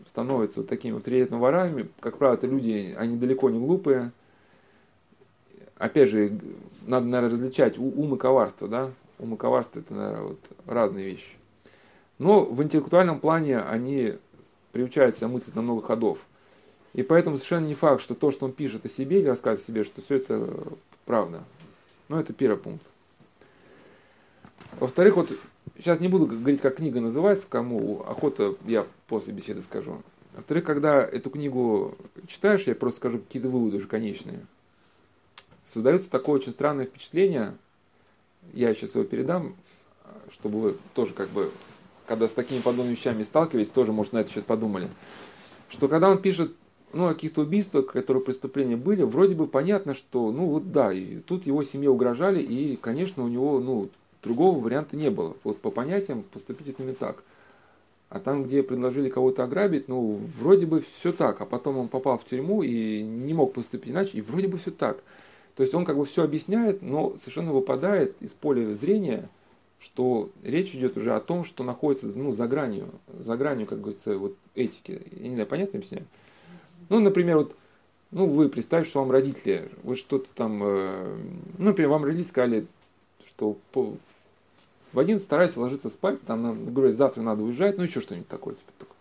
[0.06, 4.12] становится вот такими авторитетными ворами, как правило, это люди, они далеко не глупые.
[5.76, 6.38] Опять же,
[6.86, 8.90] надо, наверное, различать ум и коварство, да?
[9.18, 11.36] Ум и коварство это, наверное, вот разные вещи.
[12.18, 14.14] Но в интеллектуальном плане они
[14.72, 16.18] приучаются мыслить на много ходов.
[16.92, 19.66] И поэтому совершенно не факт, что то, что он пишет о себе или рассказывает о
[19.66, 20.48] себе, что все это
[21.06, 21.42] правда.
[22.08, 22.84] Но это первый пункт.
[24.78, 25.32] Во-вторых, вот
[25.78, 30.02] сейчас не буду говорить, как книга называется, кому охота, я после беседы скажу.
[30.34, 31.96] Во-вторых, когда эту книгу
[32.26, 34.40] читаешь, я просто скажу какие-то выводы уже конечные.
[35.64, 37.54] Создается такое очень странное впечатление,
[38.52, 39.56] я сейчас его передам,
[40.32, 41.50] чтобы вы тоже как бы,
[42.06, 44.88] когда с такими подобными вещами сталкивались, тоже, может, на это счет подумали.
[45.70, 46.54] Что когда он пишет
[46.92, 51.18] ну, о каких-то убийствах, которые преступления были, вроде бы понятно, что, ну, вот да, и
[51.18, 53.88] тут его семье угрожали, и, конечно, у него, ну,
[54.24, 55.36] Другого варианта не было.
[55.44, 57.22] Вот по понятиям поступить именно так.
[58.08, 61.40] А там, где предложили кого-то ограбить, ну, вроде бы все так.
[61.40, 64.70] А потом он попал в тюрьму и не мог поступить иначе, и вроде бы все
[64.70, 65.02] так.
[65.56, 69.28] То есть он как бы все объясняет, но совершенно выпадает из поля зрения,
[69.78, 74.16] что речь идет уже о том, что находится ну, за гранью, за гранью, как говорится,
[74.16, 75.02] вот этики.
[75.12, 76.06] Я не знаю, понятно объясняю?
[76.88, 77.56] Ну, например, вот,
[78.10, 81.16] ну, вы представьте, что вам родители, вы что-то там, э,
[81.58, 82.66] ну, например, вам родители сказали,
[83.26, 83.56] что
[84.94, 88.54] в один старайся ложиться спать, там, говорит, завтра надо уезжать, ну еще что-нибудь такое.
[88.54, 88.96] Типа, такое.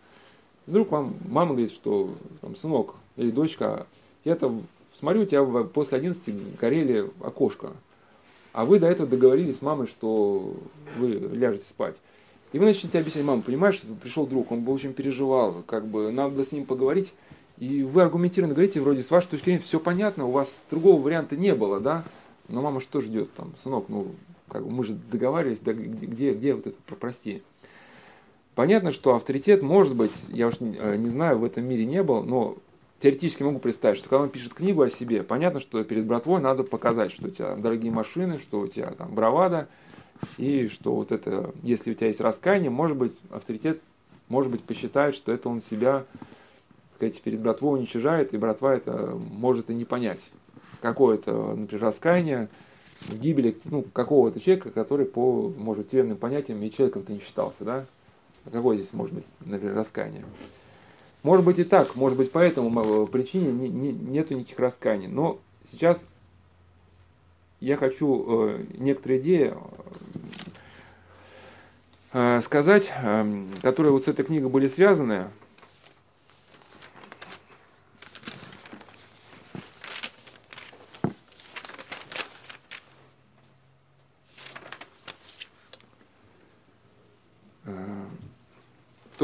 [0.66, 3.86] Вдруг вам мама говорит, что, там, сынок или дочка,
[4.24, 7.72] я там смотрю, у тебя после 11 горели окошко,
[8.52, 10.54] а вы до этого договорились с мамой, что
[10.98, 11.96] вы ляжете спать.
[12.52, 16.10] И вы начнете объяснять, мама, понимаешь, что пришел друг, он бы очень переживал, как бы
[16.10, 17.12] надо с ним поговорить.
[17.58, 21.36] И вы аргументированно говорите, вроде с вашей точки зрения все понятно, у вас другого варианта
[21.36, 22.04] не было, да?
[22.48, 24.08] Но мама что ждет там, сынок, ну
[24.54, 27.42] как мы же договаривались, да, где, где вот это, прости.
[28.54, 32.04] Понятно, что авторитет, может быть, я уж не, э, не знаю, в этом мире не
[32.04, 32.56] был, но
[33.00, 36.62] теоретически могу представить, что когда он пишет книгу о себе, понятно, что перед братвой надо
[36.62, 39.66] показать, что у тебя дорогие машины, что у тебя там бравада,
[40.38, 43.80] и что вот это, если у тебя есть раскаяние, может быть, авторитет,
[44.28, 49.18] может быть, посчитает, что это он себя, так сказать, перед братвой уничижает, и братва это
[49.32, 50.30] может и не понять.
[50.80, 52.48] Какое это, например, раскаяние,
[53.10, 57.86] гибели ну, какого-то человека, который по, может, тюремным понятиям и человеком-то не считался, да?
[58.50, 60.24] Какое здесь может быть, например, раскаяние?
[61.22, 65.06] Может быть и так, может быть, по этому причине не, не, нету никаких раскаяний.
[65.06, 65.38] Но
[65.72, 66.06] сейчас
[67.60, 69.54] я хочу э, некоторые идеи
[72.12, 75.30] э, сказать, э, которые вот с этой книгой были связаны.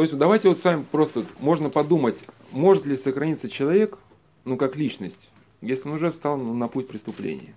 [0.00, 2.16] То есть давайте вот с вами просто, можно подумать,
[2.52, 3.98] может ли сохраниться человек,
[4.46, 5.28] ну как личность,
[5.60, 7.54] если он уже встал ну, на путь преступления.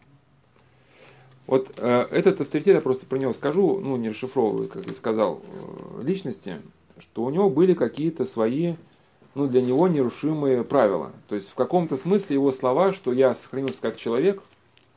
[1.47, 5.41] Вот э, этот авторитет, я просто про него скажу, ну не расшифровываю, как я сказал,
[5.41, 6.57] э, личности,
[6.99, 8.75] что у него были какие-то свои,
[9.35, 11.13] ну для него нерушимые правила.
[11.29, 14.43] То есть в каком-то смысле его слова, что я сохранился как человек,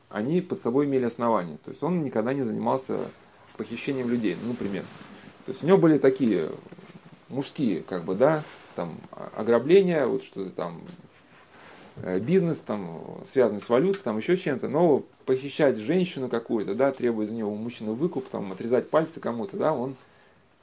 [0.09, 1.59] они под собой имели основания.
[1.65, 2.99] То есть он никогда не занимался
[3.57, 4.85] похищением людей, ну, например.
[5.45, 6.51] То есть у него были такие
[7.29, 8.43] мужские, как бы, да,
[8.75, 8.99] там
[9.35, 10.83] ограбления, вот что-то там
[12.03, 17.27] Э, бизнес, там, связанный с валютой, там еще чем-то, но похищать женщину какую-то, да, требуя
[17.27, 19.97] за него у мужчины выкуп, там, отрезать пальцы кому-то, да, он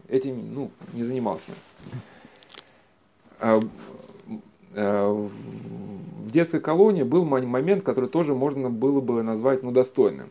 [0.10, 1.54] этим, ну, не занимался.
[3.40, 3.62] А,
[4.76, 10.30] а, в детской колонии был момент, который тоже можно было бы назвать, ну, достойным.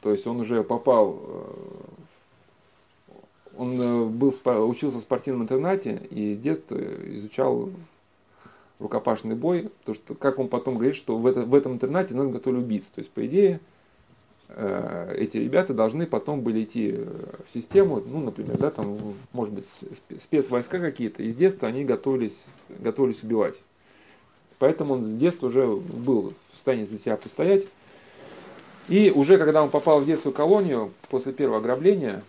[0.00, 1.44] То есть он уже попал, э,
[3.56, 4.34] он э, был,
[4.68, 7.70] учился в спортивном интернате и с детства изучал
[8.78, 12.28] рукопашный бой, то что, как он потом говорит, что в, это, в этом интернате нас
[12.28, 12.84] готовили убийц.
[12.94, 13.60] То есть, по идее,
[14.48, 18.98] э, эти ребята должны потом были идти в систему, ну, например, да, там,
[19.32, 19.66] может быть,
[20.20, 23.60] спецвойска какие-то, и с детства они готовились, готовились убивать.
[24.58, 27.66] Поэтому он с детства уже был в состоянии за себя постоять.
[28.88, 32.22] И уже когда он попал в детскую колонию после первого ограбления,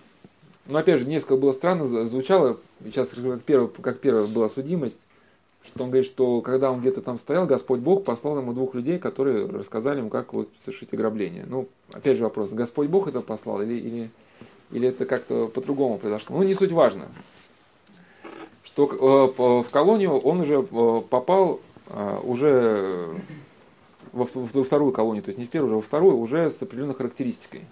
[0.66, 5.02] ну, опять же, несколько было странно, звучало, сейчас как первая, как первая была судимость,
[5.66, 9.00] что он говорит, что когда он где-то там стоял, Господь Бог послал ему двух людей,
[9.00, 11.46] которые рассказали ему, как вот совершить ограбление.
[11.48, 14.12] Ну, опять же вопрос, Господь Бог это послал или, или,
[14.72, 16.38] или это как-то по-другому произошло?
[16.38, 17.08] Ну, не суть важно.
[18.64, 23.10] Что э, в колонию он уже э, попал э, уже
[24.14, 26.96] во, во вторую колонию, то есть не в первую, уже во вторую, уже с определенной
[26.96, 27.66] характеристикой.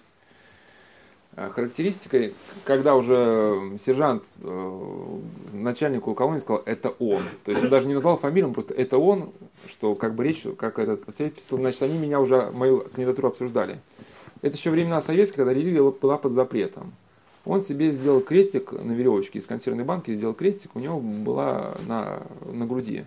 [1.37, 2.33] Э, характеристикой,
[2.65, 5.17] когда уже сержант э,
[5.53, 7.21] начальнику колонии сказал, это он.
[7.45, 9.31] То есть он даже не назвал фамилию, он просто это он,
[9.69, 11.05] что как бы речь, как этот
[11.49, 13.79] значит, они меня уже, мою кандидатуру обсуждали.
[14.41, 16.91] Это еще времена советские, когда религия была под запретом.
[17.45, 22.23] Он себе сделал крестик на веревочке из консервной банки, сделал крестик, у него была на,
[22.43, 23.05] на груди.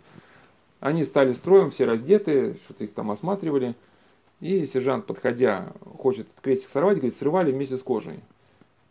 [0.80, 3.74] Они стали строем, все раздеты, что-то их там осматривали.
[4.44, 8.20] И сержант, подходя, хочет этот крестик сорвать, говорит, срывали вместе с кожей.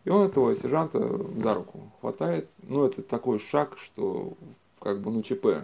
[0.04, 0.98] И он этого сержанта
[1.40, 2.48] за руку хватает.
[2.64, 4.32] Ну, это такой шаг, что
[4.80, 5.62] как бы, ну, ЧП.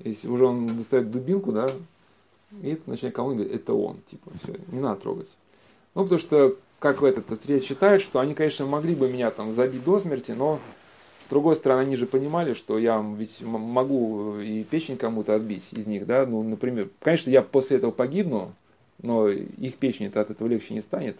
[0.00, 1.70] Если уже он достает дубинку, да,
[2.60, 5.30] и этот начальник колонии говорит, это он, типа, все, не надо трогать.
[5.94, 9.84] Ну, потому что, как этот ответ считает, что они, конечно, могли бы меня там забить
[9.84, 10.58] до смерти, но
[11.24, 15.86] с другой стороны, они же понимали, что я ведь могу и печень кому-то отбить из
[15.86, 18.52] них, да, ну, например, конечно, я после этого погибну,
[19.02, 21.18] но их печень от этого легче не станет.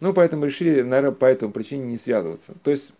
[0.00, 2.54] Ну, поэтому решили, наверное, по этой причине не связываться.
[2.62, 2.92] То есть,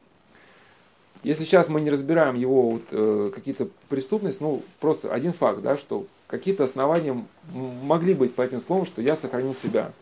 [1.23, 5.77] если сейчас мы не разбираем его вот, э, какие-то преступности, ну, просто один факт, да,
[5.77, 7.23] что какие-то основания
[7.53, 9.93] могли быть по этим словам, что я сохранил себя.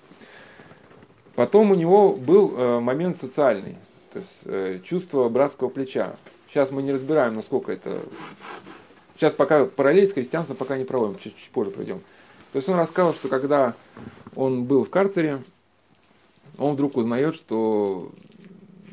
[1.35, 3.77] Потом у него был э, момент социальный,
[4.13, 6.17] то есть э, чувство братского плеча.
[6.49, 7.99] Сейчас мы не разбираем, насколько это...
[9.17, 12.01] Сейчас пока параллель с христианством пока не проводим, чуть, чуть позже пройдем.
[12.55, 13.75] То есть он рассказал, что когда
[14.37, 15.43] он был в карцере,
[16.57, 18.13] он вдруг узнает, что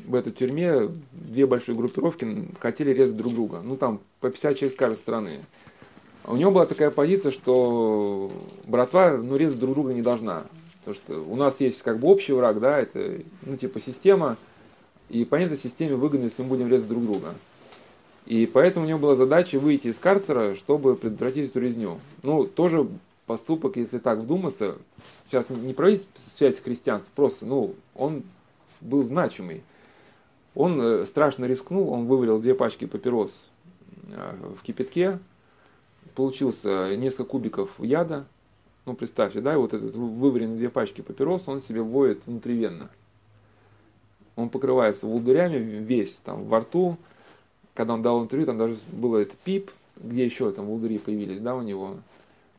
[0.04, 3.60] в этой тюрьме две большие группировки хотели резать друг друга.
[3.62, 5.30] Ну, там по 50 человек с каждой стороны.
[6.24, 8.32] У него была такая позиция, что
[8.66, 10.42] братва ну, резать друг друга не должна.
[10.80, 14.38] Потому что у нас есть как бы общий враг, да, это ну, типа система,
[15.08, 17.36] и по этой системе выгодно, если мы будем резать друг друга.
[18.26, 22.00] И поэтому у него была задача выйти из карцера, чтобы предотвратить эту резню.
[22.24, 22.88] Ну, тоже
[23.32, 24.76] поступок, если так вдуматься,
[25.26, 26.06] сейчас не проводить
[26.36, 28.24] связь с христианством, просто, ну, он
[28.82, 29.62] был значимый.
[30.54, 33.42] Он э, страшно рискнул, он вывалил две пачки папирос
[34.10, 35.18] э, в кипятке,
[36.14, 38.26] получился несколько кубиков яда,
[38.84, 42.90] ну, представьте, да, и вот этот вываренный две пачки папирос, он себе вводит внутривенно.
[44.36, 46.98] Он покрывается волдырями весь, там, во рту.
[47.72, 51.54] Когда он дал интервью, там даже было это пип, где еще там волдыри появились, да,
[51.54, 51.96] у него.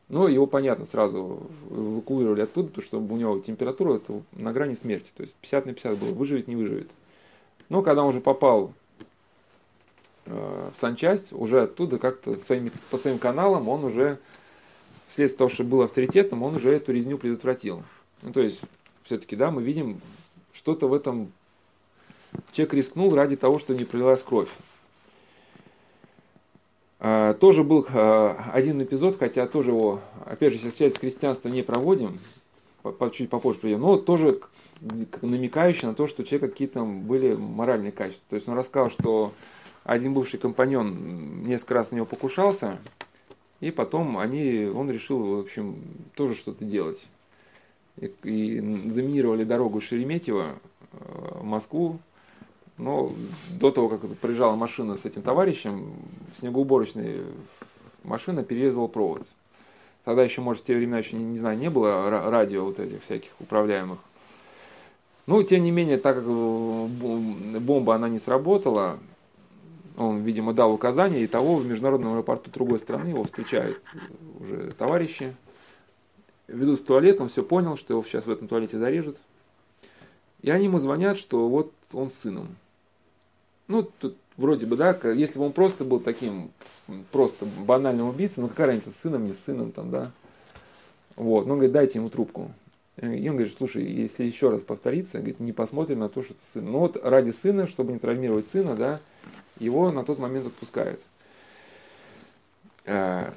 [0.08, 5.10] Но его, понятно, сразу эвакуировали оттуда, потому что у него температура это на грани смерти.
[5.16, 6.90] То есть 50 на 50 было, выживет, не выживет.
[7.70, 8.72] Но когда он уже попал
[10.26, 14.18] э, в санчасть, уже оттуда как-то своими, по своим каналам он уже,
[15.08, 17.82] вследствие того, что был авторитетом, он уже эту резню предотвратил.
[18.22, 18.60] Ну, то есть,
[19.04, 20.00] все-таки, да, мы видим,
[20.52, 21.32] что-то в этом
[22.52, 24.48] человек рискнул ради того, что не пролилась кровь.
[27.06, 31.52] А, тоже был а, один эпизод, хотя тоже его, опять же, сейчас связь с христианством
[31.52, 32.18] не проводим,
[33.12, 34.40] чуть попозже придем, но тоже
[35.20, 38.24] намекающий на то, что у человека какие-то были моральные качества.
[38.30, 39.34] То есть он рассказал, что
[39.84, 42.78] один бывший компаньон несколько раз на него покушался,
[43.60, 45.76] и потом они, он решил, в общем,
[46.14, 47.06] тоже что-то делать.
[48.00, 50.96] И, и заминировали дорогу Шереметьево э,
[51.40, 51.98] в Москву,
[52.76, 53.12] но
[53.50, 55.94] до того, как приезжала машина с этим товарищем,
[56.38, 57.24] снегоуборочная
[58.02, 59.22] машина перерезала провод.
[60.04, 63.02] Тогда еще, может, в те времена еще, не, не знаю, не было радио вот этих
[63.04, 63.98] всяких управляемых.
[65.26, 68.98] Ну, тем не менее, так как э, бомба, она не сработала,
[69.96, 73.80] он, видимо, дал указание, и того в международном аэропорту другой страны его встречают
[74.40, 75.34] уже товарищи.
[76.46, 79.16] Ведут в туалет, он все понял, что его сейчас в этом туалете зарежут.
[80.42, 82.48] И они ему звонят, что вот он с сыном.
[83.68, 86.50] Ну, тут вроде бы, да, если бы он просто был таким,
[87.12, 90.10] просто банальным убийцей, ну какая разница, с сыном, не с сыном, там, да.
[91.16, 92.50] Вот, ну, он говорит, дайте ему трубку.
[92.96, 96.44] И он говорит, слушай, если еще раз повторится, говорит, не посмотрим на то, что это
[96.52, 96.64] сын.
[96.64, 99.00] Ну вот ради сына, чтобы не травмировать сына, да,
[99.58, 101.00] его на тот момент отпускают.
[102.84, 103.32] Э,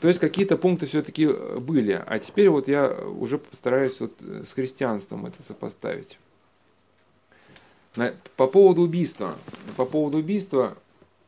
[0.00, 2.00] то есть какие-то пункты все-таки были.
[2.06, 6.18] А теперь вот я уже постараюсь вот с христианством это сопоставить.
[8.36, 9.36] По поводу убийства.
[9.76, 10.76] По поводу убийства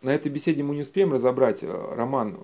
[0.02, 2.38] на этой беседе мы не успеем разобрать э, роман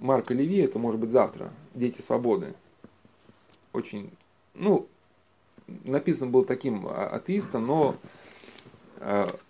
[0.00, 2.54] Марка Леви, это может быть завтра, «Дети свободы».
[3.72, 4.10] Очень,
[4.54, 4.86] ну,
[5.84, 7.96] написан был таким а, атеистом, но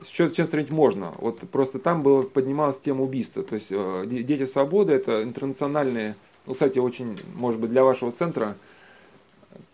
[0.05, 1.13] сейчас, сейчас сравнить можно.
[1.19, 3.43] Вот просто там было, поднималась тема убийства.
[3.43, 6.17] То есть э, «Дети свободы»— это интернациональные,
[6.47, 8.57] ну, кстати, очень, может быть, для вашего центра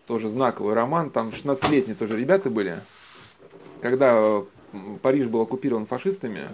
[0.07, 1.09] тоже знаковый роман.
[1.09, 2.79] Там 16-летние тоже ребята были.
[3.81, 4.43] Когда
[5.01, 6.49] Париж был оккупирован фашистами,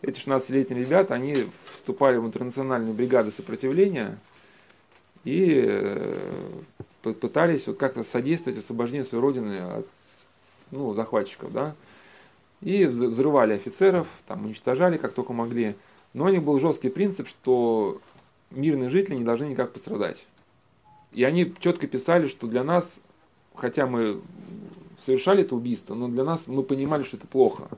[0.00, 4.18] эти 16-летние ребята, они вступали в интернациональную бригаду сопротивления
[5.24, 6.18] и э,
[7.02, 9.86] пытались вот как-то содействовать освобождению своей родины от
[10.70, 11.74] ну, захватчиков, да
[12.62, 15.74] и взрывали офицеров, там уничтожали как только могли.
[16.14, 18.00] Но у них был жесткий принцип, что
[18.50, 20.26] мирные жители не должны никак пострадать.
[21.12, 23.00] И они четко писали, что для нас,
[23.54, 24.20] хотя мы
[25.04, 27.68] совершали это убийство, но для нас мы понимали, что это плохо.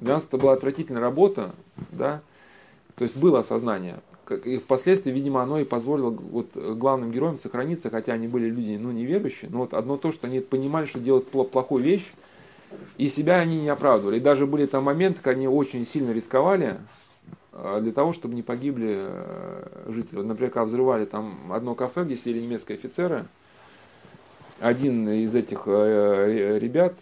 [0.00, 1.54] Для нас это была отвратительная работа,
[1.90, 2.20] да,
[2.96, 4.00] то есть было осознание.
[4.44, 8.90] И впоследствии, видимо, оно и позволило вот главным героям сохраниться, хотя они были люди, ну,
[8.90, 12.10] неверующие, но вот одно то, что они понимали, что делают плохую вещь,
[12.98, 14.16] и себя они не оправдывали.
[14.16, 16.78] И даже были там моменты, когда они очень сильно рисковали
[17.52, 20.16] а, для того, чтобы не погибли э, жители.
[20.16, 23.26] Вот, например, когда взрывали там одно кафе, где сидели немецкие офицеры,
[24.60, 26.96] один из этих э, ребят,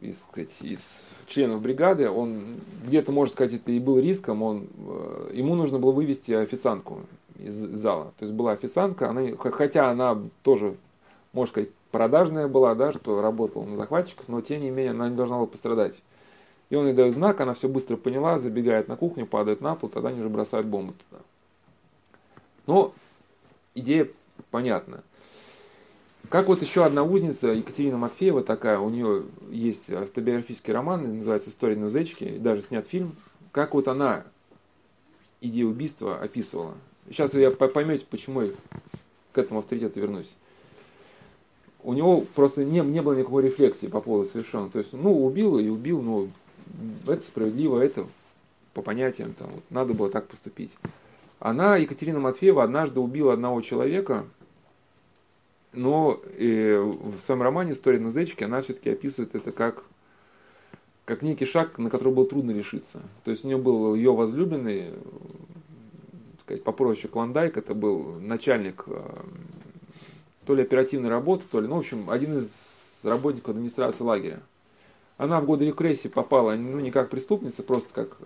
[0.00, 5.30] из, сказать, из членов бригады, он где-то, можно сказать, это и был риском, он, э,
[5.34, 7.00] ему нужно было вывести официантку
[7.38, 8.12] из зала.
[8.18, 10.76] То есть была официантка, она, хотя она тоже,
[11.32, 15.16] можно сказать, продажная была, да, что работала на захватчиков, но тем не менее она не
[15.16, 16.02] должна была пострадать.
[16.70, 19.88] И он ей дает знак, она все быстро поняла, забегает на кухню, падает на пол,
[19.88, 21.22] тогда они уже бросают бомбу туда.
[22.66, 22.94] Но
[23.74, 24.08] идея
[24.50, 25.02] понятна.
[26.30, 31.76] Как вот еще одна узница, Екатерина Матфеева такая, у нее есть автобиографический роман, называется «История
[31.76, 33.16] Нузечки», даже снят фильм.
[33.52, 34.24] Как вот она
[35.42, 36.74] идею убийства описывала.
[37.08, 38.52] Сейчас вы поймете, почему я
[39.32, 40.28] к этому авторитету вернусь
[41.82, 44.70] у него просто не, не было никакой рефлексии по поводу совершенного.
[44.70, 46.28] То есть, ну, убил и убил, ну,
[47.06, 48.06] это справедливо, это
[48.74, 50.76] по понятиям, там, вот, надо было так поступить.
[51.38, 54.26] Она, Екатерина Матфеева, однажды убила одного человека,
[55.72, 59.84] но э, в своем романе «История Нузечки» она все-таки описывает это как,
[61.04, 63.00] как некий шаг, на который было трудно решиться.
[63.24, 64.90] То есть у нее был ее возлюбленный,
[66.42, 69.00] сказать, по прозвищу Клондайк, это был начальник э,
[70.46, 72.50] то ли оперативной работы, то ли, ну, в общем, один из
[73.04, 74.40] работников администрации лагеря.
[75.16, 78.16] Она в годы репрессий попала, ну, не как преступница, просто как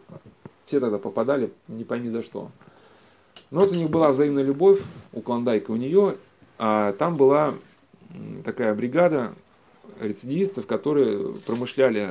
[0.65, 2.51] все тогда попадали, не пойми за что.
[3.51, 4.81] Но вот у них была взаимная любовь,
[5.13, 6.17] у Клондайка у нее,
[6.59, 7.55] а там была
[8.45, 9.35] такая бригада
[10.01, 12.09] рецидивистов, которые промышляли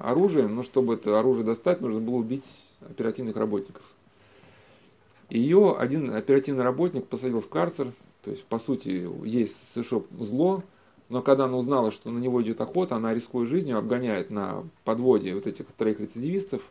[0.00, 2.44] оружием, но чтобы это оружие достать, нужно было убить
[2.80, 3.82] оперативных работников.
[5.30, 7.92] Ее один оперативный работник посадил в карцер,
[8.22, 10.62] то есть, по сути, есть совершено зло,
[11.08, 15.34] но когда она узнала, что на него идет охота, она, рискуя жизнью, обгоняет на подводе
[15.34, 16.62] вот этих троих рецидивистов,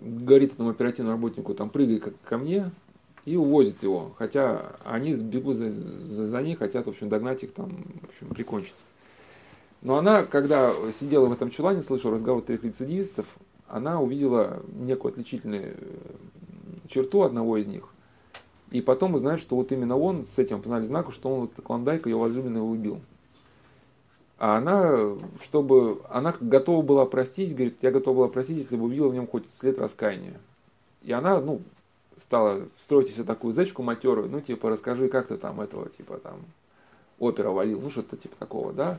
[0.00, 2.70] говорит этому оперативному работнику, там, прыгай как ко мне,
[3.26, 4.12] и увозит его.
[4.16, 7.70] Хотя они бегут за, за, за ней, хотят, в общем, догнать их, там,
[8.02, 8.74] в общем, прикончить.
[9.82, 13.26] Но она, когда сидела в этом чулане, слышала разговор трех рецидивистов,
[13.68, 17.88] она увидела некую отличительную э, черту одного из них.
[18.70, 22.06] И потом узнает, что вот именно он с этим опознали знаком, что он вот Клондайк,
[22.06, 23.00] ее возлюбленного, убил.
[24.38, 29.08] А она, чтобы, она готова была простить, говорит, я готова была простить, если бы увидела
[29.08, 30.38] в нем хоть след раскаяния.
[31.02, 31.60] И она, ну,
[32.20, 36.40] стала строить себе такую зечку матерую, ну, типа, расскажи, как ты там этого, типа, там,
[37.18, 38.98] опера валил, ну, что-то типа такого, да.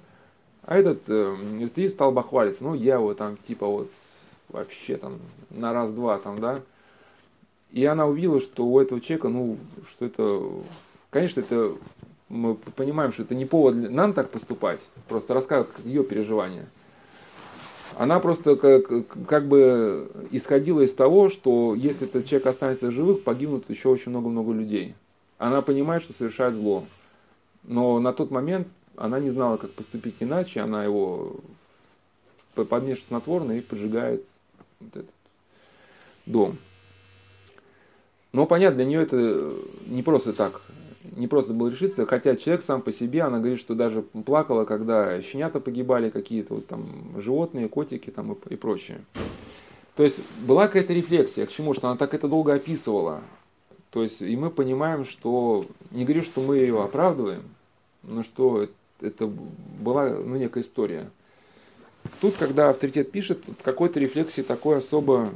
[0.63, 3.89] А этот э, стал бахвалиться, ну, я вот там, типа, вот,
[4.49, 5.19] вообще там,
[5.49, 6.61] на раз-два там, да.
[7.71, 9.57] И она увидела, что у этого человека, ну,
[9.89, 10.41] что это,
[11.09, 11.75] конечно, это,
[12.29, 16.67] мы понимаем, что это не повод нам так поступать, просто рассказывать ее переживания.
[17.97, 23.67] Она просто как, как бы исходила из того, что если этот человек останется живых, погибнут
[23.71, 24.93] еще очень много-много людей.
[25.39, 26.83] Она понимает, что совершает зло.
[27.63, 28.67] Но на тот момент
[28.97, 30.59] она не знала, как поступить иначе.
[30.59, 31.37] Она его
[32.53, 34.23] подмешивает снотворно и поджигает
[34.79, 35.15] вот этот
[36.27, 36.55] дом.
[38.31, 39.51] Но понятно, для нее это
[39.87, 40.61] не просто так,
[41.15, 45.21] не просто было решиться, хотя человек сам по себе, она говорит, что даже плакала, когда
[45.21, 46.85] щенята погибали, какие-то вот там
[47.17, 49.01] животные, котики там и, и прочее.
[49.95, 53.21] То есть была какая-то рефлексия, к чему, что она так это долго описывала.
[53.91, 57.43] То есть и мы понимаем, что, не говорю, что мы ее оправдываем,
[58.03, 58.67] но что
[59.01, 61.09] это была ну, некая история.
[62.21, 65.31] Тут, когда авторитет пишет, какой-то рефлексии такой особо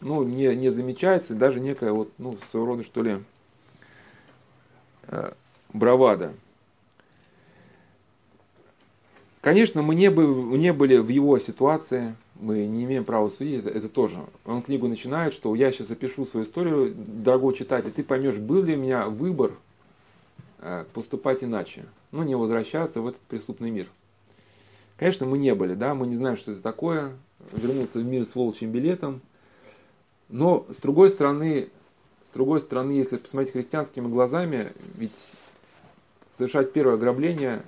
[0.00, 3.18] ну, не, не замечается, даже некая вот, ну, своего рода, что ли,
[5.72, 6.32] бравада.
[9.40, 10.24] Конечно, мы не, бы,
[10.58, 14.18] не были в его ситуации, мы не имеем права судить, это, это тоже.
[14.44, 18.74] Он книгу начинает, что я сейчас опишу свою историю, дорогой читатель, ты поймешь, был ли
[18.74, 19.52] у меня выбор
[20.58, 23.86] э, поступать иначе, ну, не возвращаться в этот преступный мир.
[24.96, 27.12] Конечно, мы не были, да, мы не знаем, что это такое,
[27.52, 29.20] вернуться в мир с волчьим билетом–
[30.28, 31.68] но с другой стороны,
[32.36, 35.12] другой стороны, если посмотреть христианскими глазами, ведь
[36.32, 37.62] совершать первое ограбление,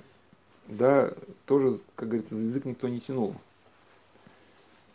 [0.67, 1.11] да,
[1.45, 3.35] тоже, как говорится, за язык никто не тянул.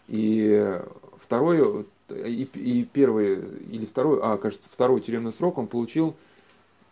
[0.07, 0.81] И
[1.21, 3.41] второй, и, и первый,
[3.71, 6.15] или второй, а, кажется, второй тюремный срок он получил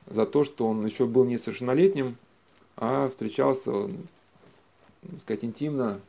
[0.09, 2.17] за то, что он еще был несовершеннолетним,
[2.77, 3.89] а встречался,
[5.03, 6.01] так сказать, интимно,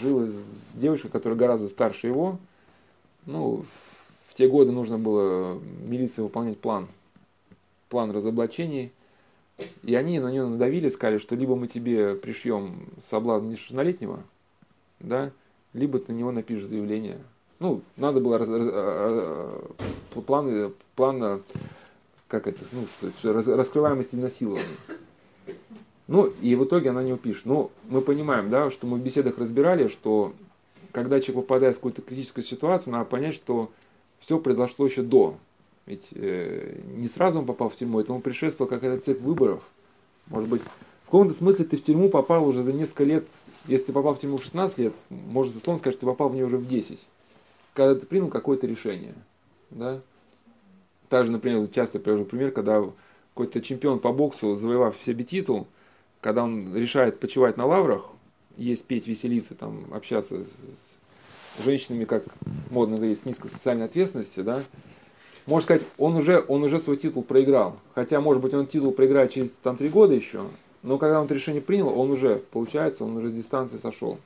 [0.00, 2.38] жил с девушкой, которая гораздо старше его,
[3.26, 3.89] ну, в
[4.34, 6.88] те годы нужно было милиции выполнять план,
[7.88, 8.92] план разоблачений.
[9.82, 14.22] И они на нее надавили, сказали, что либо мы тебе пришьем соблазн несовершеннолетнего,
[15.00, 15.32] да,
[15.74, 17.18] либо ты на него напишешь заявление.
[17.58, 21.42] Ну, надо было раз, раз, раз, планы, план,
[22.26, 22.86] как это, ну,
[23.18, 24.64] что, раз, раскрываемость изнасилования.
[26.08, 27.44] Ну, и в итоге она не упишет.
[27.44, 30.32] Ну, мы понимаем, да, что мы в беседах разбирали, что
[30.90, 33.70] когда человек попадает в какую-то критическую ситуацию, надо понять, что
[34.20, 35.36] все произошло еще до.
[35.86, 39.62] Ведь э, не сразу он попал в тюрьму, этому предшествовала какая-то цепь выборов.
[40.28, 43.26] Может быть, в каком-то смысле ты в тюрьму попал уже за несколько лет.
[43.66, 46.34] Если ты попал в тюрьму в 16 лет, может, условно сказать, что ты попал в
[46.34, 47.08] нее уже в 10.
[47.74, 49.14] Когда ты принял какое-то решение.
[49.70, 50.00] Да?
[51.08, 52.84] Также, например, часто привожу пример, когда
[53.34, 55.66] какой-то чемпион по боксу, завоевав себе титул,
[56.20, 58.06] когда он решает почивать на лаврах,
[58.56, 60.50] есть петь, веселиться, там, общаться с
[61.60, 62.24] женщинами, как
[62.70, 64.62] модно говорить, с низкой социальной ответственностью, да,
[65.46, 67.78] можно сказать, он уже, он уже свой титул проиграл.
[67.94, 70.44] Хотя, может быть, он титул проиграет через там, три года еще,
[70.82, 74.18] но когда он это решение принял, он уже, получается, он уже с дистанции сошел.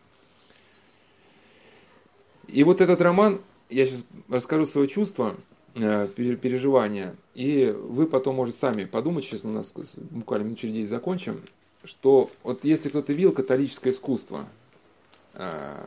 [2.46, 3.40] И вот этот роман,
[3.70, 5.36] я сейчас расскажу свои чувства,
[5.74, 10.88] э, переживания, и вы потом можете сами подумать, сейчас у нас буквально минут через 10
[10.88, 11.40] закончим,
[11.84, 14.46] что вот если кто-то видел католическое искусство,
[15.34, 15.86] э,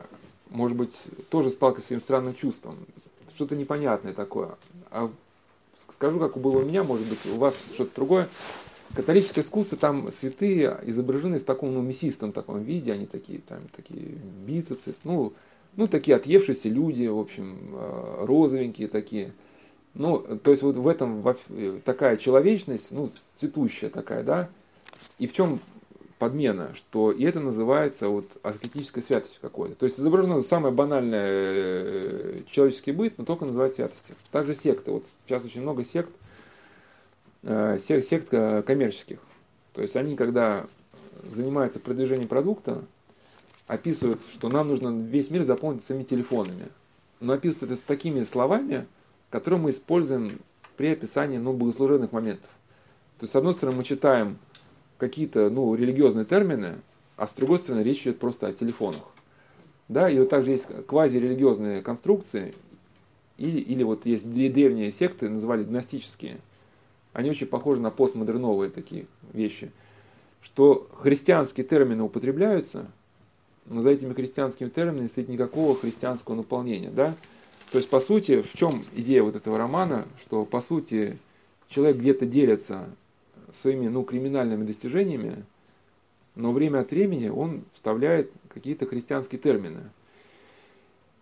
[0.50, 0.92] может быть,
[1.30, 2.74] тоже сталкивался с этим странным чувством,
[3.34, 4.50] что-то непонятное такое.
[4.90, 5.10] А
[5.90, 8.28] скажу, как было у меня, может быть, у вас что-то другое.
[8.94, 14.18] Католическое искусство, там святые изображены в таком, ну, мясистом таком виде, они такие, там, такие
[14.46, 15.34] бицепсы, ну,
[15.76, 19.32] ну, такие отъевшиеся люди, в общем, э, розовенькие такие.
[19.94, 21.22] Ну, то есть вот в этом
[21.84, 24.48] такая человечность, ну, цветущая такая, да.
[25.18, 25.60] И в чем
[26.18, 29.74] подмена, что и это называется вот аскетической святостью какой-то.
[29.76, 34.16] То есть изображено самое банальное э, человеческий быт, но только называется святостью.
[34.32, 34.90] Также секты.
[34.90, 36.10] Вот сейчас очень много сект,
[37.42, 39.18] э, сект, сект э, коммерческих.
[39.72, 40.66] То есть они, когда
[41.24, 42.84] занимаются продвижением продукта,
[43.66, 46.68] описывают, что нам нужно весь мир заполнить своими телефонами.
[47.20, 48.86] Но описывают это такими словами,
[49.30, 50.40] которые мы используем
[50.76, 52.50] при описании ну, богослужебных моментов.
[53.18, 54.38] То есть, с одной стороны, мы читаем
[54.98, 56.80] какие-то ну, религиозные термины,
[57.16, 59.02] а с другой стороны речь идет просто о телефонах.
[59.88, 62.54] Да, и вот также есть квазирелигиозные конструкции,
[63.38, 66.38] или, или вот есть древние секты, назывались гностические.
[67.12, 69.70] Они очень похожи на постмодерновые такие вещи.
[70.42, 72.90] Что христианские термины употребляются,
[73.66, 77.14] но за этими христианскими терминами стоит никакого христианского наполнения, да?
[77.70, 81.18] То есть, по сути, в чем идея вот этого романа, что, по сути,
[81.68, 82.88] человек где-то делится
[83.52, 85.44] своими, ну, криминальными достижениями,
[86.34, 89.90] но время от времени он вставляет какие-то христианские термины.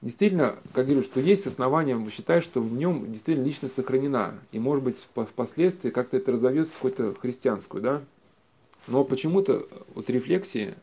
[0.03, 4.85] Действительно, как говорю, что есть основания считать, что в нем действительно личность сохранена, и может
[4.85, 8.03] быть впоследствии как-то это разовьется в какую-то христианскую, да?
[8.87, 10.75] Но почему-то вот рефлексии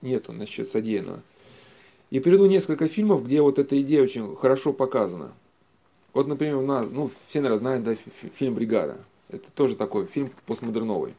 [0.00, 1.22] нету насчет содеянного.
[2.10, 5.32] И приведу несколько фильмов, где вот эта идея очень хорошо показана.
[6.14, 7.94] Вот, например, у нас, ну, все, наверное, знают, да,
[8.36, 8.98] фильм «Бригада».
[9.28, 11.14] Это тоже такой фильм постмодерновый.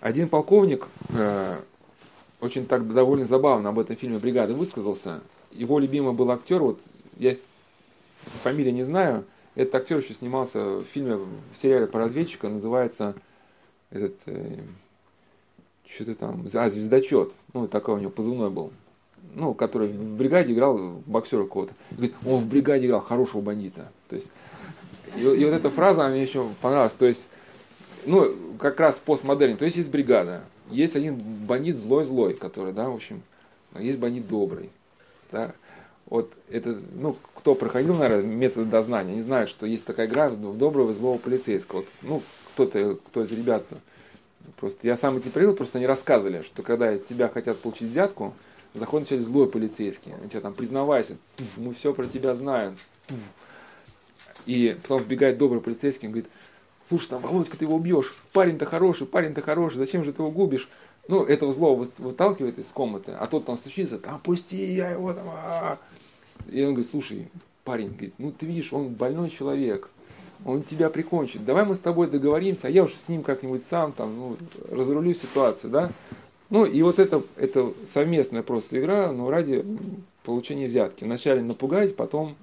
[0.00, 1.60] Один полковник э,
[2.40, 5.22] очень так довольно забавно об этом фильме «Бригада» высказался.
[5.50, 6.80] Его любимый был актер, вот
[7.16, 7.36] я
[8.42, 9.24] фамилии не знаю,
[9.54, 11.28] этот актер еще снимался в фильме, в
[11.60, 13.14] сериале про разведчика, называется
[13.90, 14.62] этот, э,
[15.88, 18.72] что-то там, а, «Звездочет», ну, такой у него позывной был
[19.34, 21.74] ну, который в бригаде играл боксера какого-то.
[21.90, 23.90] Говорит, он в бригаде играл хорошего бандита.
[24.08, 24.32] То есть,
[25.16, 26.92] и, и вот эта фраза мне еще понравилась.
[26.92, 27.28] То есть,
[28.04, 29.56] ну, как раз постмодерн.
[29.56, 30.42] То есть, есть бригада.
[30.70, 33.22] Есть один бандит злой-злой, который, да, в общем,
[33.78, 34.70] есть бандит добрый.
[35.30, 35.52] Да.
[36.06, 40.56] Вот это, ну, кто проходил, наверное, метод дознания, не знают, что есть такая игра в
[40.56, 41.80] доброго и злого полицейского.
[41.80, 42.22] Вот, ну,
[42.54, 43.64] кто-то, кто из ребят,
[44.56, 48.34] просто я сам эти привел, просто они рассказывали, что когда тебя хотят получить взятку,
[48.76, 50.12] Заходит начать злой полицейский.
[50.22, 51.16] Он тебя там признавайся,
[51.56, 52.76] мы все про тебя знаем.
[53.06, 53.18] Туф.
[54.46, 56.30] И потом вбегает добрый полицейский, он говорит,
[56.88, 60.68] слушай, там, Володька, ты его убьешь, парень-то хороший, парень-то хороший, зачем же ты его губишь?
[61.08, 65.26] Ну, этого злого выталкивает из комнаты, а тот там стучится, там, пусти, я его там,
[65.28, 65.78] а
[66.50, 67.28] И он говорит, слушай,
[67.64, 69.88] парень, говорит, ну ты видишь, он больной человек,
[70.44, 73.92] он тебя прикончит, давай мы с тобой договоримся, а я уж с ним как-нибудь сам
[73.92, 74.36] там, ну,
[74.70, 75.90] разрулю ситуацию, да?
[76.50, 79.64] Ну и вот это, это совместная просто игра, но ради
[80.22, 81.02] получения взятки.
[81.02, 82.36] Вначале напугать, потом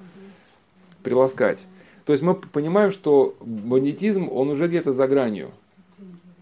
[1.03, 1.59] приласкать.
[2.05, 5.51] То есть мы понимаем, что бандитизм, он уже где-то за гранью.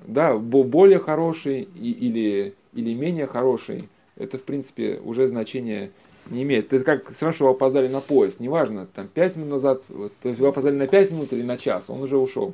[0.05, 5.91] Да, более хороший или, или менее хороший, это в принципе уже значение
[6.29, 6.73] не имеет.
[6.73, 10.29] Это как все равно, что вы опоздали на поезд, неважно, там 5 минут назад, то
[10.29, 12.53] есть вы опоздали на 5 минут или на час, он уже ушел.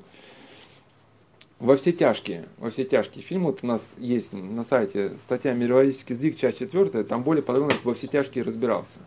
[1.59, 6.13] Во все тяжкие, во все тяжкие фильмы, вот у нас есть на сайте статья «Мировозический
[6.13, 8.99] сдвиг», часть четвертая, там более подробно во все тяжкие разбирался.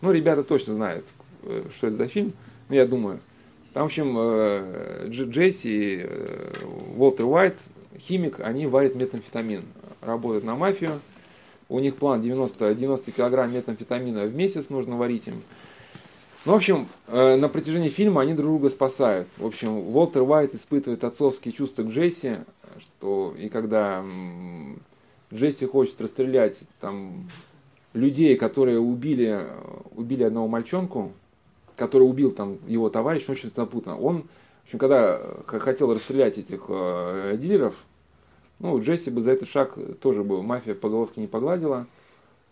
[0.00, 1.04] Ну, ребята точно знают,
[1.44, 2.32] э, что это за фильм,
[2.68, 3.20] ну, я думаю.
[3.74, 6.52] Там, в общем, э, Джесси, э,
[6.96, 7.58] Уолтер Уайт,
[7.98, 9.64] химик, они варят метамфетамин,
[10.00, 11.00] работают на мафию,
[11.68, 15.42] у них план 90, 90 килограмм метамфетамина в месяц нужно варить им.
[16.44, 19.26] Ну, в общем, э, на протяжении фильма они друг друга спасают.
[19.38, 22.36] В общем, Уолтер Уайт испытывает отцовские чувства к Джесси,
[22.78, 24.04] что и когда
[25.32, 27.28] Джесси хочет расстрелять там
[27.92, 29.48] людей, которые убили,
[29.96, 31.12] убили одного мальчонку,
[31.76, 33.98] который убил там его товарищ, очень запутанно.
[33.98, 34.22] Он,
[34.62, 37.74] в общем, когда хотел расстрелять этих э, дилеров,
[38.60, 41.86] ну, Джесси бы за этот шаг тоже бы мафия по головке не погладила.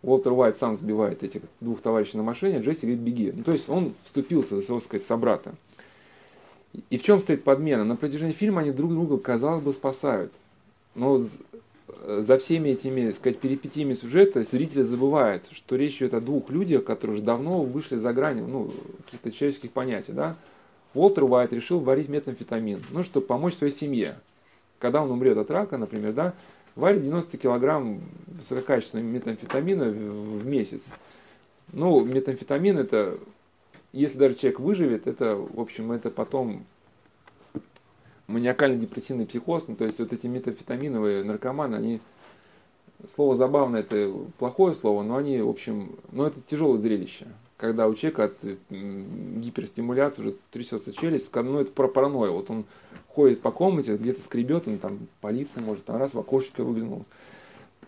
[0.03, 3.32] Уолтер Уайт сам сбивает этих двух товарищей на машине, Джесси говорит, беги.
[3.35, 5.55] Ну, то есть он вступился за своего, сказать, собрата.
[6.90, 7.85] И в чем стоит подмена?
[7.85, 10.32] На протяжении фильма они друг друга, казалось бы, спасают.
[10.94, 11.20] Но
[12.05, 17.17] за всеми этими, сказать, перипетиями сюжета зритель забывает, что речь идет о двух людях, которые
[17.17, 18.73] уже давно вышли за грани ну,
[19.05, 20.13] каких-то человеческих понятий.
[20.13, 20.37] Да?
[20.95, 24.17] Уолтер Уайт решил варить метамфетамин, ну, чтобы помочь своей семье.
[24.79, 26.35] Когда он умрет от рака, например, да,
[26.75, 30.95] варит 90 килограмм высококачественного метамфетамина в месяц.
[31.73, 33.19] Ну, метамфетамин это,
[33.93, 36.65] если даже человек выживет, это, в общем, это потом
[38.27, 42.01] маниакально-депрессивный психоз, ну, то есть вот эти метамфетаминовые наркоманы, они,
[43.07, 47.27] слово забавное, это плохое слово, но они, в общем, ну это тяжелое зрелище.
[47.57, 48.39] Когда у человека от
[48.70, 52.32] гиперстимуляции уже трясется челюсть, ну это про паранойю.
[52.32, 52.65] Вот он
[53.07, 57.05] ходит по комнате, где-то скребет, он там полиция может, там раз в окошечко выглянул.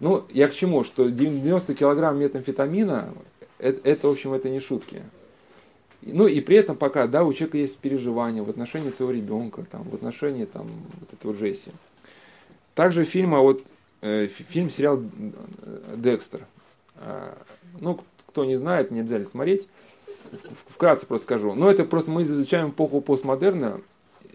[0.00, 0.84] Ну, я к чему?
[0.84, 3.14] Что 90 килограмм метамфетамина,
[3.58, 5.02] это, это, в общем, это не шутки.
[6.06, 9.84] Ну и при этом пока, да, у человека есть переживания в отношении своего ребенка, там,
[9.84, 10.66] в отношении там,
[11.00, 11.70] вот этого Джесси.
[12.74, 13.62] Также фильм, а вот
[14.02, 15.02] э, фильм, сериал
[15.96, 16.46] Декстер.
[16.96, 17.34] Э,
[17.80, 19.68] ну, кто не знает, не обязательно смотреть.
[20.68, 21.54] Вкратце просто скажу.
[21.54, 23.80] Но это просто мы изучаем эпоху постмодерна,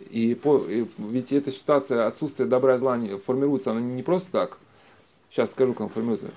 [0.09, 4.31] и, по, и ведь эта ситуация отсутствия добра и зла не, формируется, она не просто
[4.31, 4.57] так.
[5.29, 6.31] Сейчас скажу, как формируется.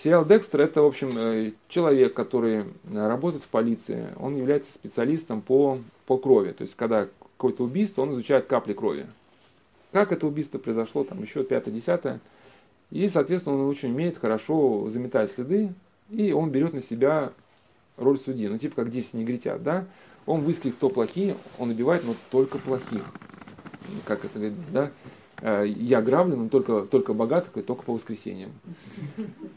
[0.00, 4.06] Сериал Декстер это, в общем, э, человек, который работает в полиции.
[4.16, 6.50] Он является специалистом по, по крови.
[6.50, 9.06] То есть, когда какое-то убийство, он изучает капли крови.
[9.90, 12.20] Как это убийство произошло, там еще 5-10.
[12.92, 15.72] И, соответственно, он очень умеет хорошо заметать следы,
[16.10, 17.32] и он берет на себя
[17.96, 18.46] роль судьи.
[18.46, 19.84] Ну, типа как 10 негритят, да?
[20.26, 23.04] Он выискивает, кто плохие, он убивает, но только плохих.
[24.04, 24.92] Как это говорит, да?
[25.40, 28.52] Э, я граблю, но только, только богатых и только по воскресеньям.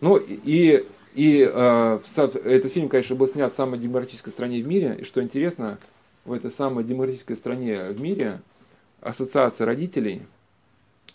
[0.01, 0.83] Ну, и,
[1.13, 1.99] и э,
[2.43, 4.97] этот фильм, конечно, был снят в самой демократической стране в мире.
[4.99, 5.77] И что интересно,
[6.25, 8.41] в этой самой демократической стране в мире
[8.99, 10.23] ассоциация родителей,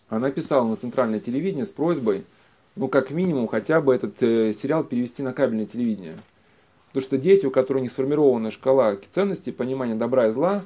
[0.09, 2.25] она писала на центральное телевидение с просьбой,
[2.77, 6.17] ну, как минимум, хотя бы этот э, сериал перевести на кабельное телевидение.
[6.89, 10.63] Потому что дети, у которых не сформирована шкала ценностей, понимания добра и зла,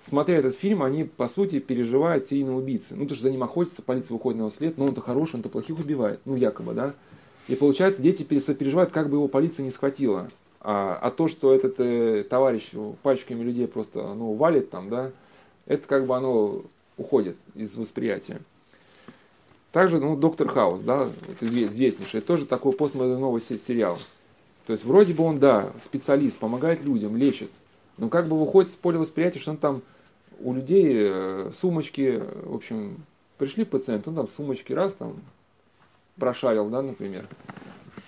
[0.00, 2.94] смотря этот фильм, они, по сути, переживают серийного убийцы.
[2.94, 5.48] Ну, потому что за ним охотится, полиция выходит на его след, но он-то хороший, он-то
[5.48, 6.20] плохих убивает.
[6.24, 6.94] Ну, якобы, да.
[7.48, 10.28] И получается, дети переживают, как бы его полиция не схватила.
[10.60, 12.70] А, а то, что этот э, товарищ
[13.02, 15.12] пачками людей просто ну, валит там, да,
[15.66, 16.62] это как бы оно
[16.96, 18.40] уходит из восприятия.
[19.72, 23.98] Также, ну, Доктор Хаус, да, это известнейший, тоже такой постмодерновый сериал.
[24.66, 27.50] То есть вроде бы он, да, специалист, помогает людям, лечит,
[27.98, 29.82] но как бы выходит с поля восприятия, что он там
[30.40, 32.96] у людей э, сумочки, в общем,
[33.38, 35.16] пришли пациенты, он там сумочки раз там
[36.16, 37.26] прошарил, да, например.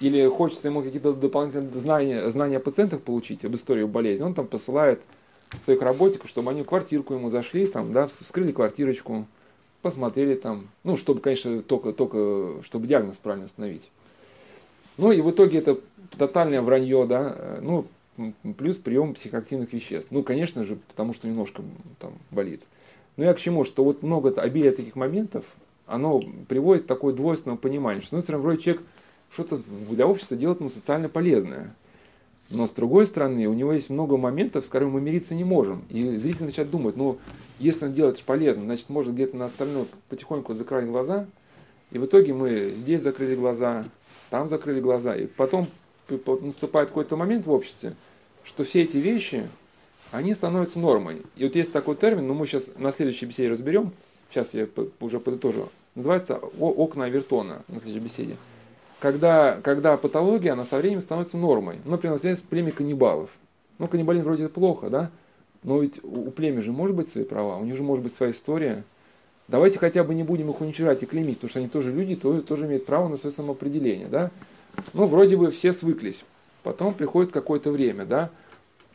[0.00, 4.46] Или хочется ему какие-то дополнительные знания, знания о пациентах получить, об истории болезни, он там
[4.46, 5.02] посылает
[5.64, 9.26] своих работников, чтобы они в квартирку ему зашли, там, да, вскрыли квартирочку,
[9.82, 13.90] посмотрели там, ну, чтобы, конечно, только, только чтобы диагноз правильно установить.
[14.96, 15.78] Ну и в итоге это
[16.16, 17.86] тотальное вранье, да, ну,
[18.56, 20.10] плюс прием психоактивных веществ.
[20.10, 21.62] Ну, конечно же, потому что немножко
[21.98, 22.62] там болит.
[23.16, 25.44] Но я к чему, что вот много обилия таких моментов,
[25.86, 28.82] оно приводит к такое двойственное понимание, что, ну, равно вроде человек
[29.32, 31.74] что-то для общества делает ему социально полезное.
[32.50, 35.84] Но с другой стороны, у него есть много моментов, с которыми мы мириться не можем.
[35.88, 37.18] И зритель начинает думать, ну,
[37.60, 41.26] если он делает полезно, значит, может где-то на остальное потихоньку закрыть глаза.
[41.92, 43.84] И в итоге мы здесь закрыли глаза,
[44.30, 45.14] там закрыли глаза.
[45.14, 45.68] И потом
[46.42, 47.94] наступает какой-то момент в обществе,
[48.44, 49.48] что все эти вещи,
[50.10, 51.22] они становятся нормой.
[51.36, 53.92] И вот есть такой термин, но мы сейчас на следующей беседе разберем,
[54.30, 54.66] сейчас я
[55.00, 58.36] уже подытожу, называется окна Авертона на следующей беседе
[59.00, 61.78] когда, когда патология, она со временем становится нормой.
[61.84, 63.30] Ну, например, взять племя каннибалов.
[63.78, 65.10] Ну, каннибализм вроде плохо, да?
[65.62, 68.32] Но ведь у племя же может быть свои права, у них же может быть своя
[68.32, 68.84] история.
[69.48, 72.42] Давайте хотя бы не будем их уничтожать и клеймить, потому что они тоже люди, тоже,
[72.42, 74.30] тоже имеют право на свое самоопределение, да?
[74.92, 76.24] Ну, вроде бы все свыклись.
[76.62, 78.30] Потом приходит какое-то время, да?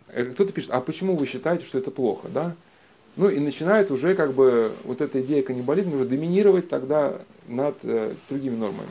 [0.10, 2.56] Э, кто-то пишет, а почему вы считаете, что это плохо, да?
[3.16, 8.14] Ну и начинает уже как бы вот эта идея каннибализма уже доминировать тогда над э,
[8.30, 8.90] другими нормами.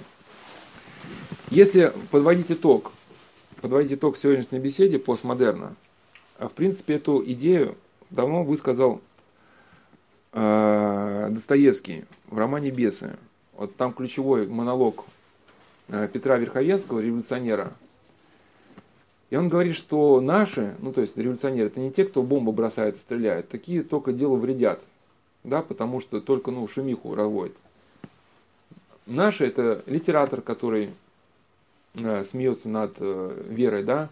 [1.51, 2.91] Если подводить итог,
[3.61, 5.75] подводить итог сегодняшней беседе постмодерна,
[6.39, 7.77] а в принципе эту идею
[8.11, 9.01] давно высказал
[10.33, 13.17] э, Достоевский в романе «Бесы».
[13.53, 15.05] Вот там ключевой монолог
[15.89, 17.73] Петра Верховенского, революционера.
[19.31, 22.97] И он говорит, что наши, ну то есть революционеры, это не те, кто бомбы бросают
[22.97, 24.83] и стреляют, такие только делу вредят,
[25.43, 27.57] да, потому что только ну, шумиху разводят.
[29.07, 30.91] Наши это литератор, который
[31.97, 34.11] Э, смеется над э, верой, да,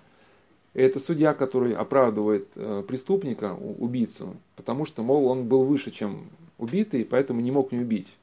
[0.72, 6.26] это судья, который оправдывает э, преступника, убийцу, потому что, мол, он был выше, чем
[6.58, 8.16] убитый, поэтому не мог не убить.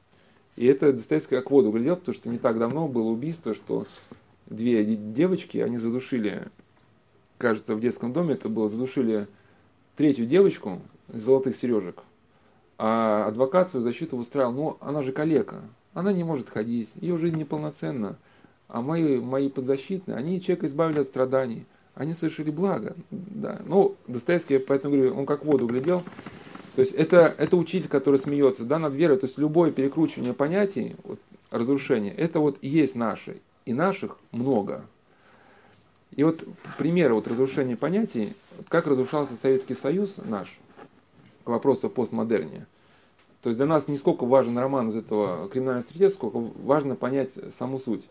[0.60, 3.86] И это Достоевский как воду глядел, потому что не так давно было убийство, что
[4.44, 6.48] две девочки, они задушили,
[7.38, 9.26] кажется, в детском доме это было, задушили
[9.96, 12.02] третью девочку из золотых сережек,
[12.76, 15.62] а адвокат свою защиту устраивал, ну, она же калека,
[15.94, 18.18] она не может ходить, ее жизнь неполноценна,
[18.68, 21.64] а мои, мои подзащитные, они человека избавили от страданий,
[21.94, 22.94] они совершили благо.
[23.10, 23.62] Да.
[23.64, 26.02] Ну, Достоевский, поэтому говорю, он как воду глядел.
[26.76, 29.18] То есть это, это учитель, который смеется да, над верой.
[29.18, 31.18] То есть любое перекручивание понятий, вот,
[31.50, 33.38] разрушение, это вот и есть наши.
[33.66, 34.84] И наших много.
[36.16, 36.44] И вот
[36.78, 38.34] примеры вот разрушения понятий,
[38.68, 40.58] как разрушался Советский Союз наш,
[41.44, 42.66] к вопросу о постмодерне.
[43.42, 47.32] То есть для нас не сколько важен роман из этого криминального авторитета, сколько важно понять
[47.56, 48.08] саму суть.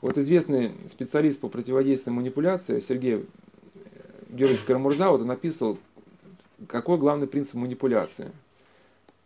[0.00, 3.26] Вот известный специалист по противодействию манипуляции Сергей
[4.30, 5.78] Георгиевич Карамурза вот написал,
[6.68, 8.32] какой главный принцип манипуляции.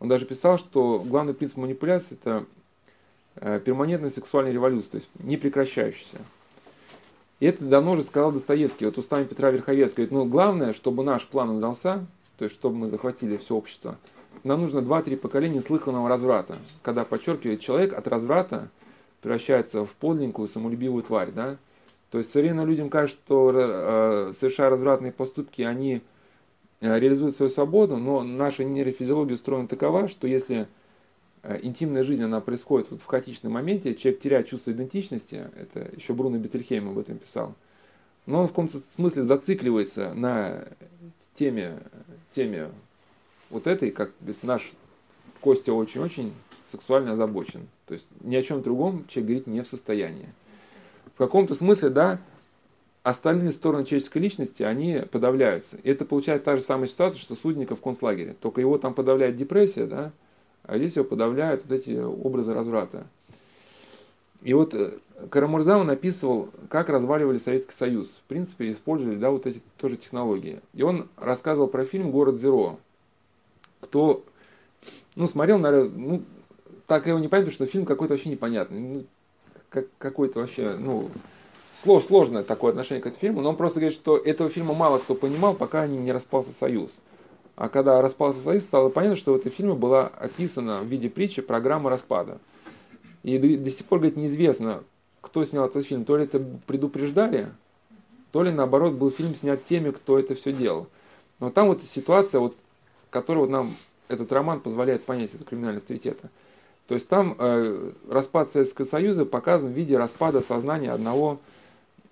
[0.01, 2.45] Он даже писал, что главный принцип манипуляции это
[3.37, 6.19] э, перманентная сексуальная революция, то есть не прекращающаяся.
[7.41, 10.07] И это давно уже сказал Достоевский, вот устами Петра Верховецкого.
[10.07, 12.07] Говорит, ну главное, чтобы наш план удался,
[12.39, 13.99] то есть чтобы мы захватили все общество,
[14.45, 16.57] нам нужно 2-3 поколения слыханного разврата.
[16.83, 18.71] Когда, подчеркивает, человек от разврата
[19.23, 21.57] превращается в подлинную самолюбивую тварь, да?
[22.11, 26.03] То есть современным людям кажется, что э, совершая развратные поступки, они
[26.81, 30.69] э, реализуют свою свободу, но наша нейрофизиология устроена такова, что если
[31.43, 36.15] э, интимная жизнь, она происходит вот в хаотичном моменте, человек теряет чувство идентичности, это еще
[36.15, 37.55] Бруно Бетельхейм об этом писал,
[38.27, 40.65] но он в каком-то смысле зацикливается на
[41.37, 41.83] теме,
[42.33, 42.71] теме
[43.51, 44.73] вот этой, как наш
[45.41, 46.33] Костя очень-очень
[46.71, 47.69] сексуально озабочен.
[47.87, 50.29] То есть ни о чем другом человек говорить не в состоянии.
[51.15, 52.21] В каком-то смысле, да,
[53.05, 55.77] остальные стороны человеческой личности, они подавляются.
[55.77, 58.35] И это получает та же самая ситуация, что Судника в концлагере.
[58.41, 60.11] Только его там подавляет депрессия, да,
[60.65, 63.07] а здесь его подавляют вот эти образы разврата.
[64.43, 64.95] И вот э,
[65.31, 68.09] Карамурза написывал, как разваливали Советский Союз.
[68.09, 70.61] В принципе, использовали да, вот эти тоже технологии.
[70.73, 72.79] И он рассказывал про фильм «Город Зеро».
[73.81, 74.25] Кто
[75.15, 76.23] ну, смотрел, наверное, ну,
[76.87, 78.81] так его не понятно, потому что фильм какой-то вообще непонятный.
[78.81, 79.05] Ну,
[79.69, 81.11] как, какой-то вообще, ну,
[81.75, 83.41] сложное такое отношение к этому фильму.
[83.43, 86.91] Но он просто говорит, что этого фильма мало кто понимал, пока не распался Союз.
[87.57, 91.43] А когда распался Союз, стало понятно, что в этом фильме была описана в виде притчи
[91.43, 92.39] программа распада.
[93.23, 94.83] И до, до сих пор, говорит, неизвестно,
[95.21, 96.05] кто снял этот фильм.
[96.05, 97.51] То ли это предупреждали,
[98.33, 100.89] то ли наоборот был фильм снят теми, кто это все делал.
[101.41, 102.55] Но там вот ситуация, вот,
[103.11, 103.75] которую вот нам
[104.09, 106.31] этот роман позволяет понять это криминального авторитета.
[106.87, 111.39] То есть там э, распад Советского Союза показан в виде распада сознания одного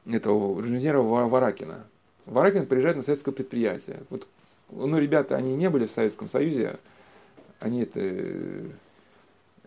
[0.07, 1.85] этого инженера Варакина.
[2.27, 4.01] Варакин приезжает на советское предприятие.
[4.11, 4.27] Вот,
[4.70, 6.79] ну, ребята, они не были в Советском Союзе,
[7.61, 8.01] они это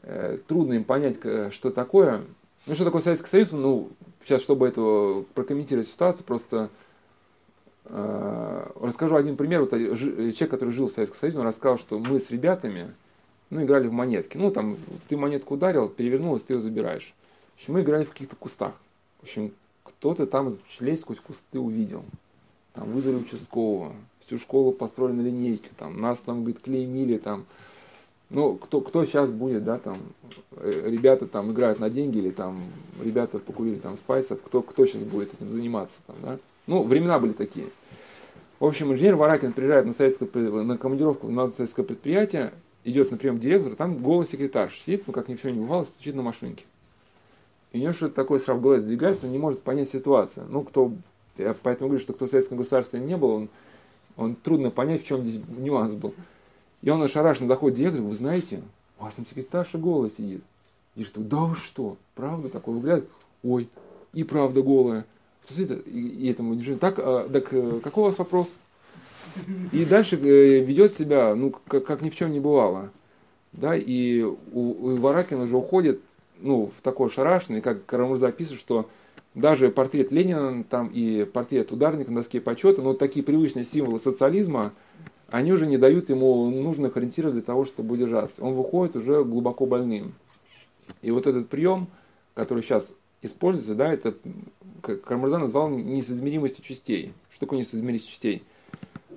[0.04, 1.18] э, трудно им понять,
[1.52, 2.22] что такое.
[2.66, 3.52] Ну, что такое Советский Союз?
[3.52, 3.90] Ну,
[4.24, 6.70] сейчас, чтобы это прокомментировать ситуацию, просто
[7.86, 9.62] э, расскажу один пример.
[9.62, 12.92] Вот человек, который жил в Советском Союзе, он рассказал, что мы с ребятами,
[13.52, 14.38] ну, играли в монетки.
[14.38, 17.14] Ну, там, ты монетку ударил, перевернулась, ты ее забираешь.
[17.56, 18.74] В общем, мы играли в каких-то кустах.
[19.20, 19.52] В общем,
[19.86, 22.04] кто-то там лезть сквозь кусты увидел.
[22.74, 23.94] Там вызвали участкового,
[24.26, 27.46] всю школу построили на линейке, там, нас там, говорит, клеймили, там,
[28.30, 30.00] ну, кто, кто сейчас будет, да, там,
[30.58, 32.66] э, ребята там играют на деньги, или там,
[33.02, 36.40] ребята покурили там спайсов, кто, кто сейчас будет этим заниматься, там, да.
[36.68, 37.68] Ну, времена были такие.
[38.60, 42.54] В общем, инженер Варакин приезжает на, советское, на командировку на советское предприятие,
[42.84, 45.84] идет на прием директора, там голый секретарь сидит, ну, как ни в чем не бывало,
[45.84, 46.66] стучит на машинке.
[47.76, 50.48] И у него что-то такое сразу в голове сдвигается, он не может понять ситуацию.
[50.50, 50.94] Ну, кто,
[51.38, 53.50] я поэтому говорю, что кто в советском государстве не был, он,
[54.16, 56.14] он трудно понять, в чем здесь нюанс был.
[56.82, 58.62] И он ошарашенно доходит директор, вы знаете,
[58.98, 60.42] у вас там секретарша голая сидит.
[60.96, 62.76] Директор, да вы что, правда такой?
[62.76, 63.10] Выглядит,
[63.44, 63.68] ой,
[64.14, 65.06] и правда голая.
[65.46, 65.74] Что это?
[65.74, 68.48] И, и этому инженеру, так, а, так э, какой у вас вопрос?
[69.74, 72.92] И дальше э, ведет себя, ну, как, как ни в чем не бывало.
[73.52, 76.00] Да, и у, у Варакина уже уходит,
[76.40, 78.90] ну, в такой шарашный, как Карамурза пишет, что
[79.34, 84.74] даже портрет Ленина там и портрет ударника на доске почета, но такие привычные символы социализма,
[85.30, 88.44] они уже не дают ему нужных ориентиров для того, чтобы удержаться.
[88.44, 90.14] Он выходит уже глубоко больным.
[91.02, 91.88] И вот этот прием,
[92.34, 94.16] который сейчас используется, да, это
[94.82, 97.14] Карамурза назвал несоизмеримостью частей.
[97.32, 98.44] Что такое несоизмеримость частей?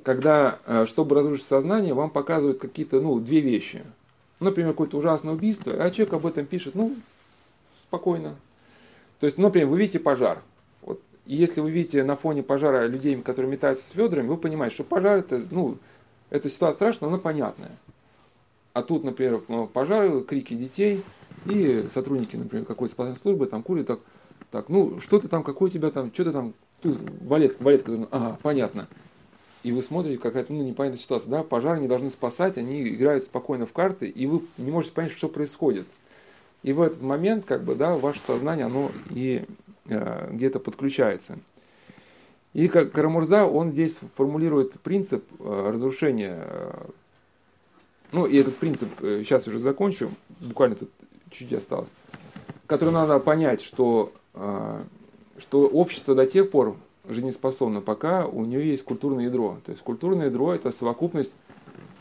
[0.08, 3.82] когда, э, чтобы разрушить сознание, вам показывают какие-то, ну, две вещи.
[4.40, 6.94] Например, какое-то ужасное убийство, а человек об этом пишет, ну,
[7.88, 8.36] спокойно.
[9.18, 10.42] То есть, например, вы видите пожар.
[10.82, 14.74] Вот, и если вы видите на фоне пожара людей, которые метаются с ведрами, вы понимаете,
[14.74, 15.76] что пожар это, ну,
[16.30, 17.72] эта ситуация страшная, но понятная.
[18.74, 19.40] А тут, например,
[19.72, 21.02] пожар, крики детей,
[21.44, 24.00] и сотрудники, например, какой-то спасательной службы там курят, так,
[24.52, 27.84] так, ну, что ты там, какой у тебя там, что ты там, тут, валет, валет,
[28.10, 28.86] ага, понятно
[29.68, 31.30] и вы смотрите, какая-то ну, непонятная ситуация.
[31.30, 31.42] Да?
[31.42, 35.28] Пожар не должны спасать, они играют спокойно в карты, и вы не можете понять, что
[35.28, 35.86] происходит.
[36.62, 39.44] И в этот момент, как бы, да, ваше сознание, оно и
[39.84, 41.38] э, где-то подключается.
[42.54, 46.40] И как Карамурза, он здесь формулирует принцип э, разрушения.
[46.42, 46.86] Э,
[48.12, 50.90] ну, и этот принцип, э, сейчас уже закончу, буквально тут
[51.30, 51.90] чуть-чуть осталось,
[52.66, 54.82] который надо понять, что, э,
[55.36, 56.74] что общество до тех пор
[57.08, 59.58] жизнеспособна, пока у нее есть культурное ядро.
[59.64, 61.34] То есть культурное ядро это совокупность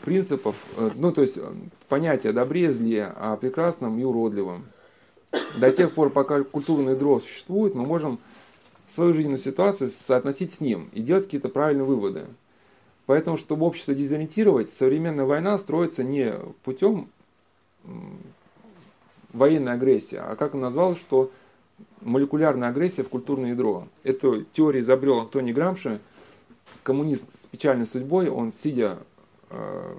[0.02, 1.52] принципов, э, ну то есть э,
[1.88, 4.64] понятия добре, зле, о прекрасном и уродливом.
[5.58, 8.18] До тех пор, пока культурное ядро существует, мы можем
[8.86, 12.26] свою жизненную ситуацию соотносить с ним и делать какие-то правильные выводы.
[13.06, 17.08] Поэтому, чтобы общество дезориентировать, современная война строится не путем
[19.32, 21.30] военной агрессии, а как он назвал, что
[22.00, 23.88] молекулярная агрессия в культурное ядро.
[24.02, 26.00] Эту теорию изобрел Антони Грамши,
[26.82, 28.28] коммунист с печальной судьбой.
[28.28, 28.98] Он, сидя
[29.50, 29.94] э,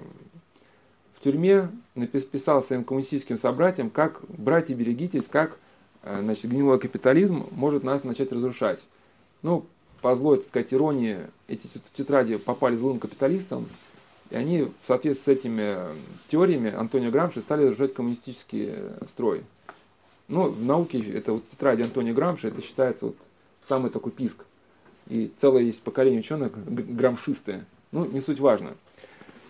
[1.14, 5.58] в тюрьме, написал своим коммунистическим собратьям, как «братья, берегитесь, как
[6.02, 8.80] э, значит, гнилой капитализм может нас начать разрушать».
[9.42, 9.66] Ну,
[10.02, 13.66] по злой, так сказать, иронии, эти тетради попали злым капиталистам,
[14.30, 15.76] И они в соответствии с этими
[16.28, 18.74] теориями Антонио Грамши стали разрушать коммунистический
[19.08, 19.42] строй.
[20.30, 23.16] Ну, в науке это вот тетрадь Антонио Грамши, это считается вот
[23.68, 24.46] самый такой писк.
[25.08, 27.66] И целое есть поколение ученых грамшистые.
[27.90, 28.70] Ну, не суть важно.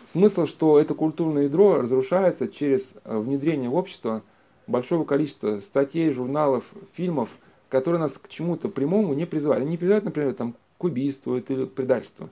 [0.09, 4.23] Смысл, что это культурное ядро разрушается через э, внедрение в общество
[4.67, 7.29] большого количества статей, журналов, фильмов,
[7.69, 9.61] которые нас к чему-то прямому не призывают.
[9.61, 12.31] Они не призывают, например, там, к убийству или к предательству.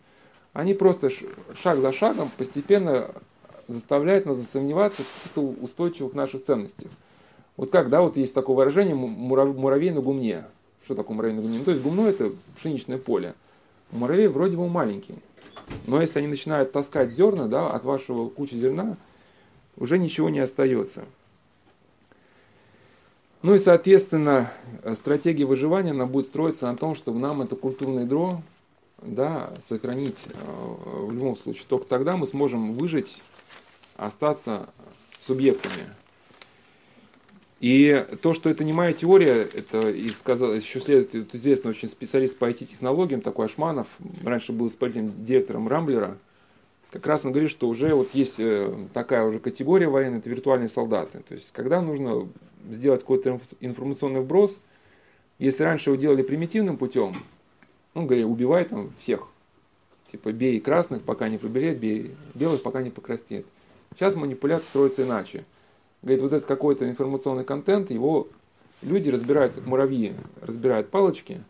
[0.55, 1.11] Они просто
[1.55, 3.15] шаг за шагом постепенно
[3.67, 6.91] заставляют нас засомневаться в каких-то устойчивых наших ценностях.
[7.59, 10.45] Вот как, да, вот есть такое выражение муравей на гумне.
[10.85, 11.59] Что такое муравей на гумне?
[11.59, 13.35] Ну, то есть гумно это пшеничное поле.
[13.91, 15.17] Муравей вроде бы маленький.
[15.87, 18.97] Но если они начинают таскать зерна, да, от вашего кучи зерна,
[19.77, 21.05] уже ничего не остается.
[23.43, 24.53] Ну и, соответственно,
[24.95, 28.41] стратегия выживания, она будет строиться на том, чтобы нам это культурное ядро
[29.03, 31.65] да, сохранить э, в любом случае.
[31.69, 33.21] Только тогда мы сможем выжить,
[33.97, 34.71] остаться
[35.21, 35.98] субъектами.
[37.61, 42.39] И то, что это не моя теория, это и сказал, еще следует известный очень специалист
[42.39, 43.89] по IT-технологиям, такой Ашманов,
[44.23, 46.19] раньше был исполнительным директором Рамблера,
[46.91, 50.71] как раз он говорит, что уже вот есть э, такая уже категория военная, это виртуальные
[50.71, 51.21] солдаты.
[51.29, 52.29] То есть, когда нужно
[52.71, 54.59] сделать какой-то информационный вброс,
[55.39, 57.13] если раньше его делали примитивным путем,
[57.95, 59.29] ну, говорили, убивай там всех,
[60.11, 63.47] типа бей красных, пока не побелеет, бей белых, пока не покраснеет.
[63.95, 65.45] Сейчас манипуляция строится иначе.
[66.03, 68.29] Говорит, вот этот какой-то информационный контент, его
[68.83, 71.43] люди разбирают, как муравьи разбирают палочки,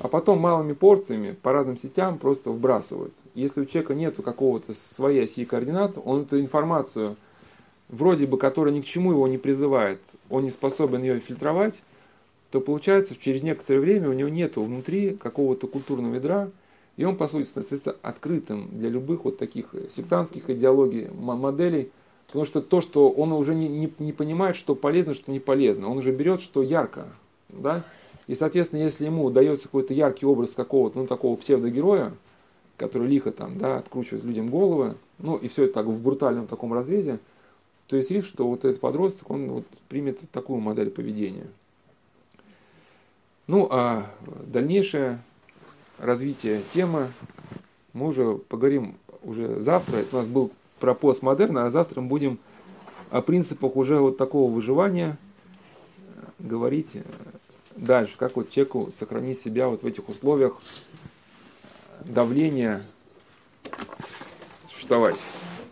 [0.00, 3.14] а потом малыми порциями по разным сетям просто вбрасывают.
[3.34, 7.16] Если у человека нет какого-то своей оси координат, он эту информацию,
[7.88, 11.82] вроде бы, которая ни к чему его не призывает, он не способен ее фильтровать,
[12.50, 16.50] то получается, что через некоторое время у него нет внутри какого-то культурного ядра,
[16.96, 21.90] и он, по сути, становится открытым для любых вот таких сектантских идеологий, моделей,
[22.34, 25.88] Потому что то, что он уже не, не, не понимает, что полезно, что не полезно.
[25.88, 27.12] Он уже берет, что ярко.
[27.48, 27.84] Да?
[28.26, 32.12] И, соответственно, если ему удается какой-то яркий образ какого-то, ну, такого псевдогероя,
[32.76, 36.74] который лихо там, да, откручивает людям головы, ну, и все это так в брутальном таком
[36.74, 37.20] разрезе,
[37.86, 41.46] то есть риск, что вот этот подросток, он вот примет такую модель поведения.
[43.46, 44.10] Ну, а
[44.44, 45.20] дальнейшее
[45.98, 47.12] развитие темы
[47.92, 49.98] мы уже поговорим уже завтра.
[49.98, 50.50] Это у нас был
[50.84, 52.38] про постмодерн, а завтра мы будем
[53.08, 55.16] о принципах уже вот такого выживания
[56.38, 56.90] говорить
[57.74, 60.60] дальше, как вот человеку сохранить себя вот в этих условиях
[62.04, 62.82] давления
[64.68, 65.16] существовать.